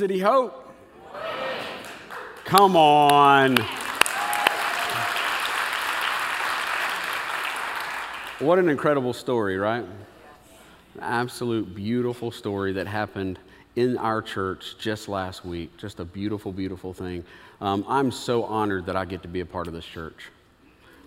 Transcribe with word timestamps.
City 0.00 0.18
Hope. 0.18 0.66
Come 2.46 2.74
on. 2.74 3.58
What 8.38 8.58
an 8.58 8.70
incredible 8.70 9.12
story, 9.12 9.58
right? 9.58 9.84
An 9.84 11.00
absolute 11.02 11.74
beautiful 11.74 12.30
story 12.30 12.72
that 12.72 12.86
happened 12.86 13.38
in 13.76 13.98
our 13.98 14.22
church 14.22 14.76
just 14.78 15.06
last 15.06 15.44
week. 15.44 15.76
Just 15.76 16.00
a 16.00 16.04
beautiful, 16.06 16.50
beautiful 16.50 16.94
thing. 16.94 17.22
Um, 17.60 17.84
I'm 17.86 18.10
so 18.10 18.44
honored 18.44 18.86
that 18.86 18.96
I 18.96 19.04
get 19.04 19.20
to 19.20 19.28
be 19.28 19.40
a 19.40 19.46
part 19.46 19.66
of 19.66 19.74
this 19.74 19.84
church. 19.84 20.30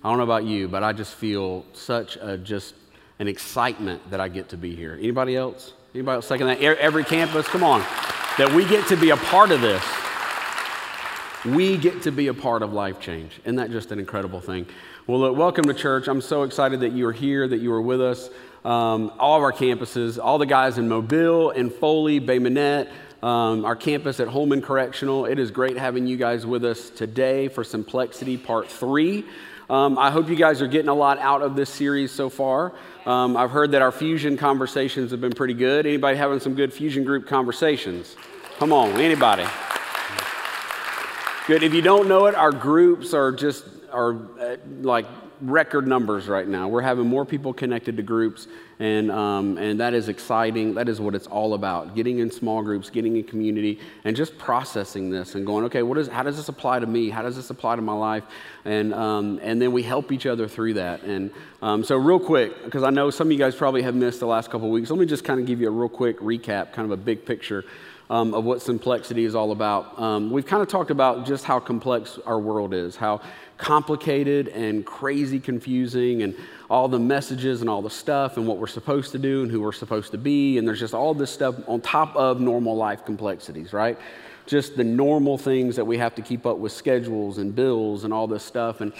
I 0.04 0.10
don't 0.10 0.20
know 0.20 0.24
about 0.24 0.44
you, 0.44 0.68
but 0.68 0.84
I 0.84 0.94
just 0.94 1.16
feel 1.16 1.66
such 1.74 2.16
a 2.18 2.38
just 2.38 2.76
an 3.18 3.28
excitement 3.28 4.08
that 4.12 4.20
I 4.20 4.28
get 4.28 4.50
to 4.50 4.58
be 4.58 4.76
here. 4.76 4.94
Anybody 5.00 5.36
else? 5.36 5.74
Anybody 5.96 6.18
else 6.18 6.28
second 6.28 6.46
that? 6.46 6.62
Every 6.62 7.04
campus, 7.04 7.48
come 7.48 7.64
on. 7.64 7.84
That 8.40 8.52
we 8.52 8.66
get 8.66 8.88
to 8.88 8.98
be 8.98 9.12
a 9.12 9.18
part 9.18 9.52
of 9.52 9.62
this. 9.62 9.84
We 11.46 11.78
get 11.78 12.02
to 12.02 12.12
be 12.12 12.30
a 12.30 12.34
part 12.34 12.64
of 12.64 12.74
life 12.74 13.00
change. 13.00 13.40
Isn't 13.44 13.58
that 13.58 13.70
just 13.70 13.92
an 13.92 14.00
incredible 14.00 14.42
thing? 14.42 14.66
Well, 15.06 15.20
look, 15.20 15.38
welcome 15.38 15.66
to 15.66 15.74
church. 15.76 16.08
I'm 16.08 16.20
so 16.20 16.42
excited 16.42 16.80
that 16.80 16.94
you 16.94 17.06
are 17.06 17.12
here, 17.12 17.48
that 17.48 17.60
you 17.60 17.72
are 17.72 17.82
with 17.82 18.02
us. 18.02 18.32
Um, 18.66 19.12
all 19.20 19.38
of 19.38 19.44
our 19.44 19.52
campuses, 19.52 20.18
all 20.18 20.40
the 20.40 20.48
guys 20.48 20.80
in 20.80 20.90
Mobile 20.90 21.52
and 21.52 21.72
Foley, 21.72 22.18
Bay 22.18 22.40
Minette, 22.40 22.92
um, 23.22 23.66
our 23.66 23.76
campus 23.76 24.20
at 24.20 24.28
Holman 24.30 24.64
Correctional. 24.64 25.28
It 25.28 25.38
is 25.38 25.52
great 25.52 25.78
having 25.78 26.08
you 26.08 26.18
guys 26.18 26.44
with 26.44 26.66
us 26.66 26.90
today 26.90 27.50
for 27.50 27.64
Simplexity 27.64 28.44
Part 28.44 28.68
3. 28.68 29.26
Um, 29.70 30.00
I 30.00 30.10
hope 30.10 30.28
you 30.28 30.36
guys 30.36 30.60
are 30.64 30.68
getting 30.68 30.90
a 30.90 30.96
lot 30.96 31.20
out 31.20 31.44
of 31.44 31.56
this 31.56 31.70
series 31.70 32.12
so 32.12 32.32
far. 32.32 32.74
Um, 33.06 33.36
I've 33.36 33.52
heard 33.52 33.72
that 33.72 33.82
our 33.82 33.92
fusion 33.92 34.38
conversations 34.38 35.12
have 35.12 35.20
been 35.20 35.34
pretty 35.34 35.54
good. 35.54 35.86
Anybody 35.86 36.18
having 36.18 36.40
some 36.40 36.56
good 36.56 36.72
fusion 36.72 37.04
group 37.04 37.28
conversations? 37.28 38.16
Come 38.60 38.72
on, 38.72 38.92
anybody? 38.92 39.46
Good. 41.46 41.64
If 41.64 41.74
you 41.74 41.82
don't 41.82 42.08
know 42.08 42.28
it, 42.28 42.36
our 42.36 42.52
groups 42.52 43.14
are 43.14 43.34
just 43.34 43.66
are 43.92 44.16
uh, 44.40 44.56
like 44.82 45.06
record 45.44 45.88
numbers 45.88 46.28
right 46.28 46.48
now. 46.48 46.68
We're 46.68 46.82
having 46.82 47.08
more 47.08 47.26
people 47.26 47.54
connected 47.54 47.98
to 47.98 48.04
groups, 48.04 48.48
and, 48.80 49.12
um, 49.12 49.58
and 49.58 49.80
that 49.80 49.94
is 49.94 50.08
exciting. 50.08 50.74
That 50.76 50.88
is 50.88 51.02
what 51.02 51.16
it's 51.16 51.28
all 51.28 51.54
about 51.54 51.96
getting 51.96 52.20
in 52.20 52.32
small 52.32 52.62
groups, 52.64 52.90
getting 52.90 53.18
in 53.18 53.24
community, 53.24 53.80
and 54.06 54.16
just 54.16 54.38
processing 54.38 55.10
this 55.10 55.36
and 55.36 55.46
going, 55.46 55.66
okay, 55.66 55.84
what 55.84 55.98
is, 55.98 56.08
how 56.08 56.24
does 56.24 56.38
this 56.38 56.50
apply 56.50 56.80
to 56.80 56.88
me? 56.88 57.10
How 57.10 57.22
does 57.22 57.36
this 57.36 57.50
apply 57.50 57.76
to 57.76 57.82
my 57.82 57.94
life? 57.94 58.24
And, 58.66 58.94
um, 58.94 59.40
and 59.44 59.62
then 59.62 59.72
we 59.72 59.84
help 59.84 60.12
each 60.12 60.26
other 60.26 60.48
through 60.48 60.76
that. 60.76 61.04
And 61.04 61.32
um, 61.62 61.84
so, 61.84 61.98
real 61.98 62.20
quick, 62.20 62.64
because 62.64 62.84
I 62.84 62.90
know 62.90 63.10
some 63.10 63.28
of 63.28 63.32
you 63.32 63.38
guys 63.38 63.56
probably 63.56 63.82
have 63.82 63.96
missed 63.96 64.20
the 64.20 64.28
last 64.28 64.50
couple 64.50 64.70
weeks, 64.70 64.90
let 64.90 65.00
me 65.00 65.06
just 65.06 65.24
kind 65.24 65.40
of 65.40 65.46
give 65.46 65.60
you 65.60 65.68
a 65.68 65.72
real 65.72 65.90
quick 65.90 66.20
recap, 66.20 66.74
kind 66.74 66.86
of 66.86 66.92
a 66.92 67.02
big 67.02 67.26
picture. 67.26 67.66
Um, 68.10 68.34
of 68.34 68.44
what 68.44 68.60
Simplexity 68.60 69.26
is 69.26 69.34
all 69.34 69.54
about. 69.54 69.98
Um, 69.98 70.30
we've 70.30 70.46
kind 70.46 70.62
of 70.62 70.68
talked 70.68 70.92
about 70.92 71.26
just 71.26 71.46
how 71.46 71.60
complex 71.60 72.20
our 72.26 72.38
world 72.38 72.74
is, 72.74 72.98
how 72.98 73.22
complicated 73.64 74.50
and 74.50 74.86
crazy 74.86 75.40
confusing 75.40 76.22
and 76.22 76.36
all 76.70 76.90
the 76.90 77.00
messages 77.00 77.62
and 77.62 77.70
all 77.70 77.82
the 77.82 77.90
stuff 77.90 78.36
and 78.36 78.46
what 78.46 78.58
we're 78.58 78.68
supposed 78.68 79.14
to 79.14 79.18
do 79.18 79.42
and 79.42 79.50
who 79.50 79.62
we're 79.62 79.72
supposed 79.72 80.12
to 80.12 80.18
be. 80.18 80.58
And 80.58 80.68
there's 80.68 80.82
just 80.82 80.94
all 80.94 81.14
this 81.14 81.32
stuff 81.32 81.56
on 81.70 81.80
top 81.80 82.14
of 82.18 82.42
normal 82.42 82.76
life 82.76 83.06
complexities, 83.06 83.72
right? 83.72 83.98
Just 84.48 84.76
the 84.76 84.84
normal 84.84 85.38
things 85.38 85.78
that 85.78 85.86
we 85.86 85.98
have 85.98 86.14
to 86.16 86.22
keep 86.22 86.46
up 86.46 86.58
with 86.58 86.74
schedules 86.74 87.38
and 87.38 87.56
bills 87.56 88.04
and 88.04 88.14
all 88.14 88.28
this 88.28 88.44
stuff. 88.44 88.82
And 88.82 88.92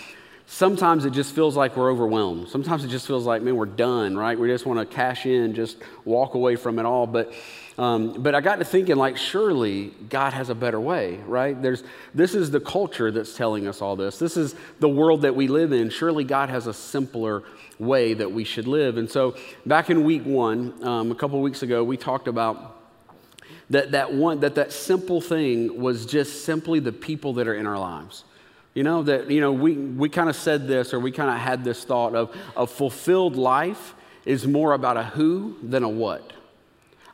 sometimes 0.46 1.04
it 1.04 1.12
just 1.12 1.36
feels 1.36 1.58
like 1.58 1.76
we're 1.76 1.92
overwhelmed. 1.92 2.48
Sometimes 2.48 2.86
it 2.86 2.88
just 2.88 3.06
feels 3.06 3.26
like, 3.26 3.42
man, 3.42 3.58
we're 3.58 3.66
done, 3.66 4.18
right? 4.18 4.40
We 4.40 4.48
just 4.48 4.66
want 4.66 4.80
to 4.80 4.96
cash 4.96 5.26
in, 5.26 5.56
just 5.56 5.76
walk 6.06 6.36
away 6.36 6.56
from 6.56 6.80
it 6.80 6.86
all. 6.86 7.06
But 7.06 7.34
um, 7.78 8.22
but 8.22 8.36
I 8.36 8.42
got 8.42 8.60
to 8.60 8.66
thinking, 8.66 8.98
like, 8.98 9.18
surely 9.18 9.94
God 10.10 10.34
has 10.34 10.50
a 10.50 10.56
better 10.56 10.80
way, 10.80 11.18
right? 11.26 11.60
There's, 11.60 11.84
this 12.14 12.36
is 12.36 12.52
the 12.52 12.60
culture 12.60 13.10
that's 13.10 13.36
telling 13.36 13.68
us 13.68 13.82
all 13.82 13.96
this. 13.96 14.20
This 14.20 14.38
is 14.38 14.56
the 14.80 14.90
world 14.90 15.24
that 15.24 15.36
we 15.36 15.48
live 15.48 15.72
in. 15.72 15.90
Surely 15.90 16.24
God 16.24 16.50
has 16.50 16.68
a 16.68 16.74
simpler 16.74 17.44
way 17.80 18.14
that 18.14 18.32
we 18.32 18.44
should 18.44 18.68
live. 18.68 18.98
And 18.98 19.10
so, 19.10 19.36
back 19.66 19.90
in 19.90 20.04
week 20.04 20.24
one, 20.24 20.84
um, 20.84 21.12
a 21.12 21.16
couple 21.16 21.42
weeks 21.42 21.64
ago, 21.64 21.84
we 21.84 21.98
talked 21.98 22.28
about 22.28 22.80
that 23.70 23.92
that 23.92 24.14
one 24.14 24.42
that 24.42 24.56
that 24.56 24.72
simple 24.72 25.20
thing 25.20 25.80
was 25.82 26.06
just 26.06 26.46
simply 26.46 26.80
the 26.80 26.92
people 26.92 27.34
that 27.34 27.48
are 27.48 27.56
in 27.56 27.66
our 27.66 27.80
lives. 27.80 28.24
You 28.74 28.84
know 28.84 29.04
that 29.04 29.32
you 29.32 29.42
know 29.42 29.52
we 29.52 29.74
we 29.74 30.10
kind 30.10 30.30
of 30.30 30.36
said 30.36 30.68
this 30.68 30.94
or 30.94 31.00
we 31.00 31.12
kind 31.12 31.30
of 31.30 31.38
had 31.38 31.64
this 31.64 31.84
thought 31.84 32.14
of 32.14 32.36
a 32.56 32.68
fulfilled 32.68 33.36
life 33.36 33.96
is 34.26 34.46
more 34.48 34.74
about 34.74 34.98
a 34.98 35.04
who 35.04 35.58
than 35.64 35.84
a 35.84 35.90
what. 35.90 36.34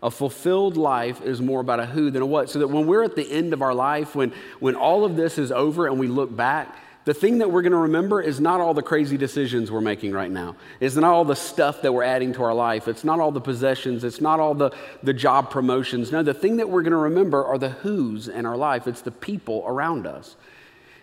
A 0.02 0.10
fulfilled 0.10 0.78
life 0.78 1.22
is 1.22 1.42
more 1.42 1.60
about 1.60 1.80
a 1.80 1.86
who 1.86 2.10
than 2.10 2.22
a 2.22 2.26
what. 2.26 2.50
So 2.50 2.60
that 2.60 2.68
when 2.68 2.88
we're 2.88 3.04
at 3.04 3.16
the 3.16 3.30
end 3.30 3.54
of 3.54 3.62
our 3.62 3.74
life, 3.74 4.16
when, 4.16 4.34
when 4.60 4.76
all 4.76 5.04
of 5.04 5.16
this 5.16 5.38
is 5.38 5.52
over 5.52 5.88
and 5.88 6.00
we 6.00 6.08
look 6.08 6.34
back, 6.34 6.76
the 7.06 7.14
thing 7.14 7.40
that 7.40 7.50
we're 7.50 7.62
going 7.62 7.72
to 7.72 7.78
remember 7.78 8.22
is 8.22 8.40
not 8.40 8.62
all 8.62 8.74
the 8.74 8.84
crazy 8.84 9.18
decisions 9.18 9.72
we're 9.72 9.82
making 9.82 10.12
right 10.12 10.30
now. 10.30 10.56
It's 10.80 10.96
not 10.96 11.12
all 11.12 11.26
the 11.26 11.36
stuff 11.36 11.82
that 11.82 11.94
we're 11.94 12.04
adding 12.04 12.34
to 12.34 12.44
our 12.44 12.54
life. 12.54 12.88
It's 12.88 13.04
not 13.04 13.20
all 13.20 13.32
the 13.32 13.42
possessions. 13.42 14.04
It's 14.04 14.22
not 14.22 14.40
all 14.40 14.54
the, 14.54 14.72
the 15.02 15.14
job 15.14 15.50
promotions. 15.50 16.12
No, 16.12 16.24
the 16.24 16.34
thing 16.34 16.58
that 16.58 16.70
we're 16.70 16.84
going 16.84 16.92
to 16.92 16.98
remember 16.98 17.44
are 17.44 17.58
the 17.58 17.70
who's 17.70 18.28
in 18.28 18.46
our 18.46 18.58
life. 18.58 18.86
It's 18.86 19.02
the 19.02 19.12
people 19.12 19.64
around 19.66 20.06
us. 20.06 20.36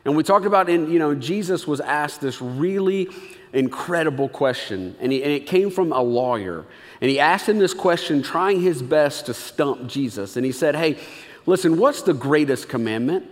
And 0.04 0.16
we 0.16 0.22
talked 0.22 0.46
about 0.46 0.68
in, 0.68 0.88
you 0.90 1.00
know, 1.00 1.16
Jesus 1.16 1.66
was 1.66 1.80
asked 1.80 2.20
this 2.20 2.40
really 2.40 3.08
incredible 3.52 4.28
question, 4.28 4.96
and, 5.00 5.12
he, 5.12 5.22
and 5.22 5.32
it 5.32 5.46
came 5.46 5.70
from 5.70 5.92
a 5.92 6.02
lawyer. 6.02 6.64
And 7.00 7.10
he 7.10 7.20
asked 7.20 7.48
him 7.48 7.58
this 7.58 7.74
question, 7.74 8.22
trying 8.22 8.60
his 8.62 8.82
best 8.82 9.26
to 9.26 9.34
stump 9.34 9.86
Jesus. 9.86 10.36
And 10.36 10.44
he 10.44 10.52
said, 10.52 10.74
Hey, 10.74 10.98
listen, 11.44 11.76
what's 11.76 12.02
the 12.02 12.14
greatest 12.14 12.68
commandment? 12.68 13.24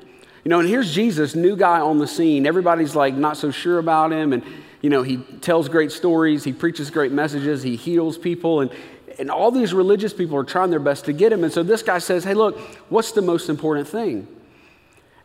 You 0.45 0.51
know, 0.51 0.61
and 0.61 0.69
here's 0.69 0.95
Jesus, 0.95 1.35
new 1.35 1.57
guy 1.57 1.81
on 1.81 1.99
the 1.99 2.07
scene. 2.07 2.47
Everybody's 2.47 2.95
like 2.95 3.15
not 3.15 3.37
so 3.37 3.51
sure 3.51 3.79
about 3.79 4.13
him. 4.13 4.35
And, 4.35 4.43
you 4.83 4.91
know, 4.91 5.03
he 5.03 5.17
tells 5.41 5.69
great 5.69 5.91
stories, 5.91 6.45
he 6.45 6.53
preaches 6.53 6.91
great 6.91 7.13
messages, 7.13 7.63
he 7.63 7.77
heals 7.77 8.19
people. 8.19 8.61
And, 8.61 8.71
and 9.19 9.31
all 9.31 9.51
these 9.51 9.73
religious 9.73 10.13
people 10.13 10.37
are 10.37 10.45
trying 10.45 10.71
their 10.71 10.81
best 10.81 11.07
to 11.07 11.15
get 11.15 11.33
him. 11.33 11.45
And 11.45 11.53
so 11.53 11.63
this 11.63 11.83
guy 11.83 11.99
says, 11.99 12.25
Hey, 12.25 12.35
look, 12.35 12.59
what's 12.91 13.13
the 13.13 13.23
most 13.23 13.49
important 13.49 13.89
thing? 13.89 14.29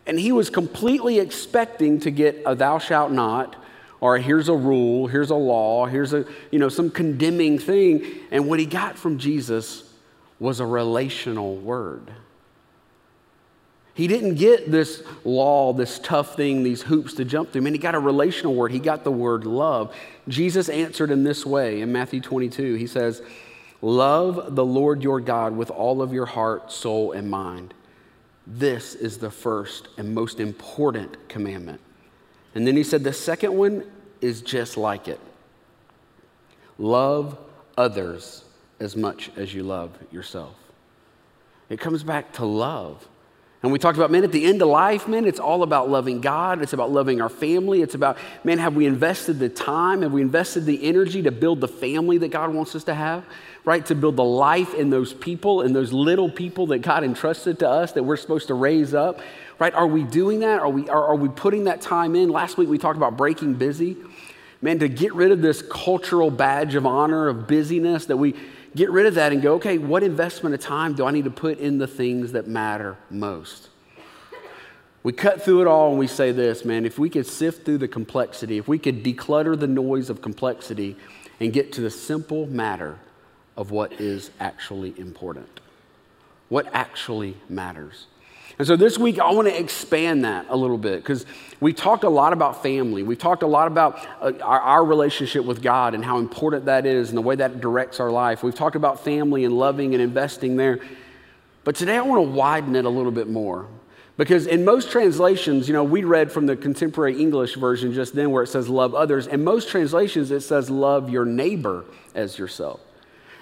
And 0.08 0.18
he 0.18 0.32
was 0.32 0.50
completely 0.50 1.20
expecting 1.20 2.00
to 2.00 2.12
get 2.12 2.42
a 2.46 2.56
thou 2.56 2.80
shalt 2.80 3.12
not 3.12 3.56
or 4.02 4.18
here's 4.18 4.50
a 4.50 4.56
rule, 4.56 5.08
here's 5.08 5.30
a 5.30 5.36
law, 5.36 5.86
here's 5.86 6.14
a, 6.14 6.26
you 6.52 6.60
know, 6.60 6.70
some 6.70 6.90
condemning 6.90 7.60
thing. 7.60 8.06
And 8.32 8.48
what 8.48 8.60
he 8.60 8.66
got 8.66 8.98
from 8.98 9.18
Jesus 9.18 9.84
was 10.40 10.60
a 10.60 10.66
relational 10.66 11.58
word. 11.58 12.12
He 13.94 14.08
didn't 14.08 14.36
get 14.36 14.72
this 14.72 15.04
law, 15.26 15.74
this 15.74 16.00
tough 16.00 16.38
thing, 16.38 16.64
these 16.64 16.82
hoops 16.82 17.16
to 17.16 17.26
jump 17.26 17.52
through. 17.52 17.64
Man, 17.64 17.74
he 17.74 17.80
got 17.80 17.96
a 17.96 18.00
relational 18.00 18.56
word. 18.56 18.72
He 18.72 18.80
got 18.80 19.04
the 19.04 19.12
word 19.12 19.46
love. 19.46 19.94
Jesus 20.30 20.70
answered 20.70 21.12
in 21.12 21.26
this 21.26 21.46
way 21.46 21.82
in 21.82 21.92
Matthew 21.92 22.22
22. 22.22 22.76
He 22.76 22.88
says, 22.88 23.22
Love 23.82 24.56
the 24.56 24.64
Lord 24.64 25.04
your 25.04 25.20
God 25.20 25.56
with 25.56 25.70
all 25.70 26.02
of 26.02 26.14
your 26.14 26.26
heart, 26.26 26.72
soul, 26.72 27.12
and 27.12 27.30
mind. 27.30 27.74
This 28.48 28.96
is 28.96 29.18
the 29.18 29.32
first 29.32 29.90
and 29.98 30.16
most 30.16 30.40
important 30.40 31.28
commandment. 31.28 31.82
And 32.56 32.66
then 32.66 32.76
he 32.76 32.84
said, 32.84 33.04
the 33.04 33.14
second 33.14 33.56
one 33.56 33.84
is 34.22 34.42
just 34.42 34.78
like 34.78 35.08
it 35.08 35.20
love 36.78 37.38
others 37.78 38.44
as 38.80 38.96
much 38.96 39.30
as 39.36 39.54
you 39.54 39.64
love 39.64 39.92
yourself. 40.12 40.56
It 41.70 41.80
comes 41.80 42.04
back 42.04 42.34
to 42.34 42.46
love. 42.46 43.08
And 43.62 43.74
we 43.74 43.78
talked 43.78 43.98
about, 43.98 44.10
man, 44.10 44.24
at 44.24 44.32
the 44.32 44.46
end 44.46 44.62
of 44.62 44.70
life, 44.70 45.06
man, 45.06 45.26
it's 45.26 45.40
all 45.40 45.64
about 45.64 45.90
loving 45.90 46.22
God. 46.22 46.62
It's 46.62 46.72
about 46.72 46.92
loving 46.92 47.20
our 47.20 47.28
family. 47.28 47.82
It's 47.82 47.94
about, 47.94 48.18
man, 48.46 48.58
have 48.58 48.74
we 48.74 48.86
invested 48.86 49.38
the 49.38 49.50
time? 49.50 50.02
Have 50.02 50.14
we 50.14 50.22
invested 50.22 50.66
the 50.66 50.82
energy 50.86 51.22
to 51.24 51.32
build 51.32 51.60
the 51.60 51.68
family 51.68 52.18
that 52.20 52.30
God 52.30 52.54
wants 52.54 52.74
us 52.74 52.86
to 52.86 52.94
have? 52.94 53.26
Right? 53.66 53.86
To 53.88 53.96
build 53.96 54.16
the 54.16 54.24
life 54.24 54.74
in 54.74 54.90
those 54.90 55.14
people 55.14 55.60
and 55.62 55.76
those 55.76 55.92
little 55.92 56.32
people 56.32 56.68
that 56.68 56.80
God 56.80 57.04
entrusted 57.04 57.60
to 57.60 57.70
us 57.70 57.92
that 57.92 58.04
we're 58.04 58.16
supposed 58.16 58.48
to 58.48 58.54
raise 58.54 58.94
up 58.94 59.20
right? 59.60 59.74
Are 59.74 59.88
we 59.88 60.04
doing 60.04 60.40
that? 60.40 60.60
Are 60.62 60.70
we, 60.70 60.90
are, 60.90 61.08
are 61.08 61.16
we 61.16 61.30
putting 61.30 61.66
that 61.66 61.82
time 61.82 62.16
in? 62.16 62.30
Last 62.30 62.58
week 62.58 62.70
we 62.70 62.78
talked 62.78 62.98
about 62.98 63.18
breaking 63.18 63.56
busy. 63.56 63.98
Man, 64.62 64.80
to 64.80 64.90
get 64.90 65.14
rid 65.14 65.32
of 65.32 65.42
this 65.42 65.62
cultural 65.62 66.32
badge 66.32 66.76
of 66.76 66.86
honor 66.86 67.28
of 67.28 67.48
busyness, 67.48 68.08
that 68.08 68.18
we 68.18 68.36
get 68.76 68.90
rid 68.90 69.06
of 69.06 69.16
that 69.16 69.32
and 69.32 69.42
go, 69.42 69.56
okay, 69.56 69.78
what 69.78 70.04
investment 70.04 70.56
of 70.56 70.62
time 70.62 70.94
do 70.94 71.06
I 71.06 71.12
need 71.12 71.26
to 71.26 71.32
put 71.32 71.60
in 71.60 71.78
the 71.78 71.88
things 71.88 72.34
that 72.34 72.48
matter 72.48 72.98
most? 73.10 73.70
We 75.02 75.14
cut 75.14 75.42
through 75.42 75.62
it 75.62 75.68
all 75.68 75.92
and 75.92 76.00
we 76.00 76.08
say 76.08 76.32
this, 76.32 76.66
man, 76.66 76.86
if 76.86 77.00
we 77.00 77.10
could 77.10 77.26
sift 77.26 77.66
through 77.66 77.78
the 77.78 77.88
complexity, 77.88 78.58
if 78.58 78.68
we 78.68 78.78
could 78.78 79.04
declutter 79.04 79.58
the 79.58 79.68
noise 79.68 80.10
of 80.10 80.22
complexity 80.22 80.98
and 81.40 81.54
get 81.54 81.72
to 81.74 81.82
the 81.82 81.90
simple 81.90 82.48
matter 82.48 83.00
of 83.56 83.72
what 83.72 83.94
is 83.94 84.30
actually 84.40 84.94
important, 85.00 85.62
what 86.50 86.68
actually 86.74 87.38
matters. 87.48 88.08
And 88.60 88.68
so 88.68 88.76
this 88.76 88.98
week, 88.98 89.20
I 89.20 89.32
want 89.32 89.48
to 89.48 89.58
expand 89.58 90.26
that 90.26 90.48
a 90.50 90.58
little 90.58 90.78
bit 90.78 91.02
because 91.02 91.26
we 91.62 91.72
talked 91.72 92.04
a 92.04 92.10
lot 92.10 92.34
about 92.34 92.62
family. 92.62 93.04
We've 93.04 93.18
talked 93.18 93.42
a 93.42 93.48
lot 93.48 93.68
about 93.68 94.06
uh, 94.20 94.34
our, 94.44 94.60
our, 94.60 94.86
relationship 94.86 95.46
with 95.46 95.62
God 95.62 95.94
and 95.94 96.04
how 96.04 96.20
important 96.20 96.66
that 96.66 96.86
is 96.86 97.08
and 97.08 97.18
the 97.18 97.22
way 97.22 97.36
that 97.38 97.62
directs 97.62 98.02
our 98.02 98.12
life. 98.12 98.44
We've 98.44 98.54
talked 98.54 98.76
about 98.76 99.02
family 99.02 99.46
and 99.46 99.58
loving 99.58 99.94
and 99.94 100.04
investing 100.04 100.58
there. 100.58 100.82
But 101.64 101.78
today 101.78 101.96
I 101.96 102.02
want 102.02 102.20
to 102.20 102.30
widen 102.32 102.76
it 102.76 102.84
a 102.84 102.90
little 102.90 103.14
bit 103.14 103.30
more. 103.30 103.66
Because 104.18 104.46
in 104.46 104.66
most 104.66 104.92
translations, 104.92 105.70
you 105.70 105.74
know, 105.74 105.86
we 105.86 106.04
read 106.04 106.30
from 106.30 106.46
the 106.46 106.58
contemporary 106.58 107.18
English 107.18 107.56
version 107.56 107.94
just 107.94 108.14
then 108.14 108.32
where 108.32 108.44
it 108.44 108.48
says 108.48 108.68
love 108.68 108.94
others. 108.94 109.28
In 109.28 109.42
most 109.42 109.70
translations, 109.70 110.32
it 110.32 110.42
says 110.42 110.70
love 110.70 111.10
your 111.10 111.24
neighbor 111.24 111.86
as 112.14 112.38
yourself. 112.38 112.82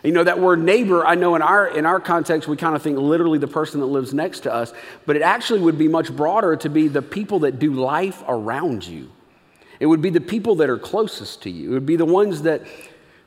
You 0.04 0.12
know, 0.12 0.24
that 0.24 0.40
word 0.40 0.60
neighbor, 0.60 1.06
I 1.06 1.16
know 1.16 1.36
in 1.36 1.42
our, 1.42 1.68
in 1.68 1.86
our 1.86 2.00
context, 2.00 2.48
we 2.48 2.56
kind 2.56 2.76
of 2.76 2.82
think 2.82 2.98
literally 2.98 3.40
the 3.40 3.48
person 3.48 3.80
that 3.80 3.88
lives 3.88 4.14
next 4.14 4.42
to 4.42 4.54
us, 4.54 4.72
but 5.06 5.16
it 5.16 5.22
actually 5.22 5.60
would 5.62 5.78
be 5.78 5.88
much 5.88 6.16
broader 6.16 6.56
to 6.58 6.70
be 6.70 6.88
the 6.88 7.02
people 7.02 7.40
that 7.40 7.58
do 7.58 7.74
life 7.74 8.24
around 8.28 8.86
you. 8.86 9.10
It 9.80 9.88
would 9.88 10.02
be 10.02 10.10
the 10.10 10.22
people 10.22 10.56
that 10.56 10.70
are 10.70 10.78
closest 10.78 11.44
to 11.44 11.50
you. 11.50 11.72
It 11.72 11.74
would 11.74 11.86
be 11.86 11.96
the 11.96 12.06
ones 12.06 12.44
that, 12.44 12.62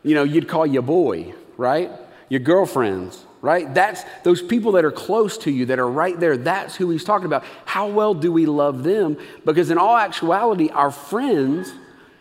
you 0.03 0.15
know, 0.15 0.23
you'd 0.23 0.49
call 0.49 0.67
your 0.67 0.83
boy, 0.83 1.35
right? 1.57 1.91
Your 2.29 2.41
girlfriends, 2.41 3.25
right? 3.41 3.73
That's 3.75 4.05
those 4.23 4.41
people 4.41 4.73
that 4.73 4.85
are 4.85 4.93
close 4.93 5.39
to 5.39 5.51
you, 5.51 5.67
that 5.67 5.79
are 5.79 5.91
right 5.91 6.19
there. 6.19 6.37
That's 6.37 6.77
who 6.77 6.91
he's 6.91 7.05
talking 7.05 7.27
about. 7.27 7.45
How 7.65 7.89
well 7.89 8.15
do 8.15 8.31
we 8.33 8.47
love 8.47 8.85
them? 8.85 9.17
Because 9.45 9.71
in 9.71 9.79
all 9.79 9.97
actuality, 9.97 10.71
our 10.71 10.91
friends 10.91 11.73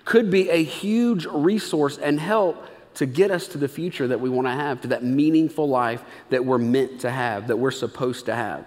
could 0.05 0.31
be 0.31 0.49
a 0.49 0.63
huge 0.63 1.25
resource 1.27 1.97
and 1.99 2.19
help 2.19 2.65
to 2.99 3.05
get 3.05 3.31
us 3.31 3.47
to 3.47 3.57
the 3.57 3.69
future 3.69 4.09
that 4.09 4.19
we 4.19 4.29
want 4.29 4.45
to 4.45 4.51
have, 4.51 4.81
to 4.81 4.89
that 4.89 5.05
meaningful 5.05 5.69
life 5.69 6.03
that 6.31 6.43
we're 6.43 6.57
meant 6.57 6.99
to 6.99 7.09
have, 7.09 7.47
that 7.47 7.55
we're 7.55 7.71
supposed 7.71 8.25
to 8.25 8.35
have. 8.35 8.65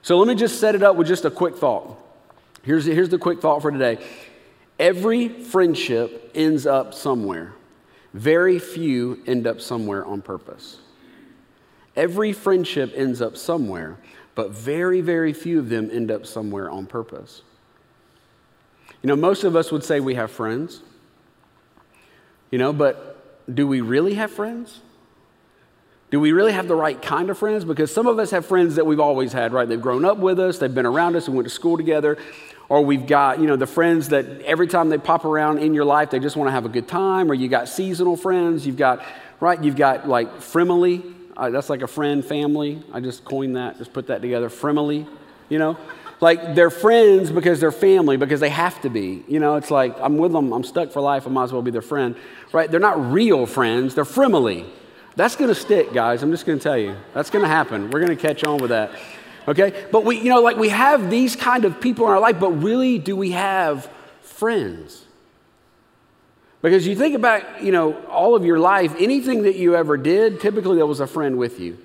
So 0.00 0.16
let 0.16 0.26
me 0.26 0.34
just 0.34 0.58
set 0.58 0.74
it 0.74 0.82
up 0.82 0.96
with 0.96 1.06
just 1.06 1.26
a 1.26 1.30
quick 1.30 1.58
thought. 1.58 1.94
Here's, 2.62 2.86
here's 2.86 3.10
the 3.10 3.18
quick 3.18 3.42
thought 3.42 3.60
for 3.60 3.70
today 3.70 3.98
every 4.78 5.28
friendship 5.28 6.30
ends 6.34 6.64
up 6.64 6.94
somewhere, 6.94 7.52
very 8.14 8.58
few 8.58 9.22
end 9.26 9.46
up 9.46 9.60
somewhere 9.60 10.06
on 10.06 10.22
purpose. 10.22 10.78
Every 11.94 12.32
friendship 12.32 12.94
ends 12.96 13.20
up 13.20 13.36
somewhere, 13.36 13.98
but 14.34 14.52
very, 14.52 15.02
very 15.02 15.34
few 15.34 15.58
of 15.58 15.68
them 15.68 15.90
end 15.92 16.10
up 16.10 16.24
somewhere 16.24 16.70
on 16.70 16.86
purpose. 16.86 17.42
You 19.02 19.08
know, 19.08 19.16
most 19.16 19.44
of 19.44 19.54
us 19.54 19.70
would 19.70 19.84
say 19.84 20.00
we 20.00 20.14
have 20.14 20.30
friends, 20.30 20.80
you 22.50 22.58
know, 22.58 22.72
but 22.72 23.15
do 23.52 23.66
we 23.66 23.80
really 23.80 24.14
have 24.14 24.30
friends? 24.30 24.80
Do 26.10 26.20
we 26.20 26.32
really 26.32 26.52
have 26.52 26.68
the 26.68 26.76
right 26.76 27.00
kind 27.00 27.30
of 27.30 27.38
friends? 27.38 27.64
Because 27.64 27.92
some 27.92 28.06
of 28.06 28.18
us 28.18 28.30
have 28.30 28.46
friends 28.46 28.76
that 28.76 28.86
we've 28.86 29.00
always 29.00 29.32
had, 29.32 29.52
right? 29.52 29.68
They've 29.68 29.80
grown 29.80 30.04
up 30.04 30.18
with 30.18 30.38
us, 30.38 30.58
they've 30.58 30.74
been 30.74 30.86
around 30.86 31.16
us, 31.16 31.28
we 31.28 31.34
went 31.34 31.48
to 31.48 31.54
school 31.54 31.76
together. 31.76 32.16
Or 32.68 32.82
we've 32.84 33.06
got, 33.06 33.38
you 33.38 33.46
know, 33.46 33.54
the 33.54 33.66
friends 33.66 34.08
that 34.08 34.26
every 34.42 34.66
time 34.66 34.88
they 34.88 34.98
pop 34.98 35.24
around 35.24 35.58
in 35.58 35.72
your 35.72 35.84
life, 35.84 36.10
they 36.10 36.18
just 36.18 36.36
want 36.36 36.48
to 36.48 36.52
have 36.52 36.64
a 36.64 36.68
good 36.68 36.88
time. 36.88 37.30
Or 37.30 37.34
you 37.34 37.48
got 37.48 37.68
seasonal 37.68 38.16
friends. 38.16 38.66
You've 38.66 38.76
got, 38.76 39.04
right? 39.38 39.62
You've 39.62 39.76
got 39.76 40.08
like 40.08 40.38
frimily. 40.38 41.14
Uh, 41.36 41.50
that's 41.50 41.70
like 41.70 41.82
a 41.82 41.86
friend 41.86 42.24
family. 42.24 42.82
I 42.92 43.00
just 43.00 43.24
coined 43.24 43.56
that, 43.56 43.78
just 43.78 43.92
put 43.92 44.08
that 44.08 44.20
together. 44.20 44.48
Frimily, 44.48 45.06
you 45.48 45.58
know? 45.58 45.76
Like 46.20 46.54
they're 46.54 46.70
friends 46.70 47.30
because 47.30 47.60
they're 47.60 47.72
family, 47.72 48.16
because 48.16 48.40
they 48.40 48.48
have 48.48 48.80
to 48.82 48.88
be. 48.88 49.22
You 49.28 49.38
know, 49.38 49.56
it's 49.56 49.70
like 49.70 49.96
I'm 50.00 50.16
with 50.16 50.32
them, 50.32 50.52
I'm 50.52 50.64
stuck 50.64 50.92
for 50.92 51.00
life, 51.00 51.26
I 51.26 51.30
might 51.30 51.44
as 51.44 51.52
well 51.52 51.62
be 51.62 51.70
their 51.70 51.82
friend 51.82 52.16
right? 52.56 52.70
They're 52.70 52.80
not 52.80 53.12
real 53.12 53.46
friends, 53.46 53.94
they're 53.94 54.04
frimily. 54.04 54.66
That's 55.14 55.36
to 55.50 55.54
stick, 55.54 55.92
guys. 55.92 56.22
I'm 56.22 56.30
just 56.30 56.44
to 56.58 56.62
tell 56.62 56.76
you. 56.76 56.96
That's 57.14 57.30
to 57.42 57.48
happen. 57.48 57.90
We're 57.90 58.00
to 58.16 58.22
catch 58.22 58.44
on 58.44 58.58
with 58.58 58.70
that. 58.70 58.90
Okay? 59.48 59.86
But 59.90 60.04
we, 60.04 60.18
you 60.18 60.28
know, 60.28 60.40
like 60.40 60.56
we 60.56 60.68
have 60.68 61.10
these 61.10 61.36
kind 61.36 61.64
of 61.64 61.80
people 61.80 62.06
in 62.06 62.12
our 62.12 62.20
life, 62.20 62.38
but 62.38 62.50
really, 62.50 62.98
do 62.98 63.16
we 63.16 63.30
have 63.30 63.90
friends? 64.20 65.04
Because 66.60 66.86
you 66.86 66.96
think 66.96 67.14
about, 67.14 67.62
you 67.62 67.72
know, 67.72 67.94
all 68.06 68.34
of 68.34 68.44
your 68.44 68.58
life, 68.58 68.94
anything 68.98 69.42
that 69.42 69.56
you 69.56 69.76
ever 69.76 69.96
did, 69.96 70.40
typically 70.40 70.76
there 70.76 70.86
was 70.86 71.00
a 71.00 71.06
friend 71.06 71.38
with 71.38 71.60
you. 71.60 71.78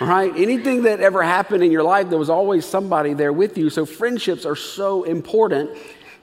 Right? 0.00 0.32
Anything 0.36 0.82
that 0.82 1.00
ever 1.00 1.22
happened 1.22 1.64
in 1.64 1.72
your 1.72 1.82
life, 1.82 2.08
there 2.08 2.18
was 2.18 2.30
always 2.30 2.64
somebody 2.64 3.14
there 3.14 3.32
with 3.32 3.58
you. 3.58 3.68
So 3.68 3.84
friendships 3.84 4.46
are 4.46 4.54
so 4.54 5.02
important 5.02 5.70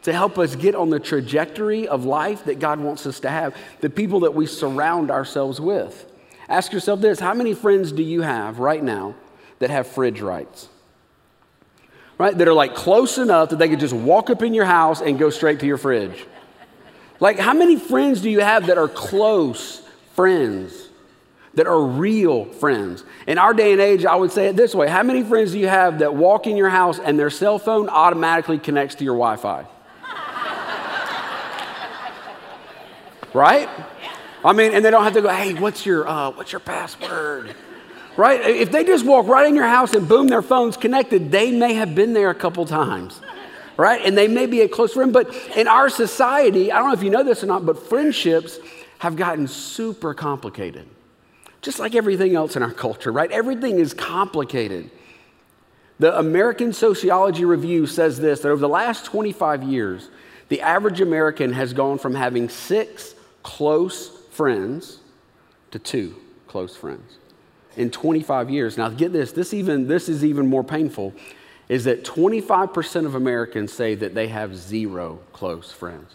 to 0.04 0.14
help 0.14 0.38
us 0.38 0.56
get 0.56 0.76
on 0.76 0.90
the 0.90 1.00
trajectory 1.00 1.88
of 1.88 2.06
life 2.06 2.46
that 2.46 2.60
God 2.60 2.80
wants 2.80 3.06
us 3.06 3.20
to 3.22 3.30
have, 3.30 3.56
the 3.82 3.90
people 3.90 4.22
that 4.22 4.34
we 4.34 4.46
surround 4.46 5.12
ourselves 5.12 5.60
with. 5.60 6.10
Ask 6.48 6.72
yourself 6.72 7.02
this 7.02 7.20
how 7.20 7.34
many 7.34 7.54
friends 7.54 7.92
do 7.92 8.04
you 8.04 8.22
have 8.22 8.60
right 8.60 8.84
now 8.84 9.16
that 9.60 9.72
have 9.72 9.88
fridge 9.88 10.22
rights? 10.22 10.70
Right? 12.18 12.38
That 12.38 12.48
are 12.48 12.54
like 12.54 12.76
close 12.76 13.18
enough 13.18 13.50
that 13.50 13.58
they 13.58 13.68
could 13.68 13.80
just 13.80 13.96
walk 13.96 14.30
up 14.30 14.42
in 14.42 14.54
your 14.54 14.66
house 14.66 15.02
and 15.02 15.20
go 15.20 15.30
straight 15.30 15.60
to 15.62 15.66
your 15.66 15.78
fridge. 15.78 16.26
Like, 17.20 17.40
how 17.40 17.54
many 17.54 17.78
friends 17.78 18.22
do 18.22 18.30
you 18.30 18.42
have 18.42 18.68
that 18.68 18.78
are 18.78 18.88
close 18.88 19.82
friends, 20.14 20.85
that 21.56 21.68
are 21.68 21.82
real 21.82 22.46
friends? 22.46 23.04
In 23.28 23.38
our 23.38 23.54
day 23.54 23.72
and 23.72 23.82
age, 23.82 24.06
I 24.06 24.16
would 24.16 24.32
say 24.32 24.48
it 24.48 24.56
this 24.56 24.76
way 24.76 24.88
How 24.88 25.04
many 25.04 25.24
friends 25.24 25.52
do 25.52 25.60
you 25.60 25.68
have 25.68 26.00
that 26.00 26.16
walk 26.16 26.48
in 26.48 26.58
your 26.58 26.70
house 26.70 27.00
and 27.00 27.18
their 27.18 27.30
cell 27.30 27.60
phone 27.60 27.90
automatically 27.90 28.60
connects 28.60 28.96
to 28.96 29.04
your 29.04 29.16
Wi 29.16 29.36
Fi? 29.38 29.64
right? 33.34 33.70
I 34.46 34.54
mean, 34.54 34.76
and 34.76 34.86
they 34.86 34.92
don't 34.92 35.04
have 35.04 35.14
to 35.14 35.22
go, 35.22 35.30
hey, 35.30 35.56
what's 35.56 35.88
your, 35.88 36.08
uh, 36.08 36.30
what's 36.30 36.52
your 36.52 36.60
password? 36.60 37.56
Right? 38.16 38.40
If 38.42 38.72
they 38.72 38.84
just 38.84 39.04
walk 39.04 39.28
right 39.28 39.48
in 39.48 39.56
your 39.56 39.66
house 39.66 39.96
and 39.96 40.08
boom, 40.08 40.28
their 40.28 40.44
phone's 40.44 40.78
connected, 40.78 41.32
they 41.32 41.52
may 41.52 41.74
have 41.74 41.96
been 41.96 42.14
there 42.14 42.30
a 42.30 42.36
couple 42.36 42.64
times. 42.66 43.20
Right? 43.76 44.00
And 44.06 44.16
they 44.16 44.28
may 44.28 44.46
be 44.46 44.62
a 44.62 44.70
close 44.70 44.94
friend. 44.94 45.12
But 45.12 45.34
in 45.58 45.68
our 45.68 45.90
society, 45.90 46.72
I 46.72 46.78
don't 46.78 46.90
know 46.90 46.94
if 46.94 47.02
you 47.02 47.10
know 47.10 47.24
this 47.24 47.44
or 47.44 47.48
not, 47.48 47.66
but 47.66 47.90
friendships 47.90 48.60
have 49.00 49.16
gotten 49.16 49.48
super 49.48 50.14
complicated. 50.14 50.88
Just 51.66 51.80
like 51.80 51.96
everything 51.96 52.36
else 52.36 52.56
in 52.56 52.62
our 52.62 52.72
culture, 52.72 53.12
right? 53.12 53.32
Everything 53.32 53.80
is 53.80 53.92
complicated. 53.92 54.92
The 55.98 56.16
American 56.20 56.72
Sociology 56.72 57.44
Review 57.44 57.88
says 57.88 58.20
this 58.20 58.42
that 58.42 58.50
over 58.50 58.62
the 58.62 58.70
last 58.70 59.06
25 59.06 59.64
years, 59.64 60.12
the 60.50 60.62
average 60.62 61.02
American 61.02 61.54
has 61.54 61.74
gone 61.74 61.98
from 61.98 62.14
having 62.14 62.50
six 62.50 63.16
close 63.42 64.10
friends 64.30 65.00
to 65.72 65.80
two 65.80 66.16
close 66.46 66.76
friends 66.76 67.18
in 67.76 67.90
25 67.90 68.52
years. 68.52 68.78
Now, 68.78 68.90
get 68.90 69.12
this, 69.12 69.32
this, 69.32 69.52
even, 69.52 69.88
this 69.88 70.08
is 70.08 70.24
even 70.24 70.46
more 70.46 70.64
painful, 70.64 71.16
is 71.68 71.86
that 71.86 72.06
25% 72.06 73.08
of 73.08 73.16
Americans 73.16 73.74
say 73.74 73.96
that 73.96 74.14
they 74.14 74.28
have 74.28 74.56
zero 74.56 75.18
close 75.34 75.72
friends. 75.72 76.14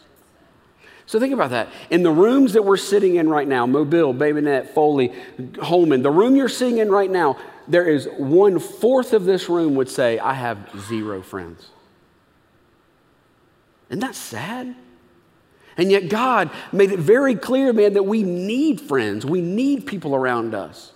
So 1.11 1.19
think 1.19 1.35
about 1.35 1.51
that. 1.51 1.71
In 1.91 2.05
the 2.05 2.13
rooms 2.13 2.53
that 2.53 2.65
we're 2.65 2.77
sitting 2.77 3.17
in 3.17 3.29
right 3.29 3.49
now, 3.49 3.67
Mobile, 3.67 4.13
Bay 4.13 4.31
Minette, 4.31 4.73
Foley, 4.73 5.13
Holman, 5.61 6.03
the 6.03 6.11
room 6.11 6.37
you're 6.37 6.49
sitting 6.49 6.79
in 6.79 6.89
right 6.89 7.11
now, 7.11 7.37
there 7.67 7.85
is 7.89 8.09
one 8.17 8.61
fourth 8.61 9.13
of 9.13 9.25
this 9.25 9.49
room 9.49 9.75
would 9.75 9.89
say, 9.89 10.21
I 10.21 10.35
have 10.35 10.71
zero 10.87 11.21
friends. 11.21 11.71
Isn't 13.89 13.99
that 13.99 14.15
sad? 14.15 14.77
And 15.77 15.91
yet, 15.91 16.09
God 16.09 16.49
made 16.71 16.93
it 16.93 17.01
very 17.01 17.35
clear, 17.35 17.73
man, 17.73 17.95
that 17.95 18.05
we 18.05 18.23
need 18.23 18.81
friends. 18.81 19.27
We 19.27 19.41
need 19.41 19.89
people 19.89 20.15
around 20.15 20.55
us. 20.55 20.93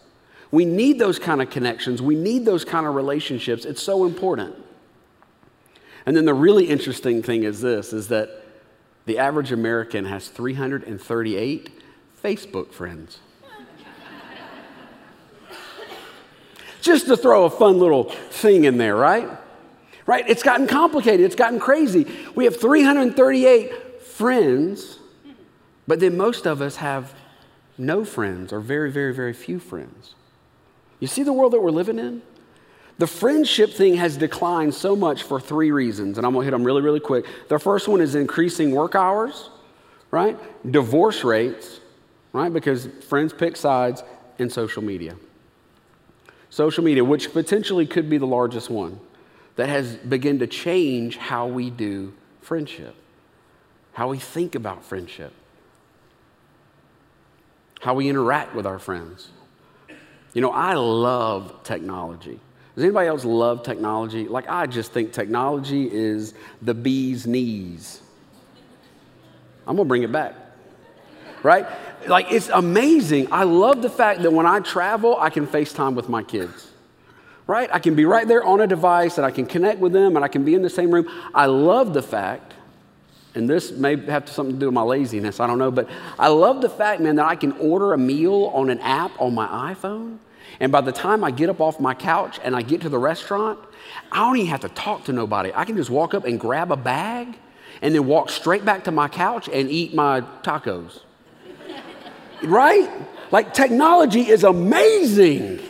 We 0.52 0.64
need 0.64 1.00
those 1.00 1.18
kind 1.18 1.42
of 1.42 1.50
connections. 1.50 2.00
We 2.00 2.14
need 2.14 2.44
those 2.44 2.64
kind 2.64 2.87
of 2.87 2.94
relationships. 2.94 3.64
It's 3.64 3.83
so 3.83 4.04
important. 4.04 4.54
And 6.06 6.16
then 6.16 6.25
the 6.25 6.35
really 6.35 6.66
interesting 6.66 7.21
thing 7.21 7.42
is 7.42 7.61
this 7.61 7.92
is 7.92 8.06
that 8.09 8.43
the 9.06 9.18
average 9.18 9.52
American 9.52 10.06
has 10.06 10.28
338 10.28 11.70
Facebook 12.23 12.73
friends. 12.73 13.18
Just 16.80 17.06
to 17.06 17.16
throw 17.16 17.44
a 17.44 17.50
fun 17.50 17.78
little 17.78 18.04
thing 18.04 18.64
in 18.64 18.76
there, 18.76 18.96
right? 18.96 19.28
Right? 20.06 20.28
It's 20.28 20.42
gotten 20.42 20.66
complicated. 20.66 21.25
It's 21.25 21.34
gotten 21.34 21.58
crazy. 21.58 22.06
We 22.34 22.44
have 22.44 22.61
338 22.61 24.02
friends, 24.02 24.99
but 25.87 26.00
then 26.00 26.16
most 26.16 26.46
of 26.46 26.61
us 26.61 26.76
have 26.76 27.14
no 27.78 28.04
friends 28.04 28.52
or 28.52 28.61
very, 28.61 28.90
very, 28.90 29.14
very 29.14 29.32
few 29.32 29.58
friends. 29.58 30.14
You 31.00 31.08
see 31.08 31.23
the 31.23 31.32
world 31.32 31.52
that 31.52 31.61
we're 31.61 31.70
living 31.70 31.99
in? 31.99 32.23
The 32.98 33.06
friendship 33.06 33.72
thing 33.72 33.96
has 33.96 34.16
declined 34.16 34.74
so 34.74 34.94
much 34.94 35.24
for 35.24 35.40
three 35.40 35.70
reasons, 35.70 36.16
and 36.16 36.26
I'm 36.26 36.32
gonna 36.32 36.44
hit 36.44 36.52
them 36.52 36.64
really, 36.64 36.82
really 36.82 37.00
quick. 37.00 37.26
The 37.48 37.58
first 37.58 37.88
one 37.88 38.00
is 38.00 38.14
increasing 38.14 38.70
work 38.70 38.94
hours, 38.94 39.50
right? 40.10 40.38
Divorce 40.70 41.24
rates, 41.24 41.80
right? 42.32 42.52
Because 42.52 42.86
friends 43.08 43.32
pick 43.32 43.56
sides, 43.56 44.02
and 44.38 44.50
social 44.50 44.82
media. 44.82 45.16
Social 46.50 46.82
media, 46.82 47.04
which 47.04 47.32
potentially 47.32 47.86
could 47.86 48.10
be 48.10 48.18
the 48.18 48.26
largest 48.26 48.68
one, 48.68 48.98
that 49.56 49.68
has 49.68 49.96
begun 49.96 50.40
to 50.40 50.46
change 50.46 51.16
how 51.16 51.46
we 51.46 51.70
do 51.70 52.12
friendship 52.40 52.96
how 53.94 54.08
we 54.08 54.18
think 54.18 54.54
about 54.54 54.84
friendship, 54.84 55.32
how 57.80 57.94
we 57.94 58.08
interact 58.08 58.54
with 58.54 58.66
our 58.66 58.78
friends. 58.78 59.28
You 60.34 60.42
know, 60.42 60.50
I 60.50 60.74
love 60.74 61.62
technology. 61.62 62.40
Does 62.75 62.85
anybody 62.85 63.09
else 63.09 63.25
love 63.25 63.62
technology? 63.62 64.26
Like, 64.26 64.49
I 64.49 64.66
just 64.66 64.93
think 64.93 65.12
technology 65.12 65.88
is 65.90 66.35
the 66.61 66.75
bee's 66.75 67.26
knees. 67.26 68.00
I'm 69.66 69.76
gonna 69.76 69.88
bring 69.88 70.02
it 70.02 70.12
back, 70.12 70.35
right? 71.43 71.66
Like, 72.07 72.31
it's 72.31 72.49
amazing. 72.49 73.28
I 73.33 73.45
love 73.45 73.81
the 73.81 73.90
fact 73.90 74.23
that 74.23 74.33
when 74.33 74.47
I 74.47 74.61
travel, 74.61 75.16
I 75.19 75.31
can 75.31 75.47
FaceTime 75.47 75.95
with 75.95 76.09
my 76.09 76.23
kids 76.23 76.71
right? 77.47 77.69
I 77.73 77.78
can 77.78 77.95
be 77.95 78.04
right 78.04 78.26
there 78.26 78.45
on 78.45 78.61
a 78.61 78.66
device 78.66 79.19
and 79.19 79.26
I 79.26 79.31
can 79.31 79.47
connect 79.47 79.78
with 79.81 79.93
them 79.93 80.16
and 80.16 80.25
I 80.25 80.28
can 80.28 80.45
be 80.45 80.54
in 80.54 80.62
the 80.62 80.71
same 80.71 80.90
room. 80.90 81.09
I 81.35 81.47
love 81.47 81.93
the 81.93 82.02
fact, 82.02 82.54
and 83.35 83.49
this 83.49 83.73
may 83.73 83.97
have 84.07 84.28
something 84.28 84.54
to 84.54 84.61
do 84.61 84.66
with 84.66 84.75
my 84.75 84.83
laziness, 84.83 85.40
I 85.40 85.47
don't 85.47 85.59
know, 85.59 85.71
but 85.71 85.88
I 86.19 86.28
love 86.28 86.61
the 86.61 86.71
fact, 86.71 87.00
man, 87.00 87.16
that 87.16 87.26
I 87.26 87.37
can 87.37 87.52
order 87.52 87.93
a 87.93 87.99
meal 87.99 88.50
on 88.54 88.71
an 88.71 88.81
app 88.81 89.21
on 89.21 89.35
my 89.35 89.75
iPhone. 89.75 90.19
And 90.61 90.70
by 90.70 90.80
the 90.80 90.92
time 90.92 91.25
I 91.25 91.30
get 91.30 91.49
up 91.49 91.61
off 91.61 91.80
my 91.80 91.94
couch 91.94 92.38
and 92.42 92.54
I 92.54 92.62
get 92.62 92.80
to 92.82 92.88
the 92.88 92.99
restaurant, 92.99 93.58
I 94.12 94.18
don't 94.18 94.37
even 94.37 94.49
have 94.49 94.61
to 94.61 94.68
talk 94.68 95.04
to 95.04 95.12
nobody. 95.12 95.52
I 95.54 95.64
can 95.64 95.76
just 95.76 95.90
walk 95.90 96.14
up 96.14 96.25
and 96.25 96.38
grab 96.38 96.70
a 96.70 96.76
bag 96.76 97.37
and 97.82 97.94
then 97.94 98.06
walk 98.06 98.30
straight 98.30 98.64
back 98.64 98.84
to 98.84 98.92
my 98.92 99.08
couch 99.08 99.49
and 99.52 99.70
eat 99.70 99.94
my 99.94 100.20
tacos. 100.42 101.00
right? 102.42 102.90
Like 103.30 103.52
technology 103.52 104.28
is 104.28 104.44
amazing. 104.44 105.61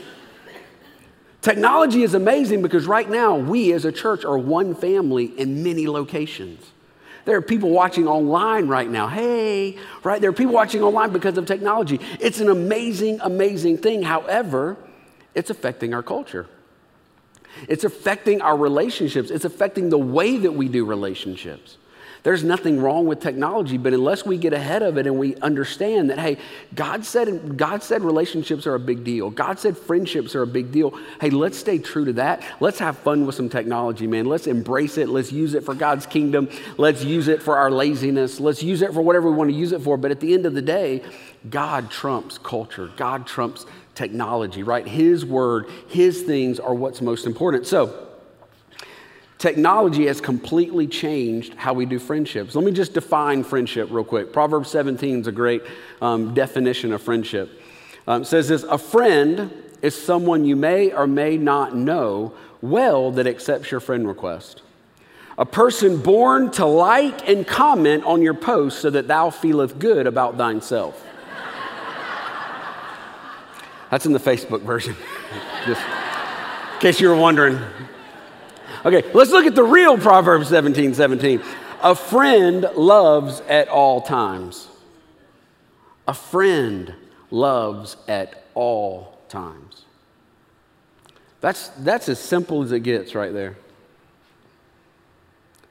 Technology 1.40 2.02
is 2.02 2.14
amazing 2.14 2.62
because 2.62 2.86
right 2.86 3.08
now 3.08 3.36
we 3.36 3.72
as 3.72 3.84
a 3.84 3.92
church 3.92 4.24
are 4.24 4.38
one 4.38 4.74
family 4.74 5.26
in 5.38 5.62
many 5.62 5.86
locations. 5.86 6.73
There 7.24 7.36
are 7.36 7.42
people 7.42 7.70
watching 7.70 8.06
online 8.06 8.68
right 8.68 8.88
now. 8.88 9.08
Hey, 9.08 9.78
right? 10.02 10.20
There 10.20 10.30
are 10.30 10.34
people 10.34 10.54
watching 10.54 10.82
online 10.82 11.10
because 11.10 11.38
of 11.38 11.46
technology. 11.46 12.00
It's 12.20 12.40
an 12.40 12.50
amazing, 12.50 13.20
amazing 13.22 13.78
thing. 13.78 14.02
However, 14.02 14.76
it's 15.34 15.50
affecting 15.50 15.94
our 15.94 16.02
culture. 16.02 16.46
It's 17.68 17.84
affecting 17.84 18.42
our 18.42 18.56
relationships. 18.56 19.30
It's 19.30 19.44
affecting 19.44 19.88
the 19.90 19.98
way 19.98 20.36
that 20.38 20.52
we 20.52 20.68
do 20.68 20.84
relationships. 20.84 21.78
There's 22.24 22.42
nothing 22.42 22.80
wrong 22.80 23.06
with 23.06 23.20
technology, 23.20 23.76
but 23.76 23.92
unless 23.92 24.24
we 24.24 24.38
get 24.38 24.54
ahead 24.54 24.82
of 24.82 24.96
it 24.96 25.06
and 25.06 25.18
we 25.18 25.36
understand 25.36 26.08
that, 26.08 26.18
hey, 26.18 26.38
God 26.74 27.04
said, 27.04 27.58
God 27.58 27.82
said 27.82 28.02
relationships 28.02 28.66
are 28.66 28.74
a 28.74 28.80
big 28.80 29.04
deal. 29.04 29.28
God 29.28 29.58
said 29.58 29.76
friendships 29.76 30.34
are 30.34 30.40
a 30.40 30.46
big 30.46 30.72
deal. 30.72 30.98
Hey, 31.20 31.28
let's 31.28 31.58
stay 31.58 31.78
true 31.78 32.06
to 32.06 32.14
that. 32.14 32.42
Let's 32.60 32.78
have 32.78 32.96
fun 32.96 33.26
with 33.26 33.34
some 33.34 33.50
technology, 33.50 34.06
man. 34.06 34.24
Let's 34.24 34.46
embrace 34.46 34.96
it. 34.96 35.10
Let's 35.10 35.32
use 35.32 35.52
it 35.52 35.64
for 35.64 35.74
God's 35.74 36.06
kingdom. 36.06 36.48
Let's 36.78 37.04
use 37.04 37.28
it 37.28 37.42
for 37.42 37.58
our 37.58 37.70
laziness. 37.70 38.40
Let's 38.40 38.62
use 38.62 38.80
it 38.80 38.94
for 38.94 39.02
whatever 39.02 39.30
we 39.30 39.36
want 39.36 39.50
to 39.50 39.56
use 39.56 39.72
it 39.72 39.82
for. 39.82 39.98
But 39.98 40.10
at 40.10 40.20
the 40.20 40.32
end 40.32 40.46
of 40.46 40.54
the 40.54 40.62
day, 40.62 41.02
God 41.50 41.90
trumps 41.90 42.38
culture. 42.38 42.90
God 42.96 43.26
trumps 43.26 43.66
technology, 43.94 44.62
right? 44.62 44.88
His 44.88 45.26
word, 45.26 45.68
His 45.88 46.22
things 46.22 46.58
are 46.58 46.72
what's 46.72 47.02
most 47.02 47.26
important. 47.26 47.66
So, 47.66 48.03
Technology 49.44 50.06
has 50.06 50.22
completely 50.22 50.86
changed 50.86 51.52
how 51.52 51.74
we 51.74 51.84
do 51.84 51.98
friendships. 51.98 52.54
Let 52.54 52.64
me 52.64 52.72
just 52.72 52.94
define 52.94 53.44
friendship 53.44 53.90
real 53.90 54.02
quick. 54.02 54.32
Proverbs 54.32 54.70
17 54.70 55.20
is 55.20 55.26
a 55.26 55.32
great 55.32 55.60
um, 56.00 56.32
definition 56.32 56.94
of 56.94 57.02
friendship. 57.02 57.60
Um, 58.06 58.22
it 58.22 58.24
says 58.24 58.48
this 58.48 58.62
A 58.62 58.78
friend 58.78 59.52
is 59.82 59.94
someone 59.94 60.46
you 60.46 60.56
may 60.56 60.94
or 60.94 61.06
may 61.06 61.36
not 61.36 61.76
know 61.76 62.32
well 62.62 63.10
that 63.10 63.26
accepts 63.26 63.70
your 63.70 63.80
friend 63.80 64.08
request. 64.08 64.62
A 65.36 65.44
person 65.44 66.00
born 66.00 66.50
to 66.52 66.64
like 66.64 67.28
and 67.28 67.46
comment 67.46 68.04
on 68.04 68.22
your 68.22 68.32
post 68.32 68.80
so 68.80 68.88
that 68.88 69.08
thou 69.08 69.28
feeleth 69.28 69.78
good 69.78 70.06
about 70.06 70.38
thyself. 70.38 71.04
That's 73.90 74.06
in 74.06 74.14
the 74.14 74.18
Facebook 74.18 74.62
version, 74.62 74.96
just 75.66 75.82
in 75.82 76.80
case 76.80 76.98
you 76.98 77.10
were 77.10 77.16
wondering. 77.16 77.58
Okay, 78.84 79.02
let's 79.14 79.30
look 79.30 79.46
at 79.46 79.54
the 79.54 79.64
real 79.64 79.96
Proverbs 79.96 80.48
17 80.48 80.94
17. 80.94 81.42
A 81.82 81.94
friend 81.94 82.68
loves 82.76 83.40
at 83.48 83.68
all 83.68 84.02
times. 84.02 84.68
A 86.06 86.14
friend 86.14 86.94
loves 87.30 87.96
at 88.08 88.44
all 88.54 89.18
times. 89.28 89.84
That's, 91.40 91.68
that's 91.68 92.08
as 92.08 92.18
simple 92.18 92.62
as 92.62 92.72
it 92.72 92.80
gets 92.80 93.14
right 93.14 93.32
there. 93.32 93.56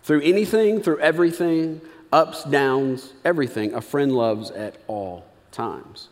Through 0.03 0.22
anything, 0.22 0.82
through 0.82 1.00
everything, 1.00 1.82
ups, 2.12 2.43
downs, 2.43 3.13
everything, 3.24 3.74
a 3.74 3.82
friend 3.82 4.12
loves 4.12 4.51
at 4.51 4.77
all 4.88 5.25
times. 5.51 6.10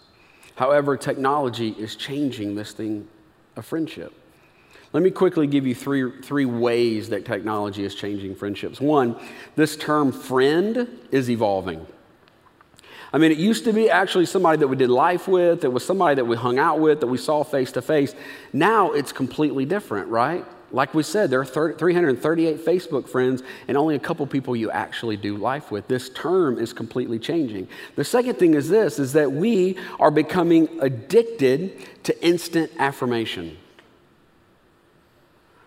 However, 0.56 0.98
technology 0.98 1.70
is 1.70 1.96
changing 1.96 2.56
this 2.56 2.72
thing 2.72 3.08
of 3.56 3.66
friendship. 3.66 4.14
Let 4.94 5.04
me 5.04 5.12
quickly 5.12 5.48
give 5.48 5.66
you 5.66 5.74
three, 5.74 6.12
three 6.22 6.46
ways 6.46 7.10
that 7.10 7.26
technology 7.26 7.86
is 7.86 7.96
changing 7.96 8.36
friendships. 8.36 8.82
One, 8.82 9.16
this 9.56 9.78
term 9.78 10.12
friend 10.12 10.88
is 11.12 11.30
evolving. 11.30 11.88
I 13.14 13.18
mean, 13.18 13.32
it 13.32 13.38
used 13.38 13.66
to 13.66 13.74
be 13.74 13.90
actually 13.90 14.26
somebody 14.26 14.58
that 14.60 14.68
we 14.68 14.76
did 14.76 14.90
life 14.90 15.28
with, 15.28 15.64
it 15.64 15.72
was 15.72 15.86
somebody 15.86 16.16
that 16.16 16.26
we 16.26 16.36
hung 16.36 16.60
out 16.60 16.80
with, 16.80 17.02
that 17.02 17.08
we 17.08 17.18
saw 17.18 17.44
face 17.44 17.72
to 17.74 17.82
face. 17.82 18.16
Now 18.54 18.92
it's 18.92 19.12
completely 19.12 19.66
different, 19.66 20.08
right? 20.08 20.46
Like 20.74 20.94
we 20.94 21.04
said, 21.04 21.30
there 21.30 21.42
are 21.42 21.46
30, 21.46 21.78
338 21.78 22.66
Facebook 22.66 23.10
friends 23.10 23.44
and 23.68 23.76
only 23.76 23.96
a 23.96 24.00
couple 24.00 24.26
people 24.28 24.56
you 24.56 24.72
actually 24.72 25.18
do 25.18 25.36
life 25.36 25.72
with. 25.72 25.88
This 25.90 26.10
term 26.10 26.58
is 26.58 26.72
completely 26.72 27.20
changing. 27.20 27.68
The 27.96 28.06
second 28.06 28.36
thing 28.36 28.54
is 28.54 28.70
this 28.70 28.98
is 28.98 29.12
that 29.14 29.30
we 29.30 29.78
are 30.00 30.12
becoming 30.12 30.70
addicted 30.80 32.04
to 32.04 32.26
instant 32.26 32.72
affirmation 32.80 33.58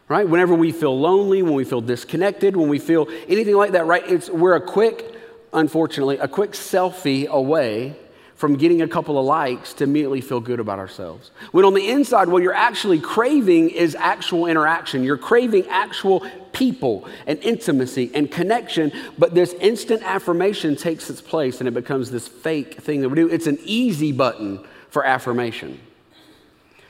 right? 0.08 0.28
Whenever 0.28 0.54
we 0.54 0.72
feel 0.72 0.98
lonely, 0.98 1.42
when 1.42 1.54
we 1.54 1.64
feel 1.64 1.80
disconnected, 1.80 2.56
when 2.56 2.68
we 2.68 2.78
feel 2.78 3.08
anything 3.28 3.54
like 3.54 3.72
that, 3.72 3.86
right? 3.86 4.02
It's, 4.06 4.28
we're 4.28 4.56
a 4.56 4.60
quick, 4.60 5.04
unfortunately, 5.52 6.18
a 6.18 6.28
quick 6.28 6.52
selfie 6.52 7.26
away 7.26 7.96
from 8.34 8.56
getting 8.56 8.82
a 8.82 8.88
couple 8.88 9.18
of 9.18 9.24
likes 9.24 9.72
to 9.74 9.84
immediately 9.84 10.20
feel 10.20 10.40
good 10.40 10.60
about 10.60 10.78
ourselves. 10.78 11.30
When 11.52 11.64
on 11.64 11.72
the 11.72 11.88
inside, 11.88 12.28
what 12.28 12.42
you're 12.42 12.52
actually 12.52 12.98
craving 12.98 13.70
is 13.70 13.94
actual 13.94 14.46
interaction. 14.46 15.04
You're 15.04 15.16
craving 15.16 15.66
actual 15.68 16.26
people 16.52 17.08
and 17.26 17.38
intimacy 17.40 18.10
and 18.12 18.30
connection, 18.30 18.92
but 19.18 19.34
this 19.34 19.54
instant 19.54 20.02
affirmation 20.02 20.76
takes 20.76 21.08
its 21.08 21.20
place 21.20 21.60
and 21.60 21.68
it 21.68 21.74
becomes 21.74 22.10
this 22.10 22.28
fake 22.28 22.74
thing 22.82 23.00
that 23.00 23.08
we 23.08 23.16
do. 23.16 23.28
It's 23.28 23.46
an 23.46 23.58
easy 23.64 24.12
button 24.12 24.64
for 24.90 25.04
affirmation. 25.04 25.80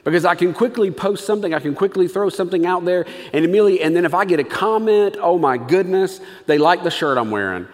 Because 0.04 0.26
I 0.26 0.34
can 0.34 0.52
quickly 0.52 0.90
post 0.90 1.25
something, 1.26 1.54
I 1.54 1.61
can 1.61 1.75
quickly 1.75 2.08
throw 2.08 2.28
something 2.28 2.66
out 2.66 2.84
there, 2.84 3.06
and 3.32 3.44
immediately, 3.44 3.80
and 3.80 3.96
then 3.96 4.04
if 4.04 4.12
I 4.12 4.26
get 4.26 4.38
a 4.38 4.44
comment, 4.44 5.16
oh 5.18 5.38
my 5.38 5.56
goodness, 5.56 6.20
they 6.46 6.58
like 6.58 6.82
the 6.82 6.90
shirt 6.90 7.16
I'm 7.16 7.30
wearing. 7.30 7.66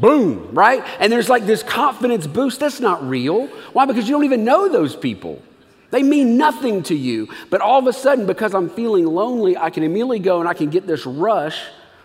Boom, 0.00 0.54
right? 0.54 0.82
And 0.98 1.12
there's 1.12 1.28
like 1.28 1.44
this 1.44 1.62
confidence 1.62 2.26
boost. 2.26 2.60
That's 2.60 2.80
not 2.80 3.06
real. 3.06 3.48
Why? 3.74 3.84
Because 3.84 4.08
you 4.08 4.14
don't 4.14 4.24
even 4.24 4.44
know 4.44 4.68
those 4.68 4.96
people. 4.96 5.42
They 5.90 6.02
mean 6.02 6.38
nothing 6.38 6.82
to 6.84 6.94
you. 6.94 7.28
But 7.50 7.60
all 7.60 7.78
of 7.78 7.86
a 7.86 7.92
sudden, 7.92 8.26
because 8.26 8.54
I'm 8.54 8.70
feeling 8.70 9.04
lonely, 9.04 9.56
I 9.56 9.68
can 9.68 9.82
immediately 9.82 10.20
go 10.20 10.40
and 10.40 10.48
I 10.48 10.54
can 10.54 10.70
get 10.70 10.86
this 10.86 11.04
rush, 11.04 11.60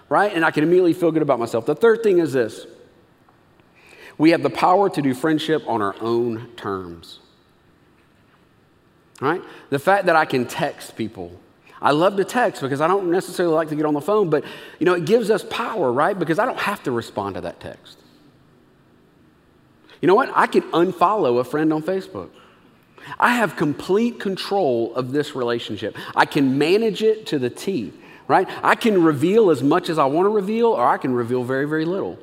right? 0.09 0.31
And 0.33 0.43
I 0.43 0.51
can 0.51 0.63
immediately 0.63 0.93
feel 0.93 1.12
good 1.12 1.21
about 1.21 1.39
myself. 1.39 1.65
The 1.65 1.75
third 1.75 2.03
thing 2.03 2.19
is 2.19 2.33
this 2.33 2.67
we 4.17 4.31
have 4.31 4.43
the 4.43 4.50
power 4.50 4.89
to 4.89 5.01
do 5.01 5.13
friendship 5.13 5.63
on 5.67 5.81
our 5.81 5.95
own 6.01 6.50
terms 6.57 7.19
right? 9.21 9.41
The 9.69 9.79
fact 9.79 10.05
that 10.05 10.15
I 10.15 10.25
can 10.25 10.45
text 10.45 10.95
people. 10.95 11.31
I 11.81 11.91
love 11.91 12.17
to 12.17 12.25
text 12.25 12.61
because 12.61 12.81
I 12.81 12.88
don't 12.88 13.09
necessarily 13.09 13.55
like 13.55 13.69
to 13.69 13.75
get 13.75 13.85
on 13.85 13.93
the 13.93 14.01
phone, 14.01 14.29
but 14.29 14.43
you 14.79 14.85
know, 14.85 14.93
it 14.93 15.05
gives 15.05 15.29
us 15.29 15.45
power, 15.49 15.91
right? 15.91 16.17
Because 16.17 16.39
I 16.39 16.45
don't 16.45 16.59
have 16.59 16.83
to 16.83 16.91
respond 16.91 17.35
to 17.35 17.41
that 17.41 17.59
text. 17.59 17.97
You 20.01 20.07
know 20.07 20.15
what? 20.15 20.31
I 20.35 20.47
can 20.47 20.63
unfollow 20.71 21.39
a 21.39 21.43
friend 21.43 21.71
on 21.71 21.83
Facebook. 21.83 22.29
I 23.17 23.35
have 23.35 23.55
complete 23.55 24.19
control 24.19 24.93
of 24.95 25.11
this 25.11 25.35
relationship. 25.35 25.97
I 26.15 26.25
can 26.25 26.57
manage 26.57 27.01
it 27.01 27.25
to 27.27 27.39
the 27.39 27.49
T, 27.49 27.93
right? 28.27 28.47
I 28.61 28.75
can 28.75 29.01
reveal 29.01 29.49
as 29.49 29.63
much 29.63 29.89
as 29.89 29.97
I 29.97 30.05
want 30.05 30.25
to 30.25 30.29
reveal, 30.29 30.67
or 30.67 30.85
I 30.85 30.97
can 30.97 31.13
reveal 31.13 31.43
very, 31.43 31.65
very 31.65 31.85
little 31.85 32.19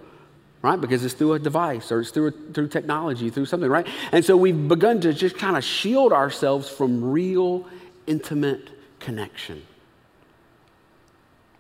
right? 0.67 0.81
Because 0.81 1.05
it's 1.05 1.15
through 1.15 1.35
a 1.35 1.39
device 1.39 1.93
or 1.93 2.01
it's 2.01 2.11
through, 2.11 2.33
through 2.53 2.69
technology, 2.69 3.31
through 3.31 3.47
something, 3.47 3.71
right? 3.71 3.87
And 4.11 4.25
so 4.25 4.37
we've 4.37 4.69
begun 4.69 5.01
to 5.03 5.13
just 5.13 5.39
kind 5.39 5.57
of 5.57 5.63
shield 5.63 6.13
ourselves 6.13 6.69
from 6.69 7.13
real, 7.13 7.67
intimate 8.07 8.71
connection. 8.99 9.63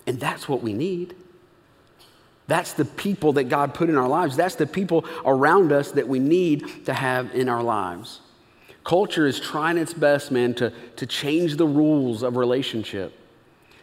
And 0.06 0.18
that's 0.18 0.48
what 0.48 0.62
we 0.62 0.72
need. 0.72 1.14
That's 2.48 2.72
the 2.72 2.84
people 2.84 3.32
that 3.34 3.44
God 3.44 3.74
put 3.74 3.88
in 3.88 3.96
our 3.96 4.08
lives. 4.08 4.36
That's 4.36 4.56
the 4.56 4.66
people 4.66 5.04
around 5.24 5.72
us 5.72 5.92
that 5.92 6.06
we 6.06 6.18
need 6.18 6.86
to 6.86 6.94
have 6.94 7.34
in 7.34 7.48
our 7.48 7.62
lives. 7.62 8.20
Culture 8.84 9.26
is 9.26 9.38
trying 9.40 9.78
its 9.78 9.92
best, 9.92 10.30
man, 10.30 10.54
to, 10.54 10.72
to 10.96 11.06
change 11.06 11.56
the 11.56 11.66
rules 11.66 12.22
of 12.22 12.36
relationship 12.36 13.12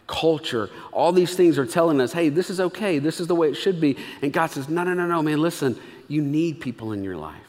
culture. 0.08 0.70
All 0.92 1.12
these 1.12 1.36
things 1.36 1.58
are 1.58 1.66
telling 1.66 2.02
us, 2.02 2.14
hey, 2.14 2.30
this 2.30 2.50
is 2.50 2.60
okay. 2.60 3.00
This 3.00 3.20
is 3.20 3.28
the 3.28 3.36
way 3.36 3.50
it 3.50 3.56
should 3.56 3.80
be. 3.80 3.98
And 4.22 4.32
God 4.34 4.48
says, 4.48 4.70
no, 4.70 4.84
no, 4.84 4.94
no, 4.94 5.08
no, 5.08 5.22
man, 5.22 5.42
listen, 5.42 5.80
you 6.08 6.22
need 6.22 6.60
people 6.60 6.92
in 6.92 7.04
your 7.04 7.18
life. 7.18 7.40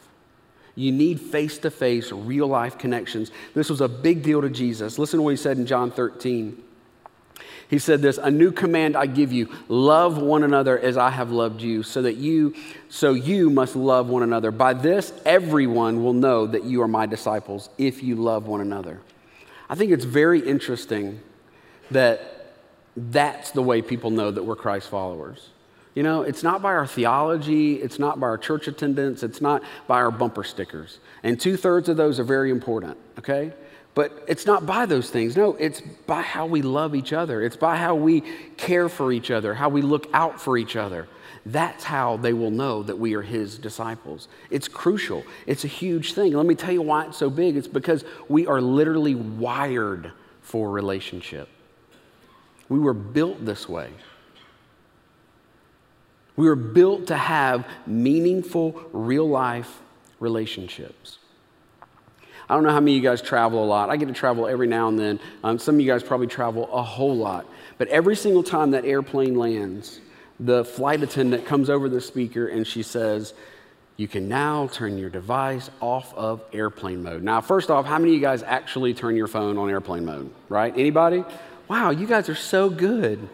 You 0.77 0.91
need 0.91 1.21
face 1.21 1.59
to 1.59 1.71
face, 1.71 2.11
real 2.11 2.49
life 2.49 2.79
connections. 2.79 3.31
This 3.55 3.71
was 3.71 3.81
a 3.81 3.89
big 3.89 4.23
deal 4.23 4.43
to 4.43 4.51
Jesus. 4.51 4.99
Listen 4.99 5.19
to 5.19 5.23
what 5.23 5.31
he 5.31 5.37
said 5.37 5.57
in 5.57 5.67
John 5.67 5.91
13. 5.91 6.63
He 7.69 7.79
said 7.79 8.03
this, 8.03 8.19
a 8.19 8.31
new 8.31 8.53
command 8.53 8.97
I 8.97 9.07
give 9.07 9.33
you, 9.33 9.51
love 9.69 10.19
one 10.19 10.43
another 10.43 10.79
as 10.79 10.97
I 10.97 11.11
have 11.11 11.31
loved 11.31 11.63
you, 11.63 11.83
so 11.83 12.03
that 12.03 12.17
you 12.17 12.55
so 12.89 13.15
you 13.15 13.51
must 13.51 13.75
love 13.75 14.09
one 14.09 14.23
another. 14.23 14.51
By 14.51 14.75
this 14.75 15.13
everyone 15.25 16.05
will 16.05 16.13
know 16.13 16.47
that 16.47 16.65
you 16.65 16.83
are 16.83 16.89
my 16.89 17.07
disciples 17.07 17.71
if 17.79 18.03
you 18.03 18.17
love 18.17 18.47
one 18.47 18.61
another. 18.61 19.01
I 19.69 19.75
think 19.75 19.93
it's 19.93 20.05
very 20.05 20.41
interesting 20.41 21.21
that 21.91 22.34
that's 22.97 23.51
the 23.51 23.63
way 23.63 23.83
people 23.83 24.11
know 24.11 24.31
that 24.31 24.43
we're 24.43 24.57
Christ 24.57 24.89
followers. 24.89 25.49
You 25.95 26.03
know, 26.03 26.23
it's 26.23 26.43
not 26.43 26.61
by 26.61 26.73
our 26.73 26.87
theology, 26.87 27.77
it's 27.77 27.99
not 27.99 28.19
by 28.19 28.27
our 28.27 28.39
church 28.39 28.67
attendance, 28.67 29.23
it's 29.23 29.41
not 29.41 29.63
by 29.87 29.97
our 29.97 30.11
bumper 30.11 30.43
stickers. 30.43 30.99
And 31.23 31.41
two 31.41 31.57
thirds 31.57 31.89
of 31.89 31.97
those 31.97 32.19
are 32.19 32.25
very 32.25 32.51
important, 32.51 32.97
okay? 33.19 33.53
But 33.95 34.25
it's 34.27 34.45
not 34.45 34.67
by 34.67 34.87
those 34.87 35.09
things. 35.11 35.37
No, 35.37 35.55
it's 35.55 35.81
by 35.81 36.23
how 36.23 36.47
we 36.47 36.63
love 36.63 36.97
each 36.97 37.13
other. 37.13 37.43
It's 37.43 37.57
by 37.57 37.77
how 37.77 37.95
we 37.95 38.23
care 38.57 38.89
for 38.89 39.13
each 39.13 39.31
other, 39.31 39.55
how 39.55 39.69
we 39.69 39.83
look 39.83 40.09
out 40.13 40.41
for 40.41 40.59
each 40.59 40.75
other. 40.75 41.07
That's 41.47 41.85
how 41.85 42.17
they 42.17 42.33
will 42.33 42.51
know 42.51 42.83
that 42.83 42.99
we 42.99 43.15
are 43.15 43.23
his 43.23 43.57
disciples. 43.57 44.27
It's 44.51 44.67
crucial. 44.67 45.23
It's 45.47 45.65
a 45.65 45.69
huge 45.69 46.15
thing. 46.15 46.33
Let 46.33 46.47
me 46.47 46.57
tell 46.57 46.73
you 46.73 46.83
why 46.83 47.07
it's 47.07 47.19
so 47.19 47.31
big. 47.31 47.57
It's 47.57 47.69
because 47.69 48.05
we 48.29 48.49
are 48.49 48.61
literally 48.61 49.15
wired 49.15 50.11
for 50.41 50.71
relationship. 50.71 51.49
We 52.69 52.79
were 52.79 52.95
built 52.95 53.45
this 53.45 53.69
way. 53.69 53.91
We 56.37 56.47
were 56.47 56.57
built 56.57 57.09
to 57.09 57.17
have 57.17 57.67
meaningful, 57.87 58.83
real 58.93 59.29
life 59.29 59.81
relationships. 60.19 61.19
I 62.49 62.55
don't 62.55 62.65
know 62.65 62.71
how 62.71 62.81
many 62.81 62.97
of 62.97 63.03
you 63.03 63.09
guys 63.09 63.23
travel 63.23 63.65
a 63.65 63.67
lot. 63.67 63.89
I 63.89 63.97
get 63.97 64.07
to 64.07 64.15
travel 64.15 64.47
every 64.47 64.67
now 64.67 64.89
and 64.89 64.99
then. 64.99 65.21
Um, 65.43 65.59
some 65.59 65.77
of 65.77 65.81
you 65.81 65.87
guys 65.87 66.03
probably 66.03 66.27
travel 66.27 66.69
a 66.73 66.83
whole 66.83 67.17
lot. 67.17 67.47
But 67.79 67.89
every 67.89 68.17
single 68.17 68.43
time 68.43 68.73
that 68.73 68.85
airplane 68.85 69.35
lands, 69.37 70.01
the 70.39 70.65
flight 70.65 71.03
attendant 71.03 71.47
comes 71.47 71.71
over 71.71 71.89
the 71.89 72.01
speaker 72.01 72.49
and 72.49 72.67
she 72.67 72.83
says, 72.83 73.33
You 73.97 74.09
can 74.09 74.29
now 74.29 74.67
turn 74.67 74.99
your 74.99 75.09
device 75.09 75.71
off 75.81 76.13
of 76.15 76.43
airplane 76.53 77.03
mode. 77.03 77.23
Now, 77.23 77.41
first 77.41 77.71
off, 77.71 77.87
how 77.87 77.99
many 77.99 78.11
of 78.11 78.15
you 78.17 78.21
guys 78.21 78.43
actually 78.43 78.93
turn 78.93 79.17
your 79.17 79.29
phone 79.29 79.57
on 79.57 79.71
airplane 79.71 80.05
mode? 80.05 80.31
Right? 80.49 80.77
Anybody? 80.77 81.25
Wow, 81.75 81.91
you 81.91 82.07
guys 82.07 82.29
are 82.29 82.37
so 82.37 82.71
good. 82.71 83.29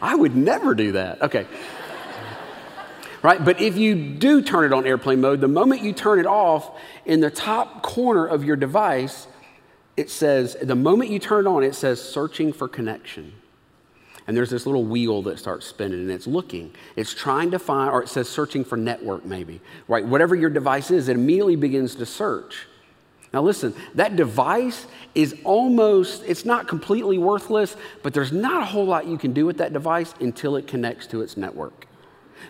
I 0.00 0.14
would 0.14 0.34
never 0.34 0.74
do 0.74 0.92
that. 0.92 1.20
Okay 1.20 1.46
right? 3.20 3.42
But 3.42 3.58
if 3.58 3.78
you 3.78 3.94
do 3.94 4.42
turn 4.42 4.66
it 4.66 4.72
on 4.74 4.86
airplane 4.86 5.22
mode, 5.22 5.40
the 5.40 5.48
moment 5.48 5.80
you 5.80 5.94
turn 5.94 6.18
it 6.18 6.26
off, 6.26 6.78
in 7.06 7.20
the 7.20 7.30
top 7.30 7.82
corner 7.82 8.26
of 8.26 8.44
your 8.44 8.54
device, 8.54 9.26
it 9.96 10.10
says, 10.10 10.58
the 10.60 10.74
moment 10.74 11.10
you 11.10 11.18
turn 11.18 11.46
it 11.46 11.48
on, 11.48 11.62
it 11.62 11.74
says 11.74 12.02
searching 12.02 12.52
for 12.52 12.68
connection. 12.68 13.32
And 14.26 14.36
there's 14.36 14.50
this 14.50 14.66
little 14.66 14.84
wheel 14.84 15.22
that 15.22 15.38
starts 15.38 15.64
spinning 15.64 16.00
and 16.00 16.10
it's 16.10 16.26
looking. 16.26 16.74
It's 16.96 17.14
trying 17.14 17.50
to 17.52 17.58
find, 17.58 17.90
or 17.90 18.02
it 18.02 18.10
says 18.10 18.28
searching 18.28 18.62
for 18.62 18.76
network 18.76 19.24
maybe, 19.24 19.62
right? 19.88 20.04
Whatever 20.04 20.34
your 20.34 20.50
device 20.50 20.90
is, 20.90 21.08
it 21.08 21.16
immediately 21.16 21.56
begins 21.56 21.94
to 21.94 22.04
search. 22.04 22.66
Now, 23.34 23.42
listen, 23.42 23.74
that 23.96 24.14
device 24.14 24.86
is 25.16 25.34
almost, 25.42 26.22
it's 26.24 26.44
not 26.44 26.68
completely 26.68 27.18
worthless, 27.18 27.76
but 28.04 28.14
there's 28.14 28.30
not 28.30 28.62
a 28.62 28.64
whole 28.64 28.86
lot 28.86 29.08
you 29.08 29.18
can 29.18 29.32
do 29.32 29.44
with 29.44 29.58
that 29.58 29.72
device 29.72 30.14
until 30.20 30.54
it 30.54 30.68
connects 30.68 31.08
to 31.08 31.20
its 31.20 31.36
network. 31.36 31.88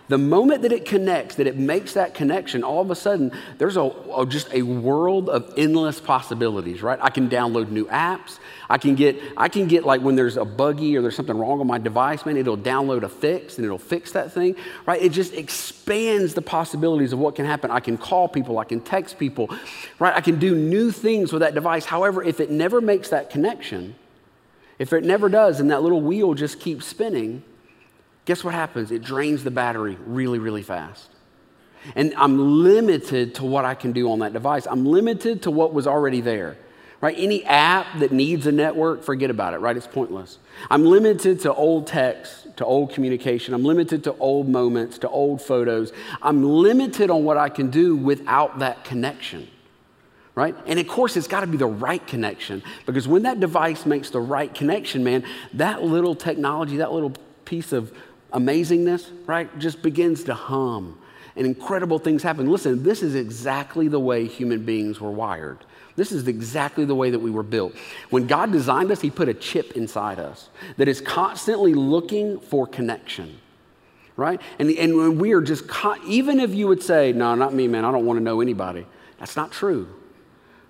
The 0.07 0.17
moment 0.17 0.61
that 0.61 0.71
it 0.71 0.85
connects, 0.85 1.35
that 1.35 1.47
it 1.47 1.57
makes 1.57 1.93
that 1.93 2.13
connection, 2.13 2.63
all 2.63 2.81
of 2.81 2.91
a 2.91 2.95
sudden, 2.95 3.31
there's 3.57 3.75
a, 3.75 3.91
a, 4.15 4.25
just 4.25 4.53
a 4.53 4.61
world 4.61 5.29
of 5.29 5.51
endless 5.57 5.99
possibilities, 5.99 6.83
right? 6.83 6.99
I 7.01 7.09
can 7.09 7.27
download 7.27 7.69
new 7.69 7.85
apps. 7.85 8.37
I 8.69 8.77
can 8.77 8.93
get, 8.93 9.19
I 9.35 9.49
can 9.49 9.67
get 9.67 9.83
like 9.83 10.01
when 10.01 10.15
there's 10.15 10.37
a 10.37 10.45
buggy 10.45 10.95
or 10.95 11.01
there's 11.01 11.15
something 11.15 11.37
wrong 11.37 11.59
on 11.59 11.67
my 11.67 11.79
device, 11.79 12.25
man, 12.25 12.37
it'll 12.37 12.57
download 12.57 13.03
a 13.03 13.09
fix 13.09 13.57
and 13.57 13.65
it'll 13.65 13.79
fix 13.79 14.11
that 14.11 14.31
thing, 14.31 14.55
right? 14.85 15.01
It 15.01 15.11
just 15.11 15.33
expands 15.33 16.35
the 16.35 16.41
possibilities 16.41 17.11
of 17.11 17.19
what 17.19 17.35
can 17.35 17.45
happen. 17.45 17.71
I 17.71 17.79
can 17.79 17.97
call 17.97 18.27
people, 18.27 18.59
I 18.59 18.65
can 18.65 18.81
text 18.81 19.17
people, 19.17 19.49
right? 19.97 20.15
I 20.15 20.21
can 20.21 20.37
do 20.37 20.55
new 20.55 20.91
things 20.91 21.33
with 21.33 21.41
that 21.41 21.55
device. 21.55 21.85
However, 21.85 22.23
if 22.23 22.39
it 22.39 22.51
never 22.51 22.79
makes 22.79 23.09
that 23.09 23.29
connection, 23.31 23.95
if 24.77 24.93
it 24.93 25.03
never 25.03 25.29
does 25.29 25.59
and 25.59 25.71
that 25.71 25.81
little 25.81 26.01
wheel 26.01 26.33
just 26.35 26.59
keeps 26.59 26.85
spinning, 26.85 27.43
guess 28.25 28.43
what 28.43 28.53
happens? 28.53 28.91
It 28.91 29.03
drains 29.03 29.43
the 29.43 29.51
battery 29.51 29.97
really, 30.05 30.39
really 30.39 30.63
fast. 30.63 31.09
And 31.95 32.13
I'm 32.17 32.63
limited 32.63 33.35
to 33.35 33.45
what 33.45 33.63
I 33.63 33.75
can 33.75 33.91
do 33.91 34.11
on 34.11 34.19
that 34.19 34.33
device. 34.33 34.65
I'm 34.65 34.85
limited 34.85 35.43
to 35.43 35.51
what 35.51 35.73
was 35.73 35.85
already 35.85 36.21
there. 36.21 36.57
Right? 37.01 37.15
Any 37.19 37.43
app 37.45 37.99
that 37.99 38.11
needs 38.11 38.47
a 38.47 38.51
network, 38.51 39.03
forget 39.03 39.29
about 39.29 39.53
it, 39.53 39.57
right? 39.57 39.77
It's 39.77 39.85
pointless. 39.85 40.39
I'm 40.71 40.85
limited 40.85 41.41
to 41.41 41.53
old 41.53 41.85
text, 41.85 42.57
to 42.57 42.65
old 42.65 42.93
communication. 42.93 43.53
I'm 43.53 43.63
limited 43.63 44.03
to 44.05 44.15
old 44.17 44.49
moments, 44.49 44.97
to 44.99 45.09
old 45.09 45.41
photos. 45.41 45.91
I'm 46.23 46.43
limited 46.43 47.11
on 47.11 47.23
what 47.23 47.37
I 47.37 47.49
can 47.49 47.69
do 47.69 47.95
without 47.95 48.59
that 48.59 48.85
connection. 48.85 49.47
Right? 50.33 50.55
And 50.65 50.79
of 50.79 50.87
course, 50.87 51.15
it's 51.15 51.27
got 51.27 51.41
to 51.41 51.47
be 51.47 51.57
the 51.57 51.67
right 51.67 52.05
connection 52.07 52.63
because 52.85 53.07
when 53.07 53.23
that 53.23 53.39
device 53.39 53.85
makes 53.85 54.09
the 54.09 54.19
right 54.19 54.53
connection, 54.53 55.03
man, 55.03 55.23
that 55.53 55.83
little 55.83 56.15
technology, 56.15 56.77
that 56.77 56.91
little 56.91 57.13
piece 57.45 57.71
of 57.71 57.93
amazingness, 58.33 59.11
right, 59.27 59.57
just 59.59 59.81
begins 59.81 60.23
to 60.25 60.33
hum 60.33 60.97
and 61.35 61.45
incredible 61.45 61.99
things 61.99 62.23
happen. 62.23 62.49
Listen, 62.49 62.83
this 62.83 63.03
is 63.03 63.15
exactly 63.15 63.87
the 63.87 63.99
way 63.99 64.25
human 64.25 64.63
beings 64.63 65.01
were 65.01 65.11
wired. 65.11 65.57
This 65.95 66.11
is 66.11 66.27
exactly 66.27 66.85
the 66.85 66.95
way 66.95 67.09
that 67.09 67.19
we 67.19 67.31
were 67.31 67.43
built. 67.43 67.73
When 68.09 68.27
God 68.27 68.51
designed 68.51 68.91
us, 68.91 69.01
He 69.01 69.09
put 69.09 69.29
a 69.29 69.33
chip 69.33 69.73
inside 69.73 70.19
us 70.19 70.49
that 70.77 70.87
is 70.87 71.01
constantly 71.01 71.73
looking 71.73 72.39
for 72.39 72.67
connection, 72.67 73.39
right? 74.17 74.41
And, 74.59 74.69
and 74.71 75.19
we 75.19 75.33
are 75.33 75.41
just, 75.41 75.65
even 76.05 76.39
if 76.39 76.53
you 76.53 76.67
would 76.67 76.83
say, 76.83 77.13
no, 77.13 77.35
not 77.35 77.53
me, 77.53 77.67
man, 77.67 77.85
I 77.85 77.91
don't 77.91 78.05
want 78.05 78.17
to 78.17 78.23
know 78.23 78.41
anybody, 78.41 78.85
that's 79.19 79.35
not 79.35 79.51
true. 79.51 79.87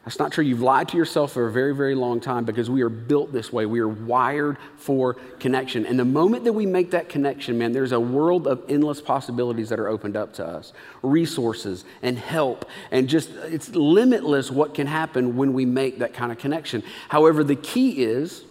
That's 0.06 0.20
not 0.20 0.32
true. 0.32 0.44
You've 0.44 0.62
lied 0.62 0.90
to 0.90 0.98
yourself 0.98 1.32
for 1.32 1.48
a 1.48 1.52
very, 1.52 1.74
very 1.74 1.96
long 1.96 2.20
time 2.20 2.46
because 2.46 2.70
we 2.70 2.84
are 2.84 2.90
built 2.90 3.34
this 3.34 3.52
way. 3.52 3.66
We 3.66 3.80
are 3.80 3.88
wired 3.88 4.58
for 4.78 5.16
connection. 5.40 5.84
And 5.88 5.98
the 5.98 6.06
moment 6.06 6.44
that 6.44 6.54
we 6.54 6.68
make 6.68 6.92
that 6.92 7.10
connection, 7.10 7.58
man, 7.58 7.72
there's 7.72 7.92
a 7.92 8.00
world 8.00 8.46
of 8.46 8.64
endless 8.70 9.02
possibilities 9.02 9.70
that 9.70 9.80
are 9.80 9.88
opened 9.88 10.16
up 10.16 10.34
to 10.34 10.46
us 10.46 10.74
resources 11.02 11.86
and 12.04 12.20
help. 12.20 12.70
And 12.92 13.10
just, 13.10 13.32
it's 13.32 13.70
limitless 13.70 14.52
what 14.52 14.76
can 14.76 14.86
happen 14.86 15.38
when 15.38 15.54
we 15.54 15.66
make 15.66 15.98
that 15.98 16.14
kind 16.14 16.32
of 16.32 16.38
connection. 16.38 16.84
However, 17.10 17.44
the 17.44 17.56
key 17.56 18.04
is 18.04 18.44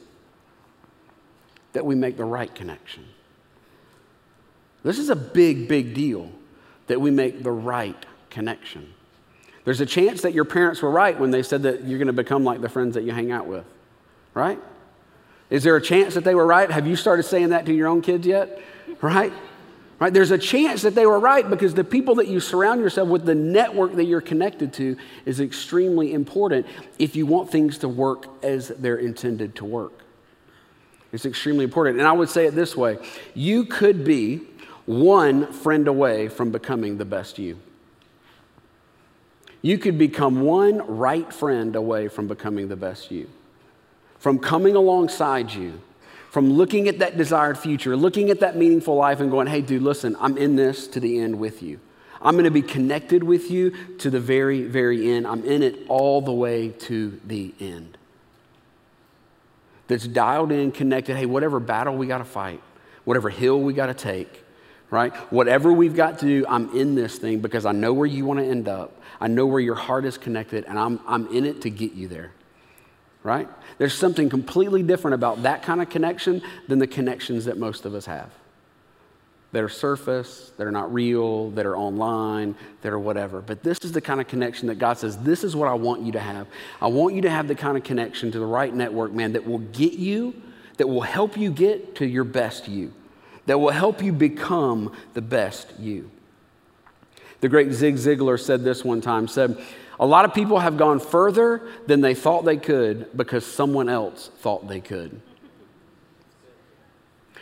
that 1.72 1.86
we 1.86 1.94
make 1.94 2.16
the 2.16 2.24
right 2.24 2.52
connection. 2.52 3.04
This 4.82 4.98
is 4.98 5.08
a 5.08 5.16
big, 5.16 5.68
big 5.68 5.94
deal 5.94 6.32
that 6.88 7.00
we 7.00 7.12
make 7.12 7.44
the 7.44 7.52
right 7.52 8.06
connection. 8.28 8.93
There's 9.64 9.80
a 9.80 9.86
chance 9.86 10.22
that 10.22 10.34
your 10.34 10.44
parents 10.44 10.82
were 10.82 10.90
right 10.90 11.18
when 11.18 11.30
they 11.30 11.42
said 11.42 11.62
that 11.62 11.84
you're 11.84 11.98
going 11.98 12.06
to 12.06 12.12
become 12.12 12.44
like 12.44 12.60
the 12.60 12.68
friends 12.68 12.94
that 12.94 13.04
you 13.04 13.12
hang 13.12 13.32
out 13.32 13.46
with, 13.46 13.64
right? 14.34 14.58
Is 15.50 15.62
there 15.62 15.76
a 15.76 15.80
chance 15.80 16.14
that 16.14 16.24
they 16.24 16.34
were 16.34 16.46
right? 16.46 16.70
Have 16.70 16.86
you 16.86 16.96
started 16.96 17.22
saying 17.22 17.50
that 17.50 17.66
to 17.66 17.72
your 17.72 17.88
own 17.88 18.02
kids 18.02 18.26
yet? 18.26 18.60
Right? 19.00 19.32
Right? 19.98 20.12
There's 20.12 20.32
a 20.32 20.38
chance 20.38 20.82
that 20.82 20.94
they 20.94 21.06
were 21.06 21.18
right 21.18 21.48
because 21.48 21.74
the 21.74 21.84
people 21.84 22.16
that 22.16 22.28
you 22.28 22.40
surround 22.40 22.80
yourself 22.80 23.08
with, 23.08 23.24
the 23.24 23.34
network 23.34 23.94
that 23.94 24.04
you're 24.04 24.20
connected 24.20 24.72
to, 24.74 24.96
is 25.24 25.40
extremely 25.40 26.12
important 26.12 26.66
if 26.98 27.16
you 27.16 27.26
want 27.26 27.50
things 27.50 27.78
to 27.78 27.88
work 27.88 28.26
as 28.42 28.68
they're 28.68 28.96
intended 28.96 29.54
to 29.56 29.64
work. 29.64 29.92
It's 31.12 31.24
extremely 31.24 31.64
important. 31.64 31.98
And 31.98 32.08
I 32.08 32.12
would 32.12 32.28
say 32.28 32.46
it 32.46 32.54
this 32.54 32.76
way 32.76 32.98
you 33.34 33.64
could 33.64 34.04
be 34.04 34.40
one 34.86 35.52
friend 35.52 35.86
away 35.86 36.28
from 36.28 36.50
becoming 36.50 36.98
the 36.98 37.04
best 37.04 37.38
you. 37.38 37.58
You 39.64 39.78
could 39.78 39.96
become 39.96 40.42
one 40.42 40.98
right 40.98 41.32
friend 41.32 41.74
away 41.74 42.08
from 42.08 42.28
becoming 42.28 42.68
the 42.68 42.76
best 42.76 43.10
you, 43.10 43.30
from 44.18 44.38
coming 44.38 44.76
alongside 44.76 45.54
you, 45.54 45.80
from 46.30 46.52
looking 46.52 46.86
at 46.86 46.98
that 46.98 47.16
desired 47.16 47.56
future, 47.56 47.96
looking 47.96 48.28
at 48.28 48.40
that 48.40 48.58
meaningful 48.58 48.94
life 48.94 49.20
and 49.20 49.30
going, 49.30 49.46
hey, 49.46 49.62
dude, 49.62 49.80
listen, 49.80 50.18
I'm 50.20 50.36
in 50.36 50.56
this 50.56 50.86
to 50.88 51.00
the 51.00 51.18
end 51.18 51.38
with 51.38 51.62
you. 51.62 51.80
I'm 52.20 52.34
going 52.34 52.44
to 52.44 52.50
be 52.50 52.60
connected 52.60 53.24
with 53.24 53.50
you 53.50 53.72
to 54.00 54.10
the 54.10 54.20
very, 54.20 54.64
very 54.64 55.10
end. 55.10 55.26
I'm 55.26 55.42
in 55.46 55.62
it 55.62 55.78
all 55.88 56.20
the 56.20 56.30
way 56.30 56.68
to 56.80 57.18
the 57.24 57.54
end. 57.58 57.96
That's 59.88 60.06
dialed 60.06 60.52
in, 60.52 60.72
connected. 60.72 61.16
Hey, 61.16 61.24
whatever 61.24 61.58
battle 61.58 61.96
we 61.96 62.06
got 62.06 62.18
to 62.18 62.26
fight, 62.26 62.60
whatever 63.06 63.30
hill 63.30 63.62
we 63.62 63.72
got 63.72 63.86
to 63.86 63.94
take, 63.94 64.43
right? 64.90 65.14
Whatever 65.32 65.72
we've 65.72 65.96
got 65.96 66.20
to 66.20 66.26
do, 66.26 66.46
I'm 66.48 66.74
in 66.76 66.94
this 66.94 67.18
thing 67.18 67.40
because 67.40 67.66
I 67.66 67.72
know 67.72 67.92
where 67.92 68.06
you 68.06 68.24
want 68.24 68.40
to 68.40 68.46
end 68.46 68.68
up. 68.68 69.00
I 69.20 69.28
know 69.28 69.46
where 69.46 69.60
your 69.60 69.74
heart 69.74 70.04
is 70.04 70.18
connected, 70.18 70.64
and 70.64 70.78
I'm, 70.78 71.00
I'm 71.06 71.26
in 71.28 71.44
it 71.46 71.62
to 71.62 71.70
get 71.70 71.92
you 71.92 72.08
there. 72.08 72.32
Right? 73.22 73.48
There's 73.78 73.94
something 73.94 74.28
completely 74.28 74.82
different 74.82 75.14
about 75.14 75.44
that 75.44 75.62
kind 75.62 75.80
of 75.80 75.88
connection 75.88 76.42
than 76.68 76.78
the 76.78 76.86
connections 76.86 77.46
that 77.46 77.56
most 77.56 77.86
of 77.86 77.94
us 77.94 78.04
have. 78.04 78.30
That 79.52 79.62
are 79.62 79.68
surface, 79.68 80.52
that 80.58 80.66
are 80.66 80.72
not 80.72 80.92
real, 80.92 81.50
that 81.50 81.64
are 81.64 81.76
online, 81.76 82.54
that 82.82 82.92
are 82.92 82.98
whatever. 82.98 83.40
But 83.40 83.62
this 83.62 83.78
is 83.82 83.92
the 83.92 84.00
kind 84.00 84.20
of 84.20 84.28
connection 84.28 84.68
that 84.68 84.78
God 84.78 84.98
says, 84.98 85.16
This 85.18 85.42
is 85.42 85.56
what 85.56 85.68
I 85.68 85.74
want 85.74 86.02
you 86.02 86.12
to 86.12 86.20
have. 86.20 86.46
I 86.82 86.88
want 86.88 87.14
you 87.14 87.22
to 87.22 87.30
have 87.30 87.48
the 87.48 87.54
kind 87.54 87.78
of 87.78 87.84
connection 87.84 88.30
to 88.32 88.38
the 88.38 88.46
right 88.46 88.74
network, 88.74 89.12
man, 89.12 89.32
that 89.32 89.46
will 89.46 89.58
get 89.58 89.94
you, 89.94 90.34
that 90.76 90.88
will 90.88 91.02
help 91.02 91.36
you 91.36 91.50
get 91.50 91.94
to 91.96 92.06
your 92.06 92.24
best 92.24 92.68
you, 92.68 92.92
that 93.46 93.58
will 93.58 93.70
help 93.70 94.02
you 94.02 94.12
become 94.12 94.92
the 95.12 95.22
best 95.22 95.72
you. 95.78 96.10
The 97.40 97.48
great 97.48 97.72
Zig 97.72 97.96
Ziglar 97.96 98.40
said 98.40 98.64
this 98.64 98.84
one 98.84 99.00
time, 99.00 99.28
said, 99.28 99.62
a 100.00 100.06
lot 100.06 100.24
of 100.24 100.34
people 100.34 100.58
have 100.58 100.76
gone 100.76 100.98
further 100.98 101.62
than 101.86 102.00
they 102.00 102.14
thought 102.14 102.44
they 102.44 102.56
could 102.56 103.16
because 103.16 103.46
someone 103.46 103.88
else 103.88 104.30
thought 104.38 104.66
they 104.66 104.80
could. 104.80 105.20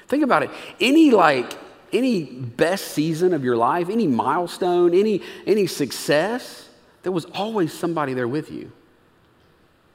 Think 0.08 0.22
about 0.22 0.42
it. 0.42 0.50
Any 0.80 1.10
like 1.10 1.56
any 1.92 2.24
best 2.24 2.88
season 2.88 3.32
of 3.32 3.44
your 3.44 3.56
life, 3.56 3.88
any 3.88 4.06
milestone, 4.06 4.94
any 4.94 5.22
any 5.46 5.66
success, 5.66 6.68
there 7.02 7.12
was 7.12 7.24
always 7.26 7.72
somebody 7.72 8.12
there 8.12 8.28
with 8.28 8.50
you. 8.50 8.70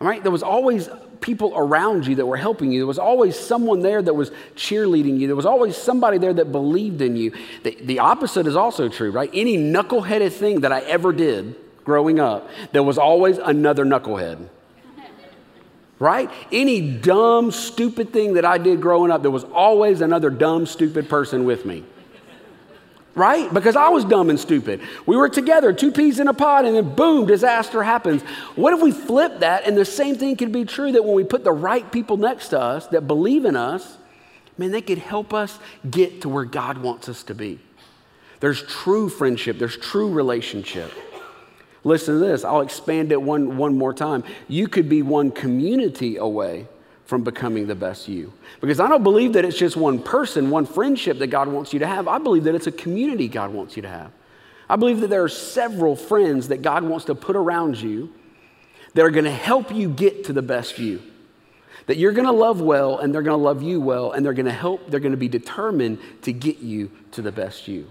All 0.01 0.07
right? 0.07 0.21
There 0.21 0.31
was 0.31 0.43
always 0.43 0.89
people 1.21 1.53
around 1.55 2.07
you 2.07 2.15
that 2.15 2.25
were 2.25 2.37
helping 2.37 2.71
you. 2.71 2.79
There 2.79 2.87
was 2.87 2.99
always 2.99 3.37
someone 3.37 3.81
there 3.81 4.01
that 4.01 4.13
was 4.13 4.31
cheerleading 4.55 5.19
you. 5.19 5.27
There 5.27 5.35
was 5.35 5.45
always 5.45 5.75
somebody 5.75 6.17
there 6.17 6.33
that 6.33 6.51
believed 6.51 7.01
in 7.01 7.15
you. 7.15 7.33
The, 7.63 7.77
the 7.81 7.99
opposite 7.99 8.47
is 8.47 8.55
also 8.55 8.89
true, 8.89 9.11
right? 9.11 9.29
Any 9.33 9.57
knuckleheaded 9.57 10.31
thing 10.31 10.61
that 10.61 10.71
I 10.71 10.81
ever 10.81 11.13
did 11.13 11.55
growing 11.83 12.19
up, 12.19 12.49
there 12.71 12.83
was 12.83 12.97
always 12.97 13.37
another 13.37 13.85
knucklehead. 13.85 14.49
Right? 15.99 16.29
Any 16.51 16.91
dumb, 16.91 17.51
stupid 17.51 18.13
thing 18.13 18.35
that 18.35 18.45
I 18.45 18.59
did 18.59 18.81
growing 18.81 19.09
up, 19.09 19.23
there 19.23 19.31
was 19.31 19.45
always 19.45 20.01
another 20.01 20.29
dumb, 20.29 20.67
stupid 20.67 21.09
person 21.09 21.43
with 21.45 21.65
me 21.65 21.83
right? 23.17 23.51
Because 23.51 23.75
I 23.75 23.89
was 23.89 24.05
dumb 24.05 24.29
and 24.29 24.39
stupid. 24.39 24.79
We 25.05 25.17
were 25.17 25.27
together, 25.27 25.73
two 25.73 25.91
peas 25.91 26.19
in 26.19 26.27
a 26.27 26.33
pod, 26.33 26.65
and 26.65 26.75
then 26.75 26.93
boom, 26.95 27.25
disaster 27.25 27.81
happens. 27.81 28.21
What 28.55 28.73
if 28.73 28.81
we 28.81 28.91
flip 28.91 29.39
that 29.39 29.65
and 29.65 29.75
the 29.75 29.85
same 29.85 30.15
thing 30.15 30.37
could 30.37 30.51
be 30.51 30.65
true 30.65 30.91
that 30.91 31.03
when 31.03 31.15
we 31.15 31.23
put 31.23 31.43
the 31.43 31.51
right 31.51 31.91
people 31.91 32.17
next 32.17 32.49
to 32.49 32.59
us 32.59 32.87
that 32.87 33.07
believe 33.07 33.45
in 33.45 33.55
us, 33.55 33.97
man, 34.57 34.71
they 34.71 34.81
could 34.81 34.99
help 34.99 35.33
us 35.33 35.57
get 35.89 36.21
to 36.21 36.29
where 36.29 36.45
God 36.45 36.77
wants 36.77 37.09
us 37.09 37.23
to 37.23 37.35
be. 37.35 37.59
There's 38.39 38.61
true 38.61 39.09
friendship, 39.09 39.57
there's 39.57 39.77
true 39.77 40.11
relationship. 40.11 40.91
Listen 41.83 42.19
to 42.19 42.19
this, 42.19 42.43
I'll 42.43 42.61
expand 42.61 43.11
it 43.11 43.21
one, 43.21 43.57
one 43.57 43.77
more 43.77 43.93
time. 43.93 44.23
You 44.47 44.67
could 44.67 44.87
be 44.87 45.01
one 45.01 45.31
community 45.31 46.17
away 46.17 46.67
from 47.07 47.23
becoming 47.23 47.65
the 47.67 47.75
best 47.75 48.07
you. 48.07 48.31
Because 48.61 48.79
I 48.79 48.87
don't 48.87 49.01
believe 49.01 49.33
that 49.33 49.45
it's 49.45 49.57
just 49.57 49.75
one 49.75 49.97
person, 49.97 50.49
one 50.49 50.65
friendship 50.65 51.19
that 51.19 51.27
God 51.27 51.47
wants 51.47 51.73
you 51.73 51.79
to 51.79 51.87
have. 51.87 52.07
I 52.07 52.19
believe 52.19 52.43
that 52.43 52.53
it's 52.53 52.67
a 52.67 52.71
community 52.71 53.27
God 53.27 53.51
wants 53.51 53.75
you 53.75 53.81
to 53.81 53.89
have. 53.89 54.11
I 54.69 54.75
believe 54.75 54.99
that 54.99 55.09
there 55.09 55.23
are 55.23 55.29
several 55.29 55.95
friends 55.95 56.49
that 56.49 56.61
God 56.61 56.83
wants 56.83 57.05
to 57.05 57.15
put 57.15 57.37
around 57.37 57.81
you 57.81 58.13
that 58.93 59.05
are 59.05 59.09
going 59.09 59.25
to 59.25 59.31
help 59.31 59.73
you 59.73 59.89
get 59.89 60.25
to 60.25 60.33
the 60.33 60.41
best 60.41 60.77
you. 60.77 61.01
That 61.85 61.95
you're 61.95 62.11
going 62.11 62.27
to 62.27 62.33
love 62.33 62.59
well 62.59 62.99
and 62.99 63.15
they're 63.15 63.21
going 63.21 63.37
to 63.37 63.43
love 63.43 63.63
you 63.63 63.79
well 63.79 64.11
and 64.11 64.25
they're 64.25 64.33
going 64.33 64.45
to 64.45 64.51
help, 64.51 64.91
they're 64.91 64.99
going 64.99 65.11
to 65.11 65.17
be 65.17 65.29
determined 65.29 65.99
to 66.23 66.33
get 66.33 66.59
you 66.59 66.91
to 67.11 67.21
the 67.21 67.31
best 67.31 67.69
you. 67.69 67.87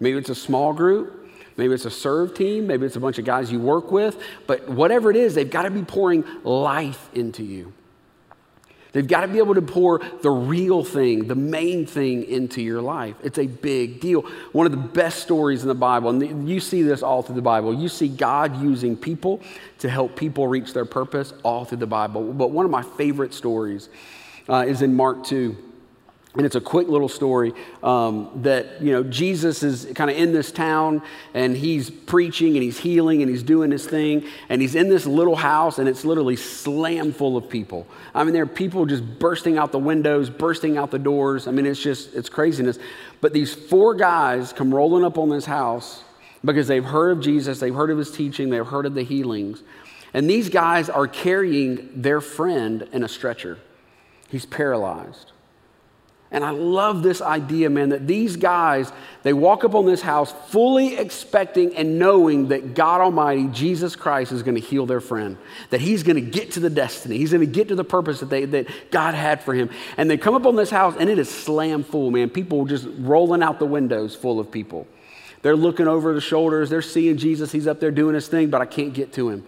Maybe 0.00 0.18
it's 0.18 0.30
a 0.30 0.34
small 0.34 0.72
group, 0.72 1.28
Maybe 1.58 1.74
it's 1.74 1.86
a 1.86 1.90
serve 1.90 2.34
team, 2.34 2.68
maybe 2.68 2.86
it's 2.86 2.94
a 2.94 3.00
bunch 3.00 3.18
of 3.18 3.24
guys 3.24 3.50
you 3.50 3.58
work 3.58 3.90
with, 3.90 4.22
but 4.46 4.68
whatever 4.68 5.10
it 5.10 5.16
is, 5.16 5.34
they've 5.34 5.50
got 5.50 5.62
to 5.62 5.70
be 5.70 5.82
pouring 5.82 6.24
life 6.44 7.10
into 7.14 7.42
you. 7.42 7.72
They've 8.92 9.06
got 9.06 9.20
to 9.20 9.28
be 9.28 9.38
able 9.38 9.54
to 9.54 9.62
pour 9.62 10.00
the 10.22 10.30
real 10.30 10.82
thing, 10.82 11.28
the 11.28 11.34
main 11.34 11.86
thing 11.86 12.24
into 12.24 12.62
your 12.62 12.80
life. 12.80 13.16
It's 13.22 13.38
a 13.38 13.46
big 13.46 14.00
deal. 14.00 14.22
One 14.52 14.66
of 14.66 14.72
the 14.72 14.78
best 14.78 15.20
stories 15.20 15.62
in 15.62 15.68
the 15.68 15.74
Bible, 15.74 16.10
and 16.10 16.48
you 16.48 16.58
see 16.60 16.82
this 16.82 17.02
all 17.02 17.22
through 17.22 17.36
the 17.36 17.42
Bible, 17.42 17.74
you 17.74 17.88
see 17.88 18.08
God 18.08 18.62
using 18.62 18.96
people 18.96 19.40
to 19.80 19.90
help 19.90 20.16
people 20.16 20.48
reach 20.48 20.72
their 20.72 20.86
purpose 20.86 21.34
all 21.42 21.64
through 21.64 21.78
the 21.78 21.86
Bible. 21.86 22.32
But 22.32 22.50
one 22.50 22.64
of 22.64 22.70
my 22.70 22.82
favorite 22.82 23.34
stories 23.34 23.88
uh, 24.48 24.64
is 24.66 24.82
in 24.82 24.94
Mark 24.94 25.24
2. 25.24 25.67
And 26.38 26.46
it's 26.46 26.54
a 26.54 26.60
quick 26.60 26.86
little 26.86 27.08
story 27.08 27.52
um, 27.82 28.30
that, 28.42 28.80
you 28.80 28.92
know, 28.92 29.02
Jesus 29.02 29.64
is 29.64 29.88
kind 29.96 30.08
of 30.08 30.16
in 30.16 30.32
this 30.32 30.52
town 30.52 31.02
and 31.34 31.56
he's 31.56 31.90
preaching 31.90 32.54
and 32.54 32.62
he's 32.62 32.78
healing 32.78 33.22
and 33.22 33.30
he's 33.30 33.42
doing 33.42 33.72
his 33.72 33.84
thing. 33.84 34.24
And 34.48 34.62
he's 34.62 34.76
in 34.76 34.88
this 34.88 35.04
little 35.04 35.34
house 35.34 35.80
and 35.80 35.88
it's 35.88 36.04
literally 36.04 36.36
slam 36.36 37.12
full 37.12 37.36
of 37.36 37.50
people. 37.50 37.88
I 38.14 38.22
mean, 38.22 38.34
there 38.34 38.44
are 38.44 38.46
people 38.46 38.86
just 38.86 39.18
bursting 39.18 39.58
out 39.58 39.72
the 39.72 39.80
windows, 39.80 40.30
bursting 40.30 40.78
out 40.78 40.92
the 40.92 40.98
doors. 41.00 41.48
I 41.48 41.50
mean, 41.50 41.66
it's 41.66 41.82
just, 41.82 42.14
it's 42.14 42.28
craziness. 42.28 42.78
But 43.20 43.32
these 43.32 43.52
four 43.52 43.96
guys 43.96 44.52
come 44.52 44.72
rolling 44.72 45.04
up 45.04 45.18
on 45.18 45.30
this 45.30 45.44
house 45.44 46.04
because 46.44 46.68
they've 46.68 46.84
heard 46.84 47.10
of 47.10 47.20
Jesus, 47.20 47.58
they've 47.58 47.74
heard 47.74 47.90
of 47.90 47.98
his 47.98 48.12
teaching, 48.12 48.48
they've 48.48 48.64
heard 48.64 48.86
of 48.86 48.94
the 48.94 49.02
healings. 49.02 49.64
And 50.14 50.30
these 50.30 50.48
guys 50.48 50.88
are 50.88 51.08
carrying 51.08 52.00
their 52.00 52.20
friend 52.20 52.88
in 52.92 53.02
a 53.02 53.08
stretcher. 53.08 53.58
He's 54.30 54.46
paralyzed. 54.46 55.32
And 56.30 56.44
I 56.44 56.50
love 56.50 57.02
this 57.02 57.22
idea, 57.22 57.70
man, 57.70 57.88
that 57.88 58.06
these 58.06 58.36
guys, 58.36 58.92
they 59.22 59.32
walk 59.32 59.64
up 59.64 59.74
on 59.74 59.86
this 59.86 60.02
house 60.02 60.30
fully 60.48 60.96
expecting 60.96 61.74
and 61.74 61.98
knowing 61.98 62.48
that 62.48 62.74
God 62.74 63.00
Almighty, 63.00 63.46
Jesus 63.48 63.96
Christ, 63.96 64.32
is 64.32 64.42
going 64.42 64.54
to 64.56 64.60
heal 64.60 64.84
their 64.84 65.00
friend, 65.00 65.38
that 65.70 65.80
he's 65.80 66.02
going 66.02 66.16
to 66.16 66.30
get 66.30 66.52
to 66.52 66.60
the 66.60 66.68
destiny, 66.68 67.16
he's 67.16 67.32
going 67.32 67.40
to 67.40 67.50
get 67.50 67.68
to 67.68 67.74
the 67.74 67.84
purpose 67.84 68.20
that, 68.20 68.28
they, 68.28 68.44
that 68.44 68.90
God 68.90 69.14
had 69.14 69.42
for 69.42 69.54
him. 69.54 69.70
And 69.96 70.10
they 70.10 70.18
come 70.18 70.34
up 70.34 70.44
on 70.44 70.54
this 70.54 70.68
house, 70.68 70.94
and 70.98 71.08
it 71.08 71.18
is 71.18 71.30
slam 71.30 71.82
full, 71.82 72.10
man. 72.10 72.28
People 72.28 72.66
just 72.66 72.86
rolling 72.98 73.42
out 73.42 73.58
the 73.58 73.66
windows 73.66 74.14
full 74.14 74.38
of 74.38 74.50
people. 74.50 74.86
They're 75.40 75.56
looking 75.56 75.88
over 75.88 76.12
the 76.12 76.20
shoulders, 76.20 76.68
they're 76.68 76.82
seeing 76.82 77.16
Jesus, 77.16 77.52
he's 77.52 77.66
up 77.66 77.80
there 77.80 77.90
doing 77.90 78.14
his 78.14 78.28
thing, 78.28 78.50
but 78.50 78.60
I 78.60 78.66
can't 78.66 78.92
get 78.92 79.14
to 79.14 79.30
him. 79.30 79.46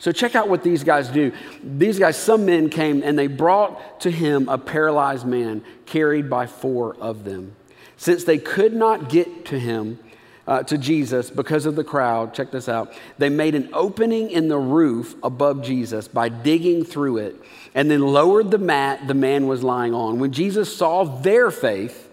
So 0.00 0.12
check 0.12 0.34
out 0.34 0.48
what 0.48 0.64
these 0.64 0.82
guys 0.82 1.08
do. 1.08 1.30
These 1.62 1.98
guys, 1.98 2.16
some 2.16 2.46
men 2.46 2.70
came 2.70 3.02
and 3.02 3.18
they 3.18 3.26
brought 3.26 4.00
to 4.00 4.10
him 4.10 4.48
a 4.48 4.56
paralyzed 4.56 5.26
man 5.26 5.62
carried 5.84 6.30
by 6.30 6.46
four 6.46 6.96
of 6.96 7.24
them. 7.24 7.54
Since 7.98 8.24
they 8.24 8.38
could 8.38 8.72
not 8.72 9.10
get 9.10 9.44
to 9.46 9.58
him, 9.58 9.98
uh, 10.46 10.62
to 10.64 10.78
Jesus 10.78 11.30
because 11.30 11.66
of 11.66 11.76
the 11.76 11.84
crowd, 11.84 12.32
check 12.32 12.50
this 12.50 12.68
out. 12.68 12.92
They 13.18 13.28
made 13.28 13.54
an 13.54 13.68
opening 13.74 14.30
in 14.30 14.48
the 14.48 14.58
roof 14.58 15.14
above 15.22 15.62
Jesus 15.62 16.08
by 16.08 16.30
digging 16.30 16.82
through 16.82 17.18
it 17.18 17.36
and 17.74 17.90
then 17.90 18.00
lowered 18.00 18.50
the 18.50 18.58
mat 18.58 19.06
the 19.06 19.14
man 19.14 19.46
was 19.46 19.62
lying 19.62 19.94
on. 19.94 20.18
When 20.18 20.32
Jesus 20.32 20.74
saw 20.74 21.04
their 21.04 21.50
faith, 21.50 22.10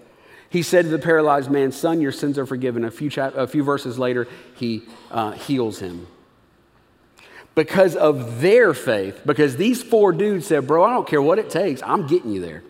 he 0.50 0.62
said 0.62 0.84
to 0.84 0.89
the 0.89 1.00
paralyzed 1.00 1.50
man, 1.50 1.71
Son, 1.71 2.02
your 2.02 2.12
sins 2.12 2.38
are 2.38 2.45
forgiven. 2.45 2.84
A 2.84 2.91
few, 2.91 3.10
chap- 3.10 3.36
a 3.36 3.47
few 3.47 3.63
verses 3.63 3.97
later, 3.97 4.28
he 4.56 4.84
uh, 5.10 5.32
heals 5.32 5.80
him 5.80 6.06
because 7.58 7.96
of 7.96 8.39
their 8.39 8.72
faith. 8.76 9.20
Because 9.26 9.58
these 9.58 9.82
four 9.82 10.13
dudes 10.13 10.46
said, 10.46 10.67
Bro, 10.67 10.84
I 10.84 10.91
don't 10.91 11.08
care 11.08 11.22
what 11.22 11.39
it 11.39 11.50
takes, 11.50 11.82
I'm 11.82 12.06
getting 12.06 12.32
you 12.32 12.39
there. 12.39 12.63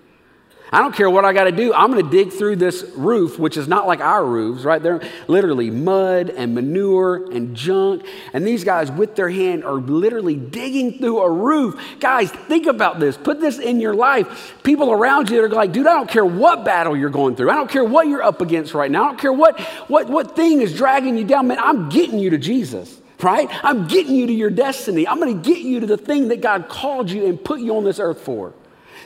I 0.70 0.80
don't 0.80 0.94
care 0.94 1.10
what 1.10 1.24
I 1.24 1.32
got 1.32 1.46
to 1.46 1.52
do. 1.54 1.74
I'm 1.74 1.92
going 1.92 2.04
to 2.04 2.12
dig 2.12 2.34
through 2.34 2.58
this 2.58 2.84
roof, 2.96 3.40
which 3.40 3.56
is 3.56 3.70
not 3.70 3.88
like 3.88 4.02
our 4.02 4.26
roofs, 4.26 4.66
right? 4.66 4.84
They're 4.84 5.02
literally 5.28 5.72
mud 5.72 6.30
and 6.30 6.54
manure 6.54 7.32
and 7.32 7.56
junk. 7.56 8.06
And 8.34 8.46
these 8.46 8.66
guys, 8.66 8.92
with 8.92 9.16
their 9.16 9.30
hand, 9.30 9.64
are 9.64 9.76
literally 9.76 10.36
digging 10.36 11.00
through 11.00 11.20
a 11.20 11.32
roof. 11.32 11.82
Guys, 12.02 12.32
think 12.32 12.66
about 12.66 13.00
this. 13.00 13.16
Put 13.16 13.40
this 13.40 13.60
in 13.60 13.80
your 13.80 13.94
life. 13.94 14.56
People 14.64 14.92
around 14.92 15.30
you 15.30 15.42
are 15.42 15.48
like, 15.48 15.72
dude, 15.72 15.88
I 15.88 15.94
don't 15.94 16.10
care 16.10 16.26
what 16.26 16.66
battle 16.66 16.98
you're 16.98 17.10
going 17.10 17.38
through. 17.38 17.50
I 17.50 17.56
don't 17.56 17.70
care 17.70 17.86
what 17.86 18.10
you're 18.10 18.24
up 18.24 18.42
against 18.42 18.74
right 18.74 18.92
now. 18.92 19.06
I 19.06 19.08
don't 19.08 19.20
care 19.20 19.34
what, 19.34 19.58
what, 19.88 20.10
what 20.10 20.36
thing 20.36 20.62
is 20.62 20.76
dragging 20.76 21.18
you 21.18 21.24
down. 21.24 21.48
Man, 21.48 21.60
I'm 21.60 21.88
getting 21.88 22.20
you 22.20 22.32
to 22.32 22.38
Jesus 22.38 23.00
right? 23.22 23.50
I'm 23.64 23.88
getting 23.88 24.16
you 24.16 24.28
to 24.28 24.34
your 24.34 24.50
destiny. 24.50 25.08
I'm 25.08 25.20
going 25.20 25.42
to 25.42 25.50
get 25.50 25.60
you 25.60 25.80
to 25.80 25.86
the 25.86 25.98
thing 25.98 26.28
that 26.30 26.42
God 26.42 26.70
called 26.70 27.10
you 27.10 27.26
and 27.26 27.44
put 27.44 27.60
you 27.60 27.76
on 27.78 27.84
this 27.84 28.00
earth 28.00 28.22
for. 28.22 28.54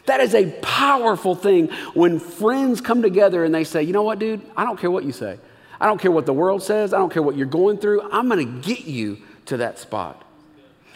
That 0.05 0.19
is 0.19 0.33
a 0.33 0.51
powerful 0.61 1.35
thing 1.35 1.67
when 1.93 2.19
friends 2.19 2.81
come 2.81 3.01
together 3.01 3.43
and 3.43 3.53
they 3.53 3.63
say, 3.63 3.83
you 3.83 3.93
know 3.93 4.03
what, 4.03 4.19
dude? 4.19 4.41
I 4.57 4.63
don't 4.63 4.79
care 4.79 4.91
what 4.91 5.03
you 5.03 5.11
say. 5.11 5.37
I 5.79 5.85
don't 5.85 5.99
care 5.99 6.11
what 6.11 6.25
the 6.25 6.33
world 6.33 6.63
says. 6.63 6.93
I 6.93 6.97
don't 6.97 7.11
care 7.11 7.23
what 7.23 7.37
you're 7.37 7.47
going 7.47 7.77
through. 7.77 8.09
I'm 8.11 8.27
going 8.27 8.61
to 8.61 8.67
get 8.67 8.85
you 8.85 9.19
to 9.47 9.57
that 9.57 9.79
spot. 9.79 10.23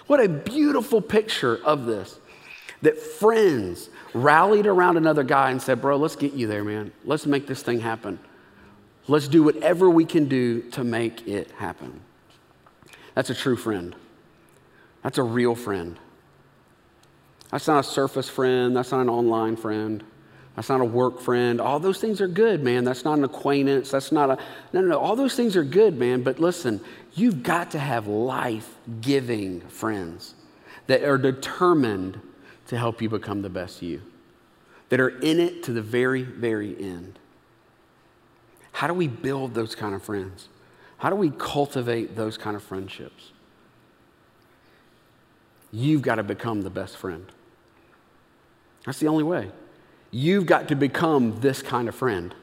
What 0.08 0.20
a 0.20 0.30
beautiful 0.30 1.02
picture 1.02 1.60
of 1.64 1.86
this. 1.86 2.20
That 2.82 3.00
friends 3.00 3.90
rallied 4.14 4.68
around 4.68 4.98
another 4.98 5.24
guy 5.24 5.50
and 5.50 5.62
said, 5.62 5.82
Bro, 5.82 5.98
let's 5.98 6.16
get 6.16 6.34
you 6.34 6.46
there, 6.46 6.64
man. 6.64 6.92
Let's 7.04 7.26
make 7.26 7.48
this 7.48 7.64
thing 7.64 7.80
happen. 7.80 8.20
Let's 9.08 9.28
do 9.28 9.42
whatever 9.44 9.90
we 9.90 10.06
can 10.06 10.28
do 10.28 10.62
to 10.72 10.84
make 10.84 11.28
it 11.28 11.50
happen. 11.52 12.02
That's 13.16 13.30
a 13.30 13.36
true 13.36 13.56
friend. 13.56 13.96
That's 15.02 15.18
a 15.18 15.24
real 15.24 15.56
friend. 15.56 15.98
That's 17.52 17.68
not 17.68 17.80
a 17.80 17.88
surface 17.88 18.30
friend. 18.30 18.76
That's 18.76 18.92
not 18.92 19.02
an 19.02 19.10
online 19.10 19.56
friend. 19.56 20.04
That's 20.56 20.70
not 20.70 20.82
a 20.82 20.86
work 20.86 21.20
friend. 21.20 21.60
All 21.60 21.80
those 21.80 22.00
things 22.00 22.22
are 22.22 22.28
good, 22.28 22.64
man. 22.64 22.84
That's 22.86 23.04
not 23.04 23.18
an 23.18 23.24
acquaintance. 23.24 23.92
That's 23.92 24.12
not 24.12 24.30
a, 24.30 24.38
no, 24.72 24.82
no, 24.82 24.88
no. 24.88 25.00
All 25.00 25.16
those 25.16 25.36
things 25.36 25.56
are 25.56 25.64
good, 25.64 25.98
man. 25.98 26.24
But 26.24 26.40
listen, 26.40 26.80
you've 27.14 27.44
got 27.44 27.72
to 27.72 27.80
have 27.80 28.08
life 28.08 28.74
giving 29.02 29.62
friends 29.62 30.36
that 30.88 31.04
are 31.04 31.18
determined 31.18 32.20
to 32.68 32.78
help 32.78 33.02
you 33.02 33.10
become 33.10 33.42
the 33.42 33.50
best 33.50 33.82
you, 33.82 34.02
that 34.90 35.00
are 35.00 35.20
in 35.20 35.40
it 35.40 35.64
to 35.64 35.74
the 35.74 35.82
very, 35.82 36.24
very 36.24 36.76
end. 36.80 37.20
How 38.72 38.88
do 38.88 38.94
we 38.94 39.08
build 39.08 39.54
those 39.54 39.76
kind 39.76 39.94
of 39.94 40.04
friends? 40.04 40.50
How 41.06 41.12
do 41.12 41.18
we 41.18 41.30
cultivate 41.30 42.16
those 42.16 42.36
kind 42.36 42.56
of 42.56 42.64
friendships? 42.64 43.32
You've 45.72 46.02
got 46.02 46.16
to 46.16 46.24
become 46.24 46.64
the 46.64 46.72
best 46.72 46.98
friend. 46.98 47.32
That's 48.88 48.98
the 48.98 49.08
only 49.08 49.24
way. 49.24 49.52
You've 50.10 50.48
got 50.48 50.70
to 50.70 50.76
become 50.76 51.40
this 51.42 51.62
kind 51.62 51.88
of 51.88 51.94
friend. 51.94 52.34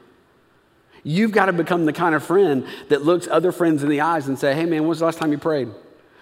You've 1.03 1.33
got 1.33 1.47
to 1.47 1.51
become 1.51 1.83
the 1.83 1.91
kind 1.91 2.15
of 2.15 2.23
friend 2.23 2.65
that 2.87 3.03
looks 3.03 3.27
other 3.27 3.51
friends 3.51 3.83
in 3.83 3.89
the 3.89 3.99
eyes 3.99 4.29
and 4.29 4.39
say, 4.39 4.55
hey 4.55 4.65
man, 4.65 4.87
when's 4.87 4.99
the 4.99 5.05
last 5.07 5.17
time 5.17 5.33
you 5.33 5.37
prayed? 5.37 5.67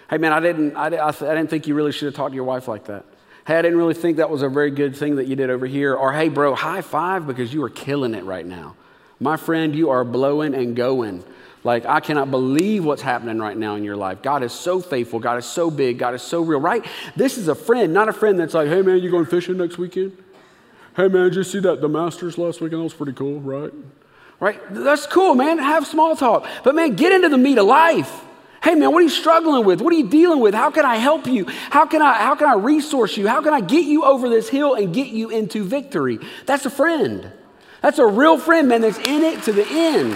Hey 0.09 0.17
man, 0.17 0.33
I 0.33 0.39
didn't, 0.39 0.75
I, 0.75 0.87
I, 0.87 1.09
I 1.09 1.11
didn't 1.11 1.51
think 1.51 1.67
you 1.67 1.75
really 1.75 1.91
should 1.91 2.07
have 2.07 2.15
talked 2.15 2.31
to 2.31 2.35
your 2.35 2.45
wife 2.45 2.67
like 2.67 2.85
that. 2.85 3.05
Hey, 3.45 3.59
I 3.59 3.61
didn't 3.61 3.77
really 3.77 3.93
think 3.93 4.17
that 4.17 4.31
was 4.31 4.41
a 4.41 4.49
very 4.49 4.71
good 4.71 4.95
thing 4.95 5.17
that 5.17 5.27
you 5.27 5.35
did 5.35 5.51
over 5.51 5.67
here. 5.67 5.93
Or, 5.93 6.11
hey, 6.11 6.29
bro, 6.29 6.55
high 6.55 6.81
five 6.81 7.27
because 7.27 7.53
you 7.53 7.63
are 7.63 7.69
killing 7.69 8.15
it 8.15 8.23
right 8.23 8.47
now. 8.47 8.75
My 9.19 9.37
friend, 9.37 9.75
you 9.75 9.91
are 9.91 10.03
blowing 10.03 10.55
and 10.55 10.75
going. 10.75 11.23
Like, 11.63 11.85
I 11.85 11.99
cannot 11.99 12.31
believe 12.31 12.83
what's 12.83 13.03
happening 13.03 13.37
right 13.37 13.55
now 13.55 13.75
in 13.75 13.83
your 13.83 13.95
life. 13.95 14.23
God 14.23 14.41
is 14.41 14.51
so 14.51 14.79
faithful. 14.79 15.19
God 15.19 15.37
is 15.37 15.45
so 15.45 15.69
big. 15.69 15.99
God 15.99 16.15
is 16.15 16.23
so 16.23 16.41
real, 16.41 16.59
right? 16.59 16.83
This 17.15 17.37
is 17.37 17.47
a 17.47 17.55
friend, 17.55 17.93
not 17.93 18.09
a 18.09 18.13
friend 18.13 18.39
that's 18.39 18.55
like, 18.55 18.67
hey, 18.67 18.81
man, 18.81 18.99
you 18.99 19.11
going 19.11 19.25
fishing 19.25 19.57
next 19.57 19.77
weekend? 19.77 20.17
Hey, 20.95 21.07
man, 21.07 21.25
did 21.25 21.35
you 21.35 21.43
see 21.43 21.59
that 21.59 21.79
the 21.79 21.87
Masters 21.87 22.37
last 22.37 22.61
weekend? 22.61 22.79
That 22.79 22.85
was 22.85 22.93
pretty 22.93 23.13
cool, 23.13 23.39
right? 23.41 23.71
Right? 24.39 24.59
That's 24.71 25.05
cool, 25.05 25.35
man. 25.35 25.59
Have 25.59 25.85
small 25.85 26.15
talk. 26.15 26.47
But, 26.63 26.73
man, 26.73 26.95
get 26.95 27.13
into 27.13 27.29
the 27.29 27.37
meat 27.37 27.59
of 27.59 27.67
life. 27.67 28.25
Hey 28.63 28.75
man, 28.75 28.91
what 28.91 28.99
are 28.99 29.03
you 29.05 29.09
struggling 29.09 29.65
with? 29.65 29.81
What 29.81 29.91
are 29.91 29.97
you 29.97 30.07
dealing 30.07 30.39
with? 30.39 30.53
How 30.53 30.69
can 30.69 30.85
I 30.85 30.97
help 30.97 31.25
you? 31.25 31.45
How 31.71 31.87
can 31.87 32.03
I 32.03 32.13
how 32.13 32.35
can 32.35 32.47
I 32.47 32.53
resource 32.53 33.17
you? 33.17 33.27
How 33.27 33.41
can 33.41 33.55
I 33.55 33.59
get 33.59 33.85
you 33.85 34.03
over 34.03 34.29
this 34.29 34.49
hill 34.49 34.75
and 34.75 34.93
get 34.93 35.07
you 35.07 35.31
into 35.31 35.63
victory? 35.63 36.19
That's 36.45 36.67
a 36.67 36.69
friend. 36.69 37.31
That's 37.81 37.97
a 37.97 38.05
real 38.05 38.37
friend, 38.37 38.67
man, 38.67 38.81
that's 38.81 38.99
in 38.99 39.23
it 39.23 39.41
to 39.43 39.51
the 39.51 39.65
end. 39.67 40.15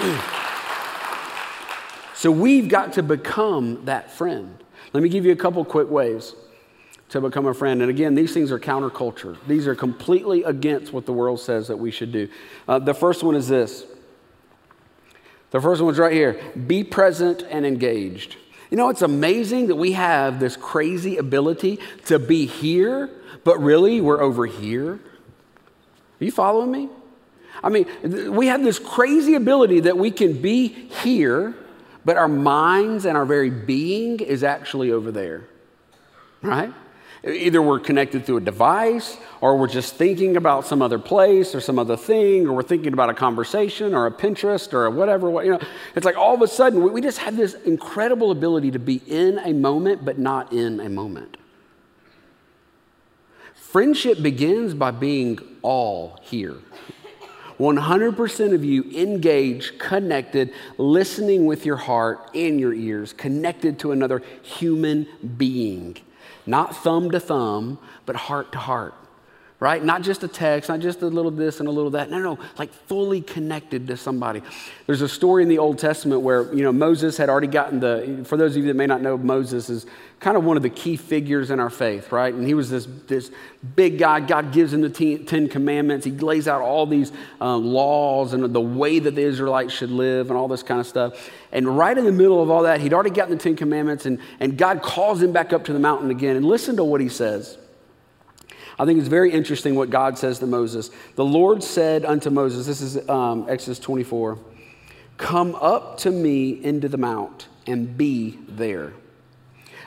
so 2.14 2.30
we've 2.30 2.68
got 2.68 2.94
to 2.94 3.02
become 3.02 3.84
that 3.84 4.10
friend. 4.10 4.56
Let 4.92 5.02
me 5.02 5.08
give 5.08 5.24
you 5.24 5.32
a 5.32 5.36
couple 5.36 5.64
quick 5.64 5.90
ways 5.90 6.34
to 7.10 7.20
become 7.20 7.46
a 7.46 7.54
friend. 7.54 7.80
And 7.80 7.90
again, 7.90 8.14
these 8.14 8.34
things 8.34 8.50
are 8.50 8.58
counterculture. 8.58 9.36
These 9.46 9.66
are 9.66 9.74
completely 9.74 10.42
against 10.42 10.92
what 10.92 11.06
the 11.06 11.12
world 11.12 11.40
says 11.40 11.68
that 11.68 11.76
we 11.76 11.90
should 11.90 12.12
do. 12.12 12.28
Uh, 12.66 12.78
the 12.78 12.94
first 12.94 13.22
one 13.22 13.36
is 13.36 13.48
this 13.48 13.84
the 15.50 15.60
first 15.60 15.80
one's 15.80 15.98
right 15.98 16.12
here 16.12 16.40
be 16.66 16.82
present 16.82 17.44
and 17.48 17.64
engaged. 17.64 18.36
You 18.70 18.76
know, 18.76 18.88
it's 18.88 19.02
amazing 19.02 19.68
that 19.68 19.76
we 19.76 19.92
have 19.92 20.40
this 20.40 20.56
crazy 20.56 21.18
ability 21.18 21.78
to 22.06 22.18
be 22.18 22.46
here, 22.46 23.08
but 23.44 23.60
really 23.60 24.00
we're 24.00 24.20
over 24.20 24.46
here. 24.46 24.94
Are 24.94 26.24
you 26.24 26.32
following 26.32 26.72
me? 26.72 26.88
I 27.62 27.68
mean, 27.68 27.86
we 28.34 28.48
have 28.48 28.62
this 28.62 28.78
crazy 28.78 29.34
ability 29.34 29.80
that 29.80 29.96
we 29.96 30.10
can 30.10 30.40
be 30.40 30.68
here, 30.68 31.54
but 32.04 32.16
our 32.16 32.28
minds 32.28 33.06
and 33.06 33.16
our 33.16 33.24
very 33.24 33.50
being 33.50 34.20
is 34.20 34.44
actually 34.44 34.92
over 34.92 35.10
there, 35.10 35.44
right? 36.42 36.72
Either 37.26 37.62
we're 37.62 37.80
connected 37.80 38.26
through 38.26 38.36
a 38.36 38.42
device, 38.42 39.16
or 39.40 39.56
we're 39.56 39.66
just 39.66 39.94
thinking 39.94 40.36
about 40.36 40.66
some 40.66 40.82
other 40.82 40.98
place 40.98 41.54
or 41.54 41.60
some 41.60 41.78
other 41.78 41.96
thing, 41.96 42.46
or 42.46 42.52
we're 42.52 42.62
thinking 42.62 42.92
about 42.92 43.08
a 43.08 43.14
conversation 43.14 43.94
or 43.94 44.06
a 44.06 44.10
Pinterest 44.10 44.74
or 44.74 44.84
a 44.84 44.90
whatever. 44.90 45.42
You 45.42 45.52
know, 45.52 45.60
it's 45.96 46.04
like 46.04 46.18
all 46.18 46.34
of 46.34 46.42
a 46.42 46.48
sudden 46.48 46.92
we 46.92 47.00
just 47.00 47.18
have 47.18 47.34
this 47.34 47.54
incredible 47.64 48.30
ability 48.30 48.72
to 48.72 48.78
be 48.78 49.00
in 49.06 49.38
a 49.38 49.54
moment, 49.54 50.04
but 50.04 50.18
not 50.18 50.52
in 50.52 50.80
a 50.80 50.90
moment. 50.90 51.38
Friendship 53.54 54.22
begins 54.22 54.74
by 54.74 54.90
being 54.90 55.38
all 55.62 56.18
here. 56.22 56.56
100% 57.58 58.54
of 58.54 58.64
you 58.64 58.82
engaged, 58.94 59.78
connected, 59.78 60.52
listening 60.76 61.46
with 61.46 61.64
your 61.64 61.76
heart 61.76 62.30
and 62.34 62.58
your 62.58 62.74
ears, 62.74 63.12
connected 63.12 63.78
to 63.80 63.92
another 63.92 64.22
human 64.42 65.06
being. 65.36 65.96
Not 66.46 66.76
thumb 66.76 67.10
to 67.12 67.20
thumb, 67.20 67.78
but 68.06 68.16
heart 68.16 68.52
to 68.52 68.58
heart, 68.58 68.94
right? 69.60 69.82
Not 69.82 70.02
just 70.02 70.22
a 70.24 70.28
text, 70.28 70.68
not 70.68 70.80
just 70.80 71.00
a 71.02 71.06
little 71.06 71.30
this 71.30 71.60
and 71.60 71.68
a 71.68 71.72
little 71.72 71.92
that. 71.92 72.10
No, 72.10 72.18
no, 72.18 72.38
like 72.58 72.72
fully 72.72 73.22
connected 73.22 73.86
to 73.86 73.96
somebody. 73.96 74.42
There's 74.86 75.00
a 75.00 75.08
story 75.08 75.42
in 75.42 75.48
the 75.48 75.58
Old 75.58 75.78
Testament 75.78 76.20
where, 76.20 76.52
you 76.54 76.62
know, 76.62 76.72
Moses 76.72 77.16
had 77.16 77.30
already 77.30 77.46
gotten 77.46 77.80
the, 77.80 78.24
for 78.26 78.36
those 78.36 78.56
of 78.56 78.62
you 78.62 78.68
that 78.68 78.76
may 78.76 78.86
not 78.86 79.00
know, 79.00 79.16
Moses 79.16 79.70
is 79.70 79.86
kind 80.24 80.38
of 80.38 80.44
one 80.44 80.56
of 80.56 80.62
the 80.62 80.70
key 80.70 80.96
figures 80.96 81.50
in 81.50 81.60
our 81.60 81.68
faith, 81.68 82.10
right? 82.10 82.32
And 82.32 82.46
he 82.46 82.54
was 82.54 82.70
this, 82.70 82.88
this 83.08 83.30
big 83.76 83.98
guy. 83.98 84.20
God 84.20 84.52
gives 84.52 84.72
him 84.72 84.80
the 84.80 84.88
Ten 84.88 85.50
Commandments. 85.50 86.06
He 86.06 86.12
lays 86.12 86.48
out 86.48 86.62
all 86.62 86.86
these 86.86 87.12
uh, 87.42 87.54
laws 87.58 88.32
and 88.32 88.42
the 88.42 88.60
way 88.60 89.00
that 89.00 89.14
the 89.16 89.20
Israelites 89.20 89.74
should 89.74 89.90
live 89.90 90.30
and 90.30 90.38
all 90.38 90.48
this 90.48 90.62
kind 90.62 90.80
of 90.80 90.86
stuff. 90.86 91.30
And 91.52 91.76
right 91.76 91.96
in 91.96 92.06
the 92.06 92.12
middle 92.12 92.42
of 92.42 92.50
all 92.50 92.62
that, 92.62 92.80
he'd 92.80 92.94
already 92.94 93.10
gotten 93.10 93.36
the 93.36 93.42
Ten 93.42 93.54
Commandments, 93.54 94.06
and, 94.06 94.18
and 94.40 94.56
God 94.56 94.80
calls 94.80 95.22
him 95.22 95.30
back 95.30 95.52
up 95.52 95.64
to 95.66 95.74
the 95.74 95.78
mountain 95.78 96.10
again. 96.10 96.36
And 96.36 96.46
listen 96.46 96.74
to 96.76 96.84
what 96.84 97.02
he 97.02 97.10
says. 97.10 97.58
I 98.78 98.86
think 98.86 99.00
it's 99.00 99.08
very 99.08 99.30
interesting 99.30 99.74
what 99.74 99.90
God 99.90 100.16
says 100.16 100.38
to 100.38 100.46
Moses. 100.46 100.90
The 101.16 101.24
Lord 101.24 101.62
said 101.62 102.06
unto 102.06 102.30
Moses, 102.30 102.66
this 102.66 102.80
is 102.80 103.06
um, 103.10 103.44
Exodus 103.46 103.78
24, 103.78 104.38
Come 105.18 105.54
up 105.56 105.98
to 105.98 106.10
me 106.10 106.64
into 106.64 106.88
the 106.88 106.96
mount 106.96 107.46
and 107.66 107.94
be 107.94 108.38
there. 108.48 108.94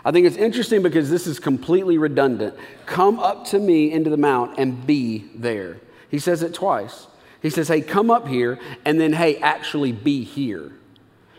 I 0.07 0.11
think 0.13 0.25
it's 0.25 0.37
interesting 0.37 0.81
because 0.81 1.09
this 1.09 1.27
is 1.27 1.37
completely 1.37 1.97
redundant. 1.97 2.55
Come 2.85 3.19
up 3.19 3.43
to 3.47 3.59
me 3.59 3.91
into 3.91 4.09
the 4.09 4.15
mount 4.15 4.57
and 4.57 4.87
be 4.87 5.25
there. 5.35 5.81
He 6.07 6.17
says 6.17 6.43
it 6.43 6.53
twice. 6.53 7.07
He 7.41 7.49
says, 7.49 7.67
Hey, 7.67 7.81
come 7.81 8.09
up 8.09 8.25
here, 8.25 8.57
and 8.85 9.01
then, 9.01 9.11
hey, 9.11 9.35
actually 9.39 9.91
be 9.91 10.23
here. 10.23 10.71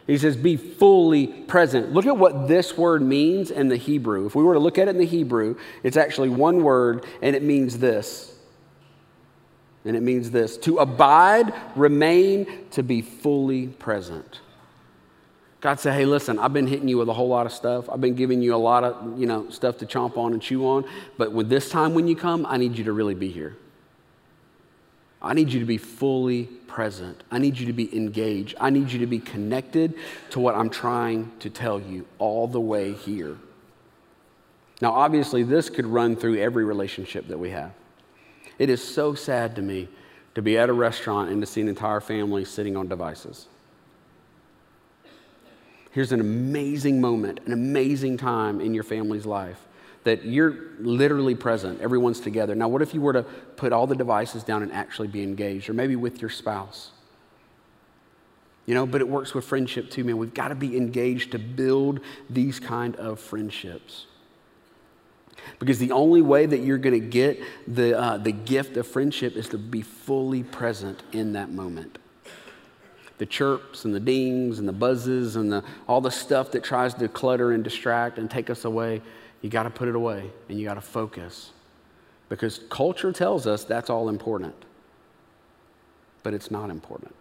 He 0.07 0.19
says, 0.19 0.37
be 0.37 0.57
fully 0.57 1.27
present. 1.27 1.95
Look 1.95 2.05
at 2.05 2.19
what 2.19 2.47
this 2.47 2.77
word 2.77 3.01
means 3.01 3.51
in 3.51 3.69
the 3.69 3.77
Hebrew. 3.77 4.27
If 4.27 4.35
we 4.35 4.43
were 4.43 4.55
to 4.55 4.61
look 4.61 4.77
at 4.77 4.89
it 4.89 4.93
in 4.93 4.99
the 4.99 5.07
Hebrew, 5.07 5.57
it's 5.83 5.97
actually 5.97 6.29
one 6.29 6.63
word, 6.63 7.07
and 7.23 7.35
it 7.35 7.43
means 7.43 7.79
this. 7.79 8.35
And 9.87 9.97
it 9.97 10.03
means 10.03 10.31
this 10.31 10.59
to 10.59 10.79
abide, 10.79 11.55
remain, 11.75 12.47
to 12.73 12.83
be 12.83 13.01
fully 13.01 13.69
present. 13.69 14.41
God 15.61 15.81
said, 15.81 15.95
hey, 15.95 16.05
listen, 16.05 16.39
I've 16.39 16.53
been 16.53 16.69
hitting 16.69 16.87
you 16.87 16.99
with 16.99 17.09
a 17.09 17.13
whole 17.13 17.29
lot 17.29 17.45
of 17.45 17.53
stuff. 17.53 17.91
I've 17.91 18.01
been 18.01 18.15
giving 18.15 18.41
you 18.43 18.55
a 18.55 18.57
lot 18.57 18.85
of, 18.85 19.19
you 19.19 19.27
know, 19.27 19.51
stuff 19.51 19.79
to 19.79 19.87
chomp 19.87 20.17
on 20.17 20.33
and 20.33 20.41
chew 20.41 20.65
on. 20.65 20.85
But 21.17 21.33
with 21.33 21.49
this 21.49 21.69
time 21.69 21.95
when 21.95 22.07
you 22.07 22.15
come, 22.15 22.47
I 22.47 22.59
need 22.59 22.79
you 22.79 22.85
to 22.85 22.93
really 22.93 23.15
be 23.15 23.29
here. 23.29 23.57
I 25.21 25.35
need 25.35 25.53
you 25.53 25.59
to 25.59 25.67
be 25.67 25.79
fully 25.79 26.45
present. 26.45 27.25
I 27.31 27.39
need 27.39 27.59
you 27.59 27.67
to 27.67 27.73
be 27.73 27.95
engaged. 27.97 28.55
I 28.61 28.71
need 28.71 28.93
you 28.93 29.01
to 29.01 29.07
be 29.07 29.19
connected 29.19 29.95
to 30.31 30.39
what 30.39 30.55
I'm 30.55 30.71
trying 30.71 31.33
to 31.41 31.51
tell 31.51 31.81
you 31.81 32.07
all 32.21 32.47
the 32.47 32.61
way 32.61 32.93
here. 32.93 33.37
Now, 34.81 34.93
obviously, 34.93 35.43
this 35.43 35.71
could 35.71 35.87
run 35.87 36.15
through 36.15 36.39
every 36.39 36.65
relationship 36.65 37.27
that 37.29 37.39
we 37.39 37.51
have. 37.51 37.73
It 38.61 38.71
is 38.71 38.83
so 38.83 39.15
sad 39.15 39.57
to 39.57 39.63
me 39.63 39.89
to 40.37 40.43
be 40.43 40.57
at 40.57 40.69
a 40.69 40.73
restaurant 40.73 41.31
and 41.31 41.43
to 41.43 41.47
see 41.47 41.61
an 41.61 41.69
entire 41.69 42.01
family 42.01 42.45
sitting 42.45 42.77
on 42.77 42.87
devices. 42.87 43.49
Here's 45.99 46.13
an 46.13 46.21
amazing 46.21 47.01
moment, 47.01 47.41
an 47.45 47.53
amazing 47.53 48.19
time 48.19 48.61
in 48.61 48.73
your 48.73 48.85
family's 48.85 49.27
life 49.27 49.59
that 50.05 50.25
you're 50.25 50.55
literally 50.79 51.35
present, 51.35 51.81
everyone's 51.81 52.21
together. 52.21 52.55
Now, 52.55 52.69
what 52.69 52.83
if 52.83 52.95
you 52.95 53.01
were 53.01 53.15
to 53.15 53.25
put 53.25 53.73
all 53.73 53.89
the 53.89 53.97
devices 53.97 54.45
down 54.45 54.63
and 54.63 54.71
actually 54.71 55.09
be 55.09 55.25
engaged, 55.25 55.69
or 55.69 55.73
maybe 55.73 55.97
with 55.97 56.21
your 56.21 56.31
spouse? 56.31 56.93
You 58.65 58.77
know, 58.77 58.87
but 58.87 59.01
it 59.01 59.09
works 59.09 59.35
with 59.35 59.45
friendship 59.45 59.91
too, 59.91 60.05
man. 60.05 60.19
We've 60.19 60.33
got 60.33 60.51
to 60.51 60.55
be 60.55 60.77
engaged 60.77 61.33
to 61.33 61.41
build 61.41 61.99
these 62.31 62.61
kind 62.61 62.95
of 62.95 63.19
friendships. 63.19 64.07
Because 65.59 65.81
the 65.81 65.91
only 65.91 66.23
way 66.23 66.47
that 66.47 66.59
you're 66.59 66.79
going 66.79 67.01
to 67.01 67.09
get 67.09 67.41
the, 67.67 67.99
uh, 67.99 68.19
the 68.19 68.31
gift 68.31 68.77
of 68.77 68.87
friendship 68.87 69.35
is 69.35 69.49
to 69.49 69.59
be 69.59 69.83
fully 69.83 70.45
present 70.45 71.03
in 71.11 71.33
that 71.33 71.51
moment. 71.51 71.99
The 73.19 73.27
chirps 73.27 73.85
and 73.85 73.95
the 73.95 74.01
dings 74.01 74.59
and 74.59 74.69
the 74.69 74.73
buzzes 74.73 75.37
and 75.37 75.53
the, 75.53 75.65
all 75.89 76.01
the 76.01 76.11
stuff 76.11 76.53
that 76.53 76.65
tries 76.65 76.95
to 76.95 77.09
clutter 77.09 77.53
and 77.53 77.63
distract 77.63 78.19
and 78.19 78.31
take 78.31 78.49
us 78.49 78.65
away 78.65 79.03
you 79.43 79.51
got 79.51 79.65
to 79.65 79.71
put 79.71 79.89
it 79.89 79.95
away 79.95 80.31
and 80.49 80.59
you 80.59 80.67
got 80.67 80.75
to 80.75 80.81
focus. 80.81 81.53
Because 82.29 82.61
culture 82.69 83.13
tells 83.13 83.47
us 83.47 83.65
that's 83.65 83.89
all 83.89 84.09
important, 84.09 84.55
but 86.23 86.35
it's 86.35 86.51
not 86.51 86.71
important. 86.71 87.15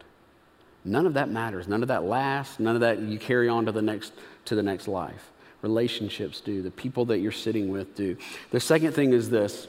None 0.84 1.06
of 1.06 1.14
that 1.14 1.30
matters. 1.30 1.68
None 1.68 1.82
of 1.82 1.88
that 1.90 2.04
lasts. 2.04 2.60
None 2.60 2.76
of 2.76 2.82
that 2.82 3.00
you 3.00 3.20
carry 3.20 3.50
on 3.50 3.66
to 3.66 3.72
the 3.72 3.82
next, 3.82 4.14
to 4.46 4.56
the 4.56 4.64
next 4.64 4.88
life. 4.88 5.32
Relationships 5.62 6.42
do. 6.42 6.62
The 6.62 6.72
people 6.72 7.06
that 7.06 7.20
you're 7.20 7.32
sitting 7.32 7.70
with 7.70 7.96
do. 7.96 8.18
The 8.52 8.60
second 8.60 8.94
thing 8.94 9.14
is 9.14 9.30
this 9.30 9.68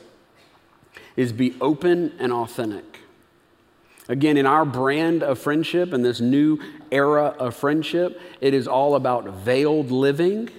is 1.17 1.33
be 1.33 1.57
open 1.61 2.13
and 2.19 2.33
authentic. 2.33 3.01
Again, 4.09 4.39
in 4.39 4.47
our 4.47 4.65
brand 4.65 5.23
of 5.23 5.39
friendship 5.39 5.93
and 5.93 6.05
this 6.05 6.21
new 6.21 6.59
era 6.91 7.35
of 7.39 7.55
friendship, 7.55 8.21
it 8.41 8.55
is 8.55 8.67
all 8.67 8.95
about 8.95 9.29
veiled 9.29 9.91
living 9.91 10.51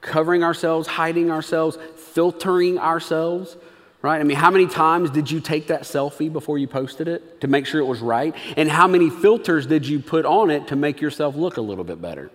covering 0.00 0.44
ourselves, 0.44 0.86
hiding 0.86 1.30
ourselves, 1.30 1.76
filtering 1.96 2.78
ourselves, 2.78 3.56
right? 4.02 4.20
I 4.20 4.24
mean, 4.24 4.36
how 4.36 4.50
many 4.50 4.66
times 4.66 5.10
did 5.10 5.30
you 5.30 5.40
take 5.40 5.68
that 5.68 5.82
selfie 5.82 6.32
before 6.32 6.58
you 6.58 6.68
posted 6.68 7.08
it 7.08 7.40
to 7.40 7.48
make 7.48 7.66
sure 7.66 7.80
it 7.80 7.84
was 7.84 8.00
right? 8.00 8.34
And 8.56 8.68
how 8.70 8.86
many 8.86 9.10
filters 9.10 9.66
did 9.66 9.86
you 9.86 9.98
put 9.98 10.24
on 10.24 10.50
it 10.50 10.68
to 10.68 10.76
make 10.76 11.00
yourself 11.00 11.34
look 11.34 11.56
a 11.56 11.60
little 11.60 11.84
bit 11.84 12.00
better? 12.00 12.30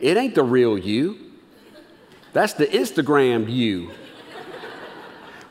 It 0.00 0.16
ain't 0.16 0.34
the 0.34 0.44
real 0.44 0.78
you. 0.78 1.18
That's 2.32 2.52
the 2.52 2.66
Instagram 2.66 3.50
you. 3.50 3.90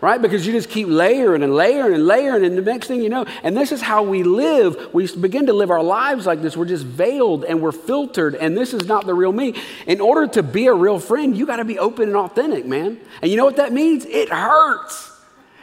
Right? 0.02 0.22
Because 0.22 0.48
you 0.48 0.54
just 0.54 0.70
keep 0.70 0.88
layering 0.88 1.44
and 1.44 1.54
layering 1.54 1.94
and 1.94 2.06
layering, 2.06 2.46
and 2.46 2.58
the 2.58 2.62
next 2.62 2.88
thing 2.88 3.02
you 3.02 3.10
know, 3.10 3.26
and 3.44 3.56
this 3.56 3.72
is 3.72 3.82
how 3.82 4.04
we 4.04 4.24
live. 4.24 4.94
We 4.94 5.08
begin 5.16 5.48
to 5.48 5.54
live 5.54 5.72
our 5.72 5.84
lives 5.84 6.26
like 6.26 6.42
this. 6.42 6.56
We're 6.56 6.66
just 6.66 6.86
veiled 6.86 7.44
and 7.44 7.62
we're 7.62 7.72
filtered, 7.72 8.36
and 8.36 8.58
this 8.58 8.74
is 8.74 8.86
not 8.88 9.06
the 9.06 9.14
real 9.14 9.32
me. 9.32 9.56
In 9.88 10.02
order 10.02 10.28
to 10.34 10.44
be 10.44 10.68
a 10.68 10.74
real 10.74 11.00
friend, 11.00 11.38
you 11.38 11.46
got 11.46 11.58
to 11.58 11.66
be 11.66 11.78
open 11.80 12.08
and 12.08 12.18
authentic, 12.18 12.66
man. 12.66 13.00
And 13.22 13.30
you 13.30 13.38
know 13.38 13.46
what 13.46 13.58
that 13.58 13.74
means? 13.74 14.06
It 14.06 14.30
hurts. 14.30 15.12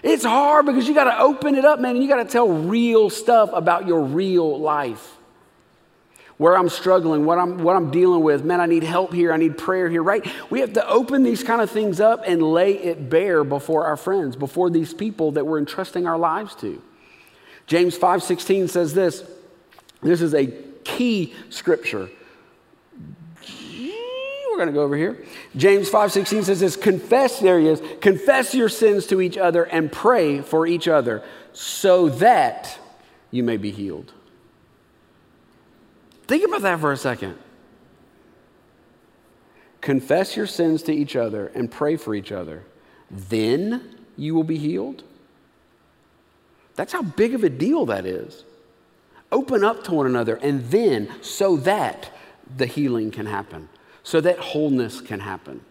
It's 0.02 0.24
hard 0.24 0.66
because 0.66 0.86
you 0.86 0.94
got 0.94 1.04
to 1.04 1.18
open 1.18 1.54
it 1.54 1.64
up, 1.64 1.80
man, 1.80 1.96
and 1.96 2.02
you 2.02 2.08
got 2.08 2.22
to 2.22 2.30
tell 2.30 2.48
real 2.48 3.10
stuff 3.10 3.50
about 3.52 3.86
your 3.86 4.02
real 4.02 4.60
life 4.60 5.15
where 6.38 6.56
I'm 6.56 6.68
struggling, 6.68 7.24
what 7.24 7.38
I'm, 7.38 7.58
what 7.58 7.76
I'm 7.76 7.90
dealing 7.90 8.22
with. 8.22 8.44
Man, 8.44 8.60
I 8.60 8.66
need 8.66 8.82
help 8.82 9.12
here. 9.12 9.32
I 9.32 9.36
need 9.36 9.56
prayer 9.56 9.88
here, 9.88 10.02
right? 10.02 10.26
We 10.50 10.60
have 10.60 10.74
to 10.74 10.86
open 10.86 11.22
these 11.22 11.42
kind 11.42 11.60
of 11.60 11.70
things 11.70 12.00
up 12.00 12.22
and 12.26 12.42
lay 12.42 12.72
it 12.72 13.08
bare 13.08 13.42
before 13.42 13.86
our 13.86 13.96
friends, 13.96 14.36
before 14.36 14.68
these 14.68 14.92
people 14.92 15.32
that 15.32 15.46
we're 15.46 15.58
entrusting 15.58 16.06
our 16.06 16.18
lives 16.18 16.54
to. 16.56 16.82
James 17.66 17.98
5:16 17.98 18.68
says 18.68 18.94
this. 18.94 19.24
This 20.02 20.20
is 20.20 20.34
a 20.34 20.46
key 20.84 21.34
scripture. 21.50 22.10
We're 24.56 24.64
going 24.64 24.68
to 24.68 24.72
go 24.72 24.84
over 24.84 24.96
here. 24.96 25.22
James 25.54 25.90
5:16 25.90 26.44
says 26.44 26.60
this, 26.60 26.76
confess 26.76 27.40
there 27.40 27.60
he 27.60 27.68
is, 27.68 27.82
confess 28.00 28.54
your 28.54 28.70
sins 28.70 29.06
to 29.08 29.20
each 29.20 29.36
other 29.36 29.64
and 29.64 29.92
pray 29.92 30.40
for 30.40 30.66
each 30.66 30.88
other 30.88 31.22
so 31.52 32.08
that 32.08 32.78
you 33.30 33.42
may 33.42 33.58
be 33.58 33.70
healed. 33.70 34.14
Think 36.26 36.44
about 36.44 36.62
that 36.62 36.80
for 36.80 36.92
a 36.92 36.96
second. 36.96 37.38
Confess 39.80 40.36
your 40.36 40.46
sins 40.46 40.82
to 40.84 40.92
each 40.92 41.14
other 41.14 41.48
and 41.48 41.70
pray 41.70 41.96
for 41.96 42.14
each 42.14 42.32
other. 42.32 42.64
Then 43.10 43.96
you 44.16 44.34
will 44.34 44.44
be 44.44 44.58
healed. 44.58 45.04
That's 46.74 46.92
how 46.92 47.02
big 47.02 47.34
of 47.34 47.44
a 47.44 47.48
deal 47.48 47.86
that 47.86 48.04
is. 48.04 48.44
Open 49.30 49.64
up 49.64 49.84
to 49.84 49.92
one 49.92 50.06
another, 50.06 50.36
and 50.36 50.64
then 50.70 51.10
so 51.20 51.56
that 51.58 52.10
the 52.56 52.66
healing 52.66 53.10
can 53.10 53.26
happen, 53.26 53.68
so 54.02 54.20
that 54.20 54.38
wholeness 54.38 55.00
can 55.00 55.20
happen. 55.20 55.64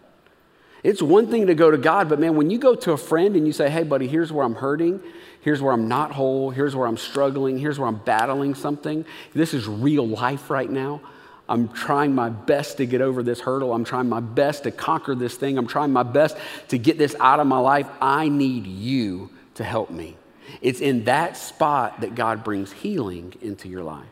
It's 0.86 1.02
one 1.02 1.30
thing 1.30 1.48
to 1.48 1.54
go 1.54 1.70
to 1.70 1.78
God, 1.78 2.08
but 2.08 2.20
man, 2.20 2.36
when 2.36 2.48
you 2.48 2.58
go 2.58 2.74
to 2.74 2.92
a 2.92 2.96
friend 2.96 3.34
and 3.34 3.46
you 3.46 3.52
say, 3.52 3.68
hey, 3.68 3.82
buddy, 3.82 4.06
here's 4.06 4.32
where 4.32 4.44
I'm 4.44 4.54
hurting, 4.54 5.02
Here's 5.46 5.62
where 5.62 5.72
I'm 5.72 5.86
not 5.86 6.10
whole. 6.10 6.50
Here's 6.50 6.74
where 6.74 6.88
I'm 6.88 6.96
struggling. 6.96 7.56
Here's 7.56 7.78
where 7.78 7.86
I'm 7.86 7.98
battling 7.98 8.56
something. 8.56 9.04
This 9.32 9.54
is 9.54 9.68
real 9.68 10.04
life 10.04 10.50
right 10.50 10.68
now. 10.68 11.00
I'm 11.48 11.68
trying 11.68 12.16
my 12.16 12.30
best 12.30 12.78
to 12.78 12.84
get 12.84 13.00
over 13.00 13.22
this 13.22 13.38
hurdle. 13.38 13.72
I'm 13.72 13.84
trying 13.84 14.08
my 14.08 14.18
best 14.18 14.64
to 14.64 14.72
conquer 14.72 15.14
this 15.14 15.36
thing. 15.36 15.56
I'm 15.56 15.68
trying 15.68 15.92
my 15.92 16.02
best 16.02 16.36
to 16.70 16.78
get 16.78 16.98
this 16.98 17.14
out 17.20 17.38
of 17.38 17.46
my 17.46 17.58
life. 17.58 17.86
I 18.02 18.28
need 18.28 18.66
you 18.66 19.30
to 19.54 19.62
help 19.62 19.88
me. 19.88 20.16
It's 20.60 20.80
in 20.80 21.04
that 21.04 21.36
spot 21.36 22.00
that 22.00 22.16
God 22.16 22.42
brings 22.42 22.72
healing 22.72 23.32
into 23.40 23.68
your 23.68 23.84
life. 23.84 24.04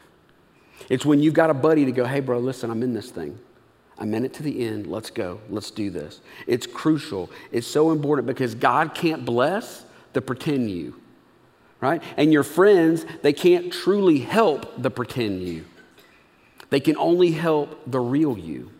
It's 0.88 1.04
when 1.04 1.20
you've 1.20 1.34
got 1.34 1.50
a 1.50 1.54
buddy 1.54 1.84
to 1.84 1.90
go, 1.90 2.04
hey, 2.04 2.20
bro, 2.20 2.38
listen, 2.38 2.70
I'm 2.70 2.84
in 2.84 2.94
this 2.94 3.10
thing. 3.10 3.40
I'm 3.98 4.12
in 4.14 4.24
it 4.24 4.34
to 4.34 4.42
the 4.42 4.66
end. 4.66 4.86
Let's 4.86 5.10
go. 5.10 5.40
Let's 5.48 5.70
do 5.70 5.90
this. 5.90 6.20
It's 6.46 6.66
crucial. 6.66 7.30
It's 7.52 7.66
so 7.66 7.90
important 7.92 8.26
because 8.26 8.54
God 8.54 8.94
can't 8.94 9.24
bless 9.24 9.84
the 10.12 10.20
pretend 10.20 10.70
you 10.70 11.00
right? 11.84 12.02
And 12.16 12.32
your 12.32 12.44
friends, 12.44 13.04
they 13.20 13.34
can't 13.34 13.70
truly 13.70 14.18
help 14.18 14.80
the 14.80 14.90
pretend 14.90 15.42
you. 15.42 15.66
They 16.70 16.80
can 16.80 16.96
only 16.96 17.32
help 17.32 17.78
the 17.86 18.00
real 18.00 18.38
you, 18.38 18.70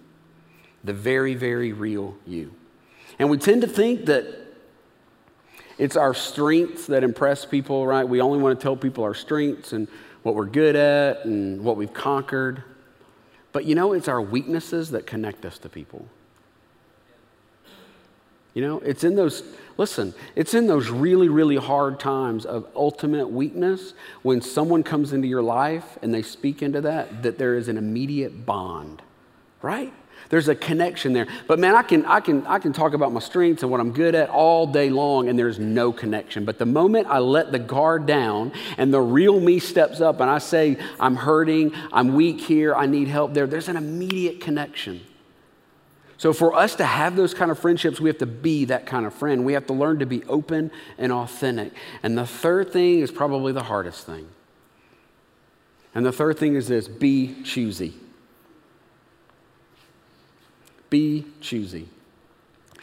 the 0.83 0.95
very, 0.95 1.35
very 1.35 1.75
real 1.75 2.17
you. 2.27 2.55
And 3.19 3.29
we 3.29 3.37
tend 3.37 3.61
to 3.61 3.69
think 3.69 4.07
that 4.07 4.25
it's 5.77 5.97
our 5.97 6.15
strengths 6.15 6.87
that 6.87 7.05
impress 7.05 7.45
people, 7.45 7.87
right? 7.87 8.09
We 8.09 8.23
only 8.23 8.39
want 8.39 8.59
to 8.59 8.63
tell 8.63 8.75
people 8.75 9.05
our 9.05 9.15
strengths 9.15 9.75
and 9.75 9.87
what 10.23 10.35
we're 10.35 10.47
good 10.47 10.75
at 10.75 11.27
and 11.27 11.63
what 11.63 11.77
we've 11.77 11.93
conquered. 11.93 12.63
But 13.55 13.67
you 13.67 13.77
know, 13.77 13.93
it's 13.93 14.09
our 14.09 14.21
weaknesses 14.21 14.91
that 14.91 15.07
connect 15.07 15.47
us 15.47 15.59
to 15.59 15.69
people. 15.69 16.05
You 18.53 18.63
know, 18.63 18.81
it's 18.81 19.05
in 19.05 19.15
those, 19.15 19.45
listen, 19.77 20.13
it's 20.35 20.55
in 20.55 20.67
those 20.67 20.91
really, 20.91 21.29
really 21.29 21.57
hard 21.57 22.01
times 22.01 22.45
of 22.45 22.67
ultimate 22.75 23.29
weakness 23.29 23.95
when 24.23 24.41
someone 24.41 24.83
comes 24.83 25.13
into 25.13 25.29
your 25.29 25.43
life 25.43 25.99
and 26.03 26.13
they 26.13 26.23
speak 26.23 26.63
into 26.63 26.81
that, 26.81 27.23
that 27.23 27.39
there 27.39 27.57
is 27.57 27.69
an 27.69 27.79
immediate 27.79 28.45
bond, 28.45 29.03
right? 29.63 29.93
There's 30.31 30.49
a 30.49 30.55
connection 30.55 31.13
there. 31.13 31.27
But 31.47 31.59
man, 31.59 31.75
I 31.75 31.83
can, 31.83 32.05
I, 32.07 32.21
can, 32.21 32.47
I 32.47 32.59
can 32.59 32.73
talk 32.73 32.95
about 32.95 33.13
my 33.13 33.21
strengths 33.21 33.63
and 33.63 33.71
what 33.71 33.81
I'm 33.81 33.93
good 33.93 34.15
at 34.15 34.31
all 34.31 34.67
day 34.67 34.91
long, 34.91 35.29
and 35.29 35.39
there's 35.39 35.59
no 35.59 35.93
connection. 35.93 36.45
But 36.45 36.59
the 36.59 36.67
moment 36.67 37.07
I 37.09 37.19
let 37.19 37.53
the 37.53 37.59
guard 37.59 38.07
down 38.07 38.53
and 38.79 38.93
the 38.93 39.01
real 39.01 39.41
me 39.41 39.59
steps 39.59 40.01
up 40.01 40.21
and 40.21 40.31
I 40.31 40.39
say, 40.39 40.79
I'm 40.99 41.17
hurting, 41.17 41.73
I'm 41.93 42.15
weak 42.15 42.41
here, 42.41 42.75
I 42.75 42.87
need 42.87 43.09
help 43.09 43.35
there, 43.35 43.47
there's 43.47 43.69
an 43.69 43.77
immediate 43.77 44.41
connection. 44.41 45.01
So, 46.17 46.33
for 46.33 46.55
us 46.55 46.77
to 46.77 46.85
have 46.85 47.17
those 47.17 47.35
kind 47.35 47.51
of 47.51 47.59
friendships, 47.59 48.01
we 48.01 48.09
have 48.09 48.19
to 48.19 48.27
be 48.27 48.65
that 48.67 48.87
kind 48.87 49.05
of 49.05 49.13
friend. 49.13 49.45
We 49.45 49.53
have 49.55 49.67
to 49.67 49.73
learn 49.73 49.99
to 49.99 50.07
be 50.07 50.23
open 50.25 50.71
and 50.97 51.13
authentic. 51.13 51.73
And 52.03 52.17
the 52.17 52.27
third 52.27 52.73
thing 52.73 53.01
is 53.01 53.11
probably 53.11 53.53
the 53.53 53.65
hardest 53.65 54.07
thing. 54.07 54.29
And 55.95 56.07
the 56.07 56.13
third 56.13 56.39
thing 56.39 56.55
is 56.55 56.69
this 56.69 56.89
be 56.89 57.43
choosy. 57.43 57.95
Be 60.95 61.27
choosy. 61.41 61.89